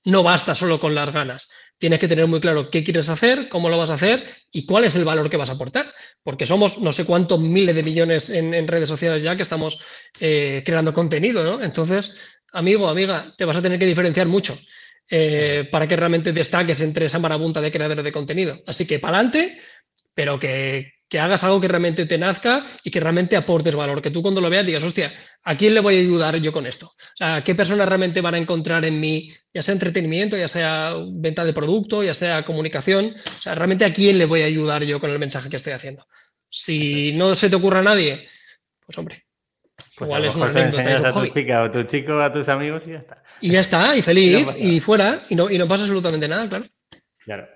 no 0.05 0.25
basta 0.25 0.55
solo 0.57 0.81
con 0.81 0.97
las 0.97 1.13
ganas. 1.13 1.49
Tienes 1.83 1.99
que 1.99 2.07
tener 2.07 2.29
muy 2.29 2.39
claro 2.39 2.71
qué 2.71 2.85
quieres 2.85 3.09
hacer, 3.09 3.49
cómo 3.49 3.69
lo 3.69 3.77
vas 3.77 3.91
a 3.91 3.95
hacer 3.95 4.25
y 4.53 4.67
cuál 4.67 4.85
es 4.85 4.95
el 4.95 5.03
valor 5.03 5.29
que 5.29 5.37
vas 5.37 5.51
a 5.51 5.55
aportar. 5.55 5.85
Porque 6.23 6.47
somos 6.47 6.79
no 6.79 6.93
sé 6.93 7.05
cuántos 7.05 7.41
miles 7.41 7.75
de 7.75 7.83
millones 7.83 8.31
en, 8.31 8.69
redes 8.69 8.89
sociales 8.89 9.25
ya 9.25 9.35
que 9.35 9.43
estamos 9.43 9.81
eh, 10.21 10.63
creando 10.65 10.95
contenido, 10.95 11.43
¿no? 11.43 11.61
Entonces, 11.61 12.17
amigo, 12.53 12.89
amiga, 12.89 13.35
te 13.37 13.45
vas 13.45 13.57
a 13.57 13.63
tener 13.63 13.81
que 13.81 13.87
diferenciar 13.87 14.29
mucho. 14.29 14.57
Eh, 15.11 15.69
para 15.73 15.89
que 15.89 15.97
realmente 15.97 16.33
destaques 16.33 16.81
entre 16.83 17.07
esa 17.07 17.19
marabunta 17.19 17.61
de 17.61 17.73
creadores 17.73 18.05
de 18.05 18.13
contenido. 18.13 18.63
Así 18.65 18.87
que 18.87 19.01
para 19.01 19.17
adelante, 19.17 19.59
pero 20.15 20.39
que, 20.39 20.93
que, 21.13 21.21
hagas 21.21 21.45
algo 21.45 21.61
que 21.61 21.69
realmente 21.69 22.07
te 22.07 22.17
nazca 22.17 22.65
y 22.83 22.91
que 22.91 22.99
realmente 22.99 23.37
aportes 23.37 23.75
valor, 23.75 24.01
que 24.01 24.11
tú 24.11 24.23
cuando 24.23 24.41
lo 24.41 24.49
veas 24.49 24.65
digas, 24.65 24.83
hostia, 24.83 25.13
¿a 25.43 25.57
quién 25.57 25.75
le 25.75 25.81
voy 25.81 25.97
a 25.97 26.01
ayudar 26.01 26.37
yo 26.39 26.53
con 26.53 26.67
esto? 26.67 26.87
O 26.87 27.17
sea, 27.17 27.45
¿qué 27.45 27.55
personas 27.55 27.87
realmente 27.87 28.23
van 28.23 28.35
a 28.35 28.39
encontrar 28.39 28.85
en 28.87 28.99
mí, 28.99 29.31
ya 29.53 29.63
sea 29.63 29.75
entretenimiento, 29.75 30.37
ya 30.37 30.49
sea 30.49 30.95
venta 31.13 31.45
de 31.45 31.53
producto, 31.53 32.03
ya 32.03 32.15
sea 32.15 32.45
comunicación? 32.45 33.15
O 33.17 33.43
sea, 33.43 33.55
realmente 33.55 33.85
a 33.85 33.93
quién 33.93 34.17
le 34.17 34.25
voy 34.25 34.41
a 34.41 34.47
ayudar 34.47 34.85
yo 34.85 35.01
con 35.01 35.11
el 35.11 35.19
mensaje 35.19 35.51
que 35.51 35.57
estoy 35.57 35.75
haciendo. 35.75 36.07
Si 36.49 37.13
no 37.13 37.35
se 37.35 37.51
te 37.51 37.57
ocurra 37.57 37.81
a 37.81 37.83
nadie, 37.83 38.27
pues 38.87 38.97
hombre, 38.97 39.25
pues 39.97 40.09
Igual 40.09 40.25
es 40.25 40.35
una 40.35 40.47
anécdota. 40.47 41.09
a 41.09 41.13
tu 41.13 41.27
chica 41.27 41.63
o 41.63 41.71
tu 41.71 41.83
chico 41.85 42.21
a 42.21 42.33
tus 42.33 42.49
amigos 42.49 42.85
y 42.87 42.93
ya 42.93 42.99
está. 42.99 43.23
Y 43.41 43.51
ya 43.51 43.61
está, 43.61 43.97
y 43.97 44.03
feliz, 44.03 44.49
y, 44.59 44.81
fuera, 44.81 45.23
y 45.29 45.35
no, 45.35 45.51
y 45.51 45.59
no 45.59 45.69
pasa 45.69 45.85
absolutamente 45.85 46.27
nada, 46.27 46.49
claro. 46.49 46.65
Claro. 47.19 47.49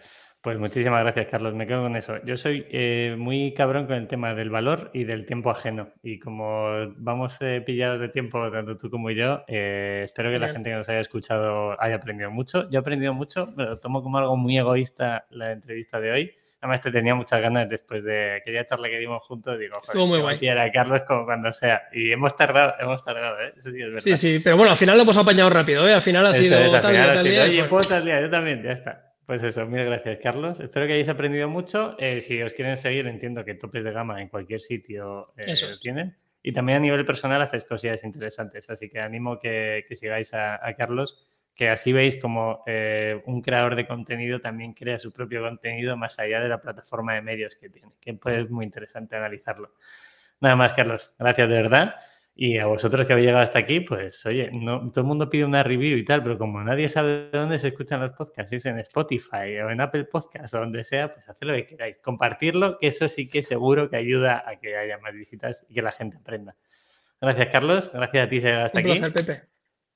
Pues 0.46 0.60
muchísimas 0.60 1.02
gracias, 1.02 1.26
Carlos. 1.28 1.54
Me 1.54 1.66
quedo 1.66 1.82
con 1.82 1.96
eso. 1.96 2.22
Yo 2.24 2.36
soy 2.36 2.64
eh, 2.70 3.16
muy 3.18 3.52
cabrón 3.52 3.86
con 3.86 3.96
el 3.96 4.06
tema 4.06 4.32
del 4.32 4.48
valor 4.48 4.92
y 4.94 5.02
del 5.02 5.26
tiempo 5.26 5.50
ajeno. 5.50 5.88
Y 6.04 6.20
como 6.20 6.68
vamos 6.98 7.36
eh, 7.40 7.64
pillados 7.66 7.98
de 7.98 8.10
tiempo, 8.10 8.48
tanto 8.52 8.76
tú 8.76 8.88
como 8.88 9.10
yo, 9.10 9.42
eh, 9.48 10.02
espero 10.04 10.30
que 10.30 10.38
la 10.38 10.50
gente 10.50 10.70
que 10.70 10.76
nos 10.76 10.88
haya 10.88 11.00
escuchado 11.00 11.74
haya 11.82 11.96
aprendido 11.96 12.30
mucho. 12.30 12.70
Yo 12.70 12.78
he 12.78 12.80
aprendido 12.80 13.12
mucho, 13.12 13.52
pero 13.56 13.80
tomo 13.80 14.04
como 14.04 14.18
algo 14.18 14.36
muy 14.36 14.56
egoísta 14.56 15.26
la 15.30 15.50
entrevista 15.50 15.98
de 15.98 16.12
hoy. 16.12 16.32
Además, 16.60 16.80
te 16.80 16.92
tenía 16.92 17.16
muchas 17.16 17.40
ganas 17.40 17.68
después 17.68 18.04
de 18.04 18.36
aquella 18.36 18.64
charla 18.64 18.88
que 18.88 18.98
dimos 19.00 19.24
juntos. 19.24 19.58
Digo, 19.58 19.74
Estuvo 19.82 20.06
muy 20.06 20.20
guay. 20.20 20.38
Carlos 20.72 21.02
como 21.08 21.24
cuando 21.24 21.52
sea. 21.52 21.88
Y 21.92 22.12
hemos 22.12 22.36
tardado, 22.36 22.74
hemos 22.78 23.04
tardado, 23.04 23.40
¿eh? 23.40 23.52
Eso 23.58 23.72
sí 23.72 23.82
es 23.82 23.88
verdad. 23.88 24.00
Sí, 24.00 24.16
sí, 24.16 24.40
pero 24.44 24.56
bueno, 24.56 24.70
al 24.70 24.76
final 24.76 24.94
lo 24.96 25.02
hemos 25.02 25.18
apañado 25.18 25.50
rápido, 25.50 25.88
¿eh? 25.88 25.94
Al 25.94 26.02
final 26.02 26.24
ha 26.24 26.32
sido 26.32 26.56
tal, 26.80 26.92
día, 26.92 27.12
tal 27.14 27.24
día. 27.24 27.42
Oye, 27.42 27.64
puedo 27.64 27.88
tal 27.88 28.04
día, 28.04 28.20
yo 28.20 28.30
también, 28.30 28.62
ya 28.62 28.70
está. 28.70 29.15
Pues 29.26 29.42
eso, 29.42 29.66
mil 29.66 29.84
gracias, 29.84 30.18
Carlos. 30.22 30.60
Espero 30.60 30.86
que 30.86 30.92
hayáis 30.92 31.08
aprendido 31.08 31.48
mucho. 31.48 31.96
Eh, 31.98 32.20
si 32.20 32.40
os 32.42 32.52
quieren 32.52 32.76
seguir, 32.76 33.06
entiendo 33.06 33.44
que 33.44 33.54
topes 33.54 33.82
de 33.82 33.92
gama 33.92 34.22
en 34.22 34.28
cualquier 34.28 34.60
sitio 34.60 35.32
eh, 35.36 35.54
tienen. 35.80 36.16
Y 36.42 36.52
también 36.52 36.78
a 36.78 36.80
nivel 36.80 37.04
personal 37.04 37.42
haces 37.42 37.64
cosillas 37.64 38.04
interesantes. 38.04 38.70
Así 38.70 38.88
que 38.88 39.00
animo 39.00 39.38
que, 39.38 39.84
que 39.88 39.96
sigáis 39.96 40.32
a, 40.32 40.64
a 40.64 40.74
Carlos 40.74 41.26
que 41.56 41.70
así 41.70 41.92
veis 41.92 42.18
como 42.18 42.62
eh, 42.66 43.22
un 43.24 43.40
creador 43.40 43.74
de 43.76 43.86
contenido 43.86 44.40
también 44.40 44.74
crea 44.74 44.98
su 44.98 45.10
propio 45.10 45.40
contenido 45.42 45.96
más 45.96 46.18
allá 46.18 46.40
de 46.40 46.50
la 46.50 46.60
plataforma 46.60 47.14
de 47.14 47.22
medios 47.22 47.56
que 47.56 47.70
tiene, 47.70 47.92
que 47.98 48.12
pues 48.12 48.44
es 48.44 48.50
muy 48.50 48.66
interesante 48.66 49.16
analizarlo. 49.16 49.72
Nada 50.38 50.54
más, 50.54 50.74
Carlos, 50.74 51.14
gracias 51.18 51.48
de 51.48 51.54
verdad. 51.54 51.94
Y 52.38 52.58
a 52.58 52.66
vosotros 52.66 53.06
que 53.06 53.14
habéis 53.14 53.28
llegado 53.28 53.44
hasta 53.44 53.60
aquí, 53.60 53.80
pues 53.80 54.26
oye, 54.26 54.50
no, 54.52 54.90
todo 54.90 55.00
el 55.00 55.06
mundo 55.06 55.30
pide 55.30 55.46
una 55.46 55.62
review 55.62 55.96
y 55.96 56.04
tal, 56.04 56.22
pero 56.22 56.36
como 56.36 56.62
nadie 56.62 56.90
sabe 56.90 57.30
dónde 57.32 57.58
se 57.58 57.68
escuchan 57.68 57.98
los 57.98 58.10
podcasts, 58.10 58.50
si 58.50 58.56
es 58.56 58.66
en 58.66 58.78
Spotify 58.80 59.58
o 59.64 59.70
en 59.70 59.80
Apple 59.80 60.04
Podcasts 60.04 60.52
o 60.52 60.58
donde 60.58 60.84
sea, 60.84 61.14
pues 61.14 61.26
haced 61.26 61.46
lo 61.46 61.54
que 61.54 61.64
queráis. 61.64 61.96
Compartirlo, 62.02 62.78
que 62.78 62.88
eso 62.88 63.08
sí 63.08 63.26
que 63.26 63.42
seguro 63.42 63.88
que 63.88 63.96
ayuda 63.96 64.44
a 64.46 64.56
que 64.56 64.76
haya 64.76 64.98
más 64.98 65.14
visitas 65.14 65.64
y 65.70 65.74
que 65.74 65.80
la 65.80 65.92
gente 65.92 66.18
aprenda. 66.18 66.56
Gracias, 67.22 67.48
Carlos. 67.50 67.90
Gracias 67.94 68.26
a 68.26 68.28
ti, 68.28 68.46
hasta 68.46 68.78
aquí. 68.80 69.00
Pepe. 69.00 69.42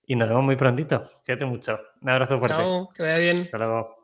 Y 0.06 0.16
nos 0.16 0.26
vemos 0.26 0.42
muy 0.42 0.56
prontito. 0.56 1.10
Quédate 1.26 1.44
mucho. 1.44 1.78
Un 2.00 2.08
abrazo 2.08 2.38
fuerte. 2.38 2.56
Chao, 2.56 2.88
que 2.88 3.02
vaya 3.02 3.18
bien. 3.18 3.42
Hasta 3.42 3.58
luego. 3.58 3.99